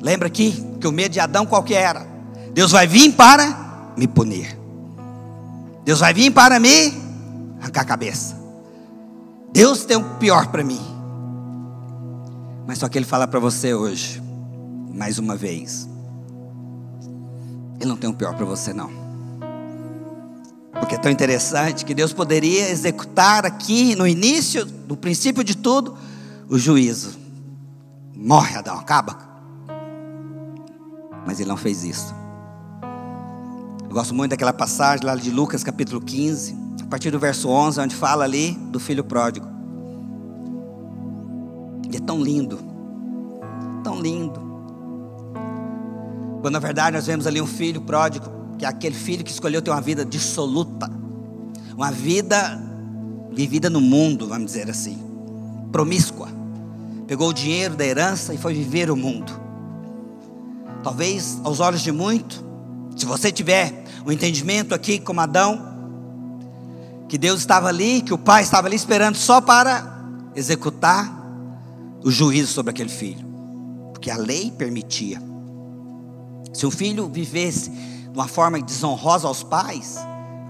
Lembra 0.01 0.29
aqui 0.29 0.65
que 0.81 0.87
o 0.87 0.93
medo 0.93 1.13
de 1.13 1.21
Adão 1.21 1.47
qual 1.47 1.63
que 1.63 1.75
era? 1.75 2.07
Deus 2.53 2.73
vai 2.73 2.87
vir 2.87 3.13
para 3.13 3.93
me 3.97 4.07
punir. 4.07 4.57
Deus 5.85 6.01
vai 6.01 6.13
vir 6.13 6.31
para 6.33 6.61
me 6.61 6.93
arrancar 7.61 7.83
a 7.83 7.85
cabeça. 7.85 8.37
Deus 9.53 9.85
tem 9.85 9.97
o 9.97 10.05
pior 10.17 10.49
para 10.49 10.63
mim. 10.63 10.81
Mas 12.67 12.79
só 12.79 12.89
que 12.89 12.99
ele 12.99 13.07
fala 13.07 13.27
para 13.27 13.41
você 13.41 13.73
hoje, 13.73 14.23
mais 14.93 15.19
uma 15.19 15.35
vez. 15.35 15.89
Ele 17.81 17.89
não 17.89 17.97
tem 17.97 18.11
o 18.11 18.15
pior 18.15 18.35
para 18.35 18.45
você 18.45 18.73
não. 18.73 19.08
Porque 20.79 20.95
é 20.95 20.99
tão 20.99 21.11
interessante 21.11 21.85
que 21.85 21.95
Deus 21.95 22.13
poderia 22.13 22.71
executar 22.71 23.45
aqui 23.45 23.95
no 23.95 24.07
início, 24.07 24.67
no 24.87 24.97
princípio 24.97 25.43
de 25.43 25.57
tudo, 25.57 25.97
o 26.49 26.59
juízo. 26.59 27.19
Morre 28.15 28.57
Adão, 28.57 28.79
acaba. 28.79 29.19
Mas 31.27 31.41
ele 31.41 31.49
não 31.49 31.57
fez 31.57 31.85
isso. 31.85 32.15
Eu 33.89 33.95
gosto 33.95 34.15
muito 34.15 34.31
daquela 34.31 34.53
passagem 34.53 35.05
lá 35.05 35.15
de 35.17 35.31
Lucas 35.31 35.65
capítulo 35.65 36.01
15, 36.01 36.57
a 36.83 36.87
partir 36.87 37.11
do 37.11 37.19
verso 37.19 37.49
11, 37.49 37.81
onde 37.81 37.95
fala 37.95 38.25
ali 38.25 38.53
do 38.71 38.79
filho 38.79 39.03
pródigo. 39.03 39.47
E 41.91 41.97
é 41.97 42.01
tão 42.01 42.23
lindo, 42.23 42.59
tão 43.83 44.01
lindo. 44.01 44.41
Quando 46.41 46.55
na 46.55 46.59
verdade 46.61 46.97
nós 46.97 47.07
vemos 47.07 47.27
ali 47.27 47.41
um 47.41 47.47
filho 47.47 47.81
pródigo, 47.81 48.38
que 48.59 48.65
é 48.65 48.69
aquele 48.69 48.95
filho 48.95 49.25
que 49.25 49.31
escolheu 49.31 49.63
ter 49.63 49.71
uma 49.71 49.81
vida 49.81 50.05
dissoluta, 50.05 50.91
uma 51.75 51.93
vida 51.93 52.61
vivida 53.33 53.71
no 53.71 53.81
mundo, 53.81 54.27
vamos 54.27 54.47
dizer 54.47 54.69
assim, 54.69 54.99
promíscua. 55.71 56.29
Pegou 57.07 57.31
o 57.31 57.33
dinheiro 57.33 57.77
da 57.77 57.87
herança 57.87 58.35
e 58.35 58.39
foi 58.39 58.53
viver 58.53 58.91
o 58.91 58.97
mundo. 58.97 59.33
Talvez 60.83 61.39
aos 61.45 61.61
olhos 61.61 61.81
de 61.81 61.93
muito, 61.93 62.45
se 62.97 63.07
você 63.07 63.31
tiver 63.31 63.85
o 64.05 64.09
um 64.09 64.13
entendimento 64.13 64.75
aqui 64.75 64.99
como 64.99 65.21
Adão, 65.21 65.67
que 67.09 67.17
Deus 67.17 67.41
estava 67.41 67.69
ali, 67.69 68.03
que 68.03 68.13
o 68.13 68.19
pai 68.19 68.43
estava 68.43 68.67
ali 68.67 68.77
esperando 68.77 69.17
só 69.17 69.41
para 69.41 70.03
executar 70.35 71.17
o 72.05 72.11
juízo 72.11 72.53
sobre 72.53 72.71
aquele 72.71 72.91
filho, 72.91 73.25
porque 73.93 74.11
a 74.11 74.17
lei 74.17 74.51
permitia. 74.51 75.23
Se 76.53 76.67
um 76.67 76.71
filho 76.71 77.09
vivesse 77.09 77.71
uma 78.19 78.27
forma 78.27 78.61
desonrosa 78.61 79.29
aos 79.29 79.45
pais, 79.45 79.97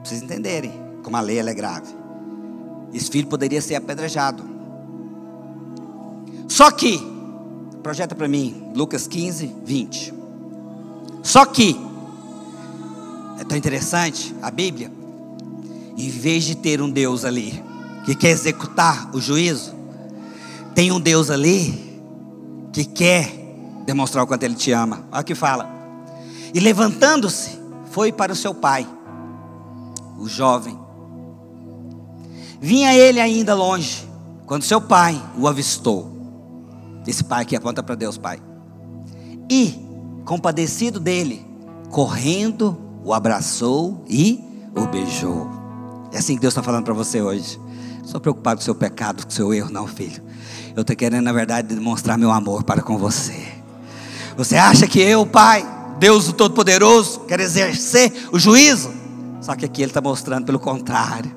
vocês 0.02 0.22
entenderem 0.22 0.72
como 1.02 1.18
a 1.18 1.20
lei 1.20 1.38
é 1.38 1.52
grave, 1.52 1.94
esse 2.94 3.10
filho 3.10 3.28
poderia 3.28 3.60
ser 3.60 3.74
apedrejado. 3.74 4.42
Só 6.48 6.70
que, 6.70 6.98
projeta 7.82 8.14
para 8.14 8.26
mim, 8.26 8.72
Lucas 8.74 9.06
15, 9.06 9.54
20. 9.66 10.14
Só 11.22 11.44
que, 11.44 11.78
é 13.38 13.44
tão 13.44 13.58
interessante, 13.58 14.34
a 14.40 14.50
Bíblia, 14.50 14.90
em 15.94 16.08
vez 16.08 16.44
de 16.44 16.54
ter 16.54 16.80
um 16.80 16.88
Deus 16.88 17.22
ali 17.22 17.62
que 18.06 18.14
quer 18.14 18.30
executar 18.30 19.14
o 19.14 19.20
juízo, 19.20 19.74
tem 20.74 20.90
um 20.90 20.98
Deus 20.98 21.28
ali 21.28 22.00
que 22.72 22.86
quer 22.86 23.30
demonstrar 23.84 24.24
o 24.24 24.26
quanto 24.26 24.44
Ele 24.44 24.54
te 24.54 24.72
ama. 24.72 25.04
Olha 25.12 25.20
o 25.20 25.24
que 25.24 25.34
fala. 25.34 25.68
E 26.54 26.60
levantando-se, 26.60 27.57
foi 27.98 28.12
para 28.12 28.32
o 28.32 28.36
seu 28.36 28.54
pai, 28.54 28.86
o 30.16 30.28
jovem. 30.28 30.78
Vinha 32.60 32.94
ele 32.94 33.20
ainda 33.20 33.56
longe, 33.56 34.08
quando 34.46 34.62
seu 34.62 34.80
pai 34.80 35.20
o 35.36 35.48
avistou. 35.48 36.08
Esse 37.04 37.24
pai 37.24 37.44
que 37.44 37.56
aponta 37.56 37.82
para 37.82 37.96
Deus, 37.96 38.16
pai. 38.16 38.40
E, 39.50 39.74
compadecido 40.24 41.00
dele, 41.00 41.44
correndo, 41.90 42.78
o 43.02 43.12
abraçou 43.12 44.04
e 44.08 44.44
o 44.76 44.86
beijou. 44.86 45.50
É 46.12 46.18
assim 46.18 46.36
que 46.36 46.40
Deus 46.40 46.52
está 46.52 46.62
falando 46.62 46.84
para 46.84 46.94
você 46.94 47.20
hoje. 47.20 47.60
Estou 48.04 48.20
preocupado 48.20 48.58
com 48.58 48.62
o 48.62 48.64
seu 48.64 48.76
pecado, 48.76 49.24
com 49.24 49.28
o 49.28 49.32
seu 49.32 49.52
erro, 49.52 49.72
não, 49.72 49.88
filho. 49.88 50.22
Eu 50.76 50.82
estou 50.82 50.94
querendo, 50.94 51.24
na 51.24 51.32
verdade, 51.32 51.74
demonstrar 51.74 52.16
meu 52.16 52.30
amor 52.30 52.62
para 52.62 52.80
com 52.80 52.96
você. 52.96 53.44
Você 54.36 54.54
acha 54.54 54.86
que 54.86 55.00
eu, 55.00 55.26
Pai, 55.26 55.77
Deus 55.98 56.28
o 56.28 56.32
Todo-Poderoso, 56.32 57.20
quer 57.20 57.40
exercer 57.40 58.12
o 58.32 58.38
juízo? 58.38 58.90
Só 59.40 59.54
que 59.56 59.64
aqui 59.64 59.82
Ele 59.82 59.90
está 59.90 60.00
mostrando 60.00 60.46
pelo 60.46 60.58
contrário. 60.58 61.36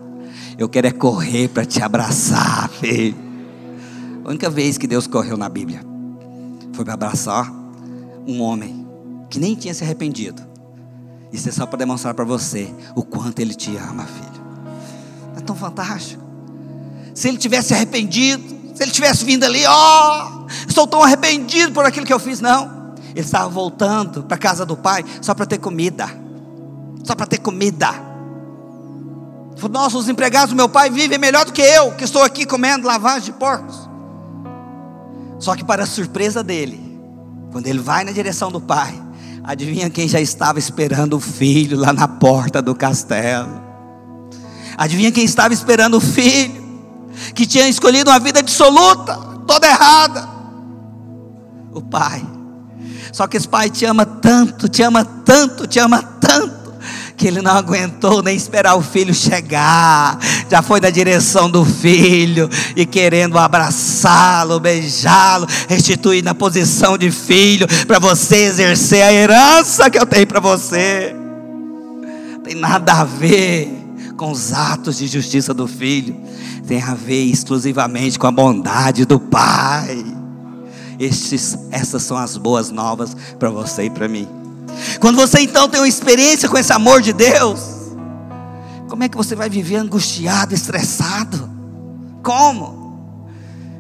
Eu 0.58 0.70
quero 0.70 0.88
é 0.88 0.92
correr 0.92 1.48
para 1.48 1.66
te 1.66 1.82
abraçar, 1.82 2.70
filho. 2.70 3.16
A 4.24 4.30
única 4.30 4.50
vez 4.50 4.78
que 4.78 4.86
Deus 4.86 5.08
correu 5.08 5.36
na 5.36 5.50
Bíblia 5.50 5.84
foi 6.74 6.86
para 6.86 6.94
abraçar 6.94 7.52
um 8.28 8.42
homem 8.42 8.88
que 9.30 9.40
nem 9.40 9.56
tinha 9.56 9.74
se 9.74 9.84
arrependido. 9.84 10.42
Isso 11.34 11.50
é 11.50 11.52
só 11.52 11.66
para 11.66 11.80
demonstrar 11.80 12.14
para 12.14 12.26
você 12.26 12.70
o 12.96 13.04
quanto 13.04 13.40
Ele 13.40 13.54
te 13.54 13.76
ama, 13.78 14.06
filho. 14.06 14.42
É 15.38 15.40
tão 15.40 15.56
fantástico. 15.56 16.22
Se 17.16 17.28
ele 17.28 17.38
tivesse 17.38 17.74
arrependido, 17.74 18.44
se 18.76 18.84
ele 18.84 18.92
tivesse 18.92 19.26
vindo 19.26 19.44
ali, 19.44 19.66
ó, 19.66 20.28
oh, 20.44 20.48
estou 20.68 20.88
tão 20.88 21.04
arrependido 21.04 21.72
por 21.72 21.86
aquilo 21.86 22.06
que 22.06 22.14
eu 22.14 22.20
fiz, 22.20 22.40
não. 22.40 22.81
Ele 23.12 23.20
estava 23.20 23.50
voltando 23.50 24.24
para 24.24 24.36
a 24.36 24.40
casa 24.40 24.66
do 24.66 24.76
pai 24.76 25.04
só 25.22 25.34
para 25.34 25.46
ter 25.46 25.58
comida, 25.58 26.08
só 27.04 27.16
para 27.16 27.26
ter 27.26 27.38
comida. 27.40 28.12
Nossa, 29.70 29.98
os 29.98 30.10
empregados 30.10 30.50
do 30.50 30.56
meu 30.56 30.70
pai 30.70 30.90
vivem 30.90 31.18
melhor 31.18 31.46
do 31.46 31.52
que 31.52 31.62
eu, 31.62 31.92
que 31.92 32.04
estou 32.04 32.24
aqui 32.24 32.46
comendo 32.46 32.88
lavagem 32.88 33.26
de 33.26 33.34
porcos. 33.34 33.90
Só 35.40 35.56
que 35.56 35.64
para 35.64 35.84
a 35.84 35.88
surpresa 35.88 36.44
dele, 36.44 37.00
quando 37.52 37.68
ele 37.68 37.80
vai 37.80 38.04
na 38.04 38.12
direção 38.12 38.52
do 38.52 38.62
pai, 38.62 39.00
adivinha 39.44 39.90
quem 39.90 40.08
já 40.08 40.20
estava 40.20 40.58
esperando 40.58 41.18
o 41.18 41.20
filho 41.20 41.78
lá 41.78 41.92
na 41.92 42.08
porta 42.08 42.62
do 42.62 42.74
castelo? 42.74 43.62
Adivinha 44.78 45.12
quem 45.12 45.26
estava 45.26 45.54
esperando 45.54 45.98
o 45.98 46.02
filho? 46.02 46.62
Que 47.36 47.46
tinha 47.46 47.68
escolhido 47.68 48.10
uma 48.10 48.20
vida 48.20 48.42
dissoluta, 48.42 49.16
toda 49.46 49.68
errada. 49.68 50.28
O 51.74 51.82
pai. 51.82 52.26
Só 53.12 53.28
que 53.28 53.38
esse 53.38 53.48
pai 53.48 53.70
te 53.70 53.86
ama 53.86 54.06
tanto, 54.06 54.70
te 54.70 54.82
ama 54.82 55.04
tanto, 55.04 55.68
te 55.68 55.80
ama 55.80 56.02
tanto, 56.02 56.74
que 57.18 57.28
ele 57.28 57.42
não 57.42 57.52
aguentou 57.52 58.24
nem 58.24 58.36
esperar 58.36 58.76
o 58.76 58.82
filho 58.82 59.14
chegar. 59.14 60.18
Já 60.50 60.62
foi 60.62 60.80
na 60.80 60.90
direção 60.90 61.50
do 61.50 61.66
filho 61.66 62.50
e 62.76 62.86
querendo 62.86 63.38
abraçá-lo, 63.38 64.60
beijá-lo, 64.60 65.46
restituir 65.68 66.24
na 66.24 66.34
posição 66.34 66.98
de 66.98 67.12
filho, 67.12 67.68
para 67.86 68.00
você 68.00 68.38
exercer 68.38 69.04
a 69.04 69.12
herança 69.12 69.90
que 69.90 70.00
eu 70.00 70.06
tenho 70.06 70.28
para 70.28 70.40
você. 70.40 71.16
Tem 72.44 72.56
nada 72.56 72.94
a 72.94 73.04
ver 73.04 73.78
com 74.16 74.32
os 74.32 74.54
atos 74.54 74.98
de 74.98 75.08
justiça 75.08 75.54
do 75.54 75.68
filho, 75.68 76.16
tem 76.68 76.82
a 76.82 76.94
ver 76.94 77.24
exclusivamente 77.26 78.18
com 78.18 78.28
a 78.28 78.32
bondade 78.32 79.04
do 79.04 79.20
Pai. 79.20 80.21
Estes, 81.02 81.58
essas 81.72 82.04
são 82.04 82.16
as 82.16 82.38
boas 82.38 82.70
novas 82.70 83.16
para 83.40 83.50
você 83.50 83.86
e 83.86 83.90
para 83.90 84.08
mim. 84.08 84.28
Quando 85.00 85.16
você 85.16 85.40
então 85.40 85.68
tem 85.68 85.80
uma 85.80 85.88
experiência 85.88 86.48
com 86.48 86.58
esse 86.58 86.72
amor 86.72 87.02
de 87.02 87.12
Deus, 87.12 87.60
como 88.88 89.04
é 89.04 89.10
que 89.10 89.18
você 89.18 89.36
vai 89.36 89.50
viver 89.50 89.78
angustiado, 89.78 90.54
estressado? 90.54 91.50
Como? 92.22 93.00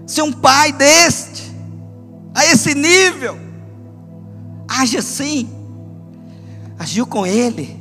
Se 0.07 0.21
um 0.21 0.31
pai 0.31 0.71
deste, 0.71 1.51
a 2.33 2.45
esse 2.45 2.73
nível, 2.73 3.37
age 4.67 4.97
assim, 4.97 5.47
agiu 6.79 7.05
com 7.05 7.25
ele, 7.25 7.80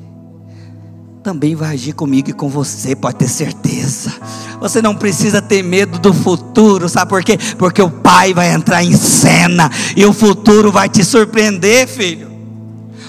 também 1.23 1.55
vai 1.55 1.75
agir 1.75 1.93
comigo 1.93 2.31
e 2.31 2.33
com 2.33 2.49
você, 2.49 2.97
pode 2.97 3.16
ter 3.16 3.29
certeza. 3.29 4.12
Você 4.59 4.81
não 4.81 4.95
precisa 4.95 5.43
ter 5.43 5.62
medo 5.62 5.99
do 5.99 6.14
futuro, 6.14 6.89
sabe 6.89 7.11
por 7.11 7.23
quê? 7.23 7.39
Porque 7.59 7.83
o 7.83 7.91
Pai 7.91 8.33
vai 8.33 8.53
entrar 8.53 8.83
em 8.83 8.97
cena 8.97 9.71
e 9.95 10.05
o 10.05 10.12
futuro 10.12 10.73
vai 10.73 10.89
te 10.89 11.05
surpreender, 11.05 11.87
filho. 11.87 12.31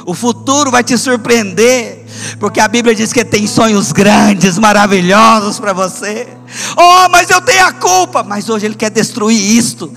O 0.06 0.14
futuro 0.14 0.70
vai 0.72 0.84
te 0.84 0.98
surpreender, 0.98 2.01
porque 2.40 2.60
a 2.60 2.68
Bíblia 2.68 2.96
diz 2.96 3.12
que 3.14 3.24
tem 3.24 3.48
sonhos 3.48 3.92
grandes, 3.92 4.58
maravilhosos 4.58 5.60
para 5.60 5.74
você. 5.74 6.28
Oh, 6.76 7.10
mas 7.10 7.30
eu 7.30 7.42
tenho 7.42 7.66
a 7.66 7.72
culpa. 7.72 8.24
Mas 8.24 8.50
hoje 8.50 8.66
Ele 8.66 8.76
quer 8.76 8.90
destruir 8.90 9.40
isto. 9.40 9.92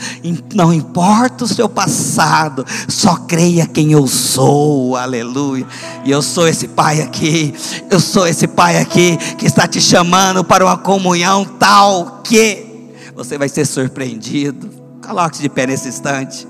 Não 0.55 0.73
importa 0.73 1.45
o 1.45 1.49
seu 1.49 1.69
passado, 1.69 2.65
só 2.89 3.17
creia 3.17 3.67
quem 3.67 3.93
eu 3.93 4.07
sou. 4.07 4.97
Aleluia. 4.97 5.67
E 6.05 6.11
eu 6.11 6.23
sou 6.23 6.47
esse 6.47 6.69
Pai 6.69 7.01
aqui. 7.01 7.55
Eu 7.91 8.01
sou 8.01 8.27
esse 8.27 8.47
Pai 8.47 8.79
aqui 8.79 9.17
que 9.39 9.47
está 9.47 9.67
te 9.67 9.81
chamando 9.81 10.45
para 10.45 10.65
uma 10.65 10.77
comunhão 10.77 11.45
tal 11.45 12.21
que 12.23 12.67
você 13.15 13.39
vai 13.39 13.49
ser 13.49 13.67
surpreendido. 13.67 14.71
Coloque-se 15.05 15.43
de 15.43 15.49
pé 15.49 15.67
nesse 15.67 15.89
instante. 15.89 16.47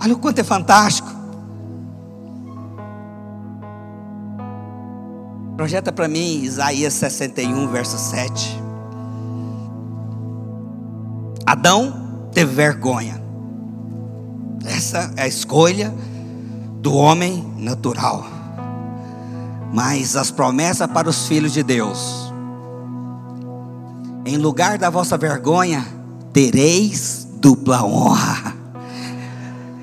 Olha 0.00 0.14
o 0.14 0.18
quanto 0.18 0.38
é 0.38 0.44
fantástico. 0.44 1.15
Projeta 5.56 5.90
para 5.90 6.06
mim 6.06 6.42
Isaías 6.42 6.92
61, 6.94 7.68
verso 7.68 7.96
7. 7.96 8.62
Adão 11.46 12.28
teve 12.32 12.54
vergonha. 12.54 13.22
Essa 14.66 15.12
é 15.16 15.22
a 15.22 15.26
escolha 15.28 15.94
do 16.82 16.92
homem 16.92 17.42
natural. 17.56 18.26
Mas 19.72 20.14
as 20.14 20.30
promessas 20.30 20.86
para 20.88 21.08
os 21.08 21.26
filhos 21.26 21.52
de 21.52 21.62
Deus. 21.62 22.30
Em 24.26 24.36
lugar 24.36 24.76
da 24.76 24.90
vossa 24.90 25.16
vergonha, 25.16 25.86
tereis 26.34 27.26
dupla 27.40 27.82
honra. 27.82 28.54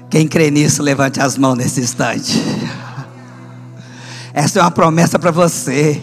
Quem 0.10 0.28
crê 0.28 0.52
nisso, 0.52 0.84
levante 0.84 1.20
as 1.20 1.36
mãos 1.36 1.56
nesse 1.56 1.82
instante. 1.82 2.40
Essa 4.34 4.60
é 4.60 4.62
uma 4.62 4.72
promessa 4.72 5.20
para 5.20 5.32
você. 5.32 6.02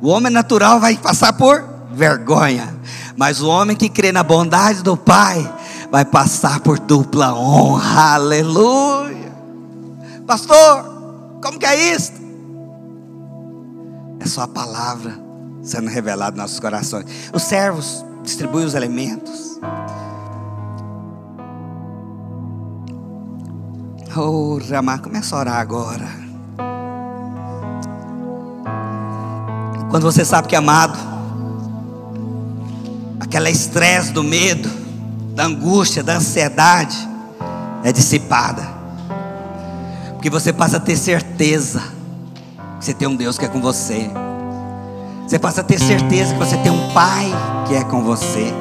O 0.00 0.08
homem 0.08 0.32
natural 0.32 0.80
vai 0.80 0.96
passar 0.96 1.32
por 1.32 1.64
vergonha, 1.92 2.74
mas 3.16 3.40
o 3.40 3.48
homem 3.48 3.76
que 3.76 3.88
crê 3.88 4.10
na 4.10 4.22
bondade 4.22 4.82
do 4.82 4.96
Pai 4.96 5.50
vai 5.90 6.04
passar 6.04 6.60
por 6.60 6.78
dupla 6.78 7.32
honra. 7.32 8.14
Aleluia. 8.14 9.32
Pastor, 10.26 11.38
como 11.40 11.58
que 11.58 11.66
é 11.66 11.94
isso? 11.94 12.12
É 14.18 14.26
só 14.26 14.42
a 14.42 14.48
palavra 14.48 15.18
sendo 15.62 15.88
revelada 15.88 16.32
nos 16.32 16.40
nossos 16.40 16.60
corações. 16.60 17.06
Os 17.32 17.42
servos 17.42 18.04
distribuem 18.22 18.66
os 18.66 18.74
elementos. 18.74 19.60
Oh, 24.16 24.58
Ramar, 24.70 25.00
começa 25.00 25.34
a 25.34 25.38
orar 25.40 25.60
agora. 25.60 26.23
Quando 29.94 30.10
você 30.10 30.24
sabe 30.24 30.48
que 30.48 30.56
é 30.56 30.58
amado, 30.58 30.98
aquela 33.20 33.48
estresse 33.48 34.10
do 34.10 34.24
medo, 34.24 34.68
da 35.36 35.44
angústia, 35.44 36.02
da 36.02 36.16
ansiedade 36.16 36.96
é 37.84 37.92
dissipada. 37.92 38.66
Porque 40.14 40.28
você 40.28 40.52
passa 40.52 40.78
a 40.78 40.80
ter 40.80 40.96
certeza 40.96 41.80
que 42.80 42.86
você 42.86 42.92
tem 42.92 43.06
um 43.06 43.14
Deus 43.14 43.38
que 43.38 43.44
é 43.44 43.48
com 43.48 43.60
você. 43.60 44.10
Você 45.28 45.38
passa 45.38 45.60
a 45.60 45.64
ter 45.64 45.78
certeza 45.78 46.32
que 46.32 46.40
você 46.40 46.56
tem 46.56 46.72
um 46.72 46.92
Pai 46.92 47.30
que 47.68 47.76
é 47.76 47.84
com 47.84 48.02
você. 48.02 48.52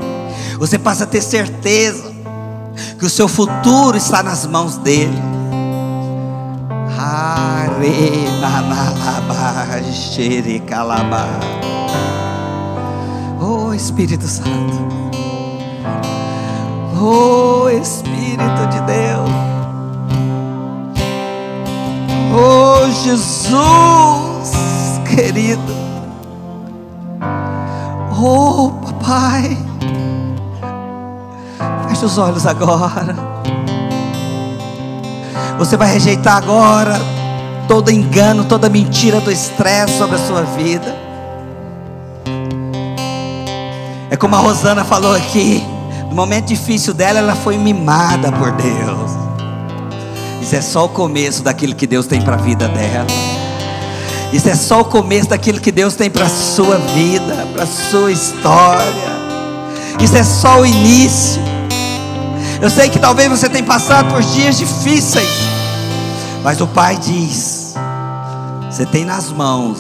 Você 0.60 0.78
passa 0.78 1.06
a 1.06 1.08
ter 1.08 1.24
certeza 1.24 2.14
que 3.00 3.06
o 3.08 3.10
seu 3.10 3.28
futuro 3.28 3.98
está 3.98 4.22
nas 4.22 4.46
mãos 4.46 4.78
dele. 4.78 5.33
Oh 13.42 13.74
Espírito 13.74 14.26
Santo. 14.26 14.88
Oh 17.02 17.68
Espírito 17.70 18.68
de 18.72 18.80
Deus. 18.82 19.30
Oh 22.34 22.90
Jesus 23.04 24.54
querido. 25.14 25.74
Oh 28.18 28.72
papai. 28.82 29.58
Feche 31.90 32.06
os 32.06 32.18
olhos 32.18 32.46
agora. 32.46 33.16
Você 35.64 35.78
vai 35.78 35.90
rejeitar 35.94 36.36
agora 36.36 37.00
todo 37.70 37.90
engano, 37.90 38.44
toda 38.44 38.68
mentira 38.68 39.22
do 39.22 39.32
estresse 39.32 39.98
sobre 39.98 40.18
a 40.18 40.20
sua 40.20 40.42
vida. 40.42 40.94
É 44.10 44.18
como 44.18 44.36
a 44.36 44.40
Rosana 44.40 44.84
falou 44.84 45.16
aqui, 45.16 45.64
no 46.10 46.16
momento 46.18 46.48
difícil 46.48 46.94
dela, 46.94 47.20
ela 47.20 47.34
foi 47.34 47.58
mimada 47.58 48.30
por 48.30 48.52
Deus. 48.52 49.12
Isso 50.42 50.54
é 50.54 50.62
só 50.62 50.84
o 50.84 50.90
começo 50.90 51.42
daquilo 51.42 51.74
que 51.74 51.88
Deus 51.88 52.08
tem 52.08 52.22
para 52.22 52.34
a 52.34 52.40
vida 52.40 52.68
dela. 52.68 53.08
Isso 54.34 54.50
é 54.50 54.56
só 54.56 54.82
o 54.82 54.86
começo 54.86 55.30
daquilo 55.30 55.62
que 55.62 55.72
Deus 55.72 55.96
tem 55.96 56.10
para 56.10 56.26
a 56.26 56.30
sua 56.30 56.78
vida, 56.78 57.48
para 57.54 57.64
a 57.64 57.68
sua 57.68 58.12
história. 58.12 59.14
Isso 60.02 60.18
é 60.18 60.24
só 60.26 60.60
o 60.60 60.66
início. 60.66 61.42
Eu 62.62 62.70
sei 62.70 62.90
que 62.90 63.00
talvez 63.00 63.30
você 63.30 63.48
tenha 63.48 63.64
passado 63.64 64.12
por 64.12 64.22
dias 64.22 64.58
difíceis, 64.58 65.53
mas 66.44 66.62
o 66.62 66.68
Pai 66.68 66.98
diz: 66.98 67.74
você 68.70 68.86
tem 68.86 69.06
nas 69.06 69.32
mãos 69.32 69.80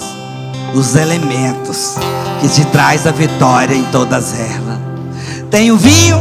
os 0.73 0.95
elementos 0.95 1.95
que 2.39 2.47
te 2.47 2.65
traz 2.65 3.05
a 3.05 3.11
vitória 3.11 3.75
em 3.75 3.83
todas 3.85 4.39
elas. 4.39 4.79
Tem 5.49 5.71
o 5.71 5.77
vinho 5.77 6.17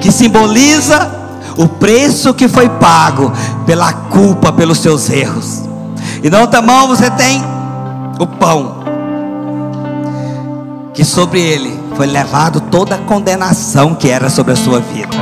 que 0.00 0.12
simboliza 0.12 1.10
o 1.56 1.66
preço 1.66 2.34
que 2.34 2.48
foi 2.48 2.68
pago 2.68 3.32
pela 3.64 3.92
culpa, 3.92 4.52
pelos 4.52 4.78
seus 4.78 5.08
erros. 5.08 5.62
E 6.22 6.28
na 6.28 6.40
outra 6.40 6.60
mão 6.60 6.88
você 6.88 7.10
tem 7.10 7.42
o 8.18 8.26
pão, 8.26 8.84
que 10.92 11.04
sobre 11.04 11.40
ele 11.40 11.78
foi 11.96 12.06
levado 12.06 12.60
toda 12.60 12.94
a 12.94 12.98
condenação 12.98 13.94
que 13.94 14.08
era 14.08 14.28
sobre 14.28 14.52
a 14.52 14.56
sua 14.56 14.80
vida. 14.80 15.16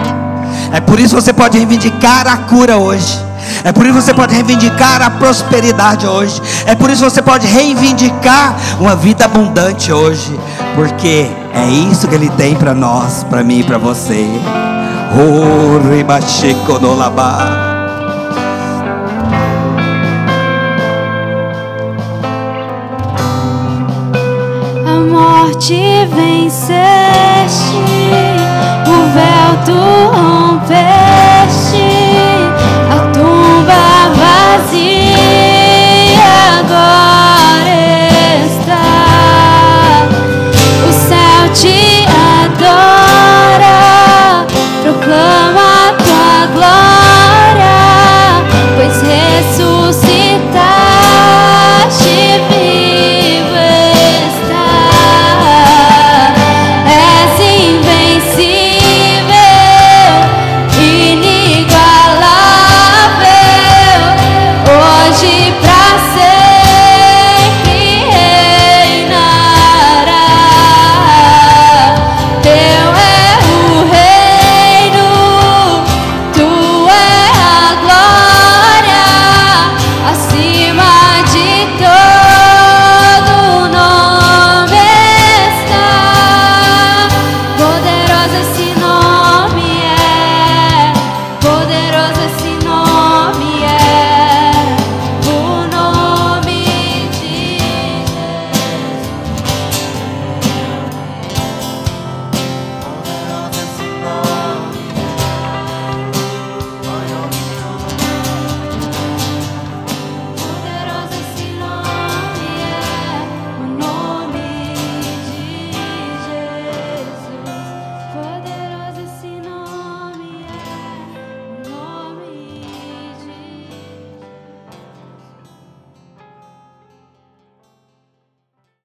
É 0.72 0.80
por 0.80 0.98
isso 0.98 1.14
que 1.14 1.22
você 1.22 1.32
pode 1.32 1.56
reivindicar 1.56 2.26
a 2.26 2.36
cura 2.36 2.76
hoje. 2.78 3.33
É 3.62 3.72
por 3.72 3.84
isso 3.84 3.94
que 3.94 4.02
você 4.02 4.14
pode 4.14 4.34
reivindicar 4.34 5.02
a 5.02 5.10
prosperidade 5.10 6.06
hoje. 6.06 6.40
É 6.66 6.74
por 6.74 6.90
isso 6.90 7.04
que 7.04 7.10
você 7.10 7.22
pode 7.22 7.46
reivindicar 7.46 8.56
uma 8.80 8.94
vida 8.96 9.24
abundante 9.24 9.92
hoje. 9.92 10.38
Porque 10.74 11.30
é 11.54 11.68
isso 11.68 12.08
que 12.08 12.14
Ele 12.14 12.28
tem 12.30 12.54
para 12.54 12.74
nós, 12.74 13.24
para 13.24 13.42
mim 13.42 13.60
e 13.60 13.64
para 13.64 13.78
você. 13.78 14.26
Oh, 15.16 15.78
A 24.84 25.00
morte 25.08 25.76
venceste 26.12 27.76
o 28.86 29.12
véu 29.14 29.64
tu 29.64 29.72
rompeste. 30.16 31.03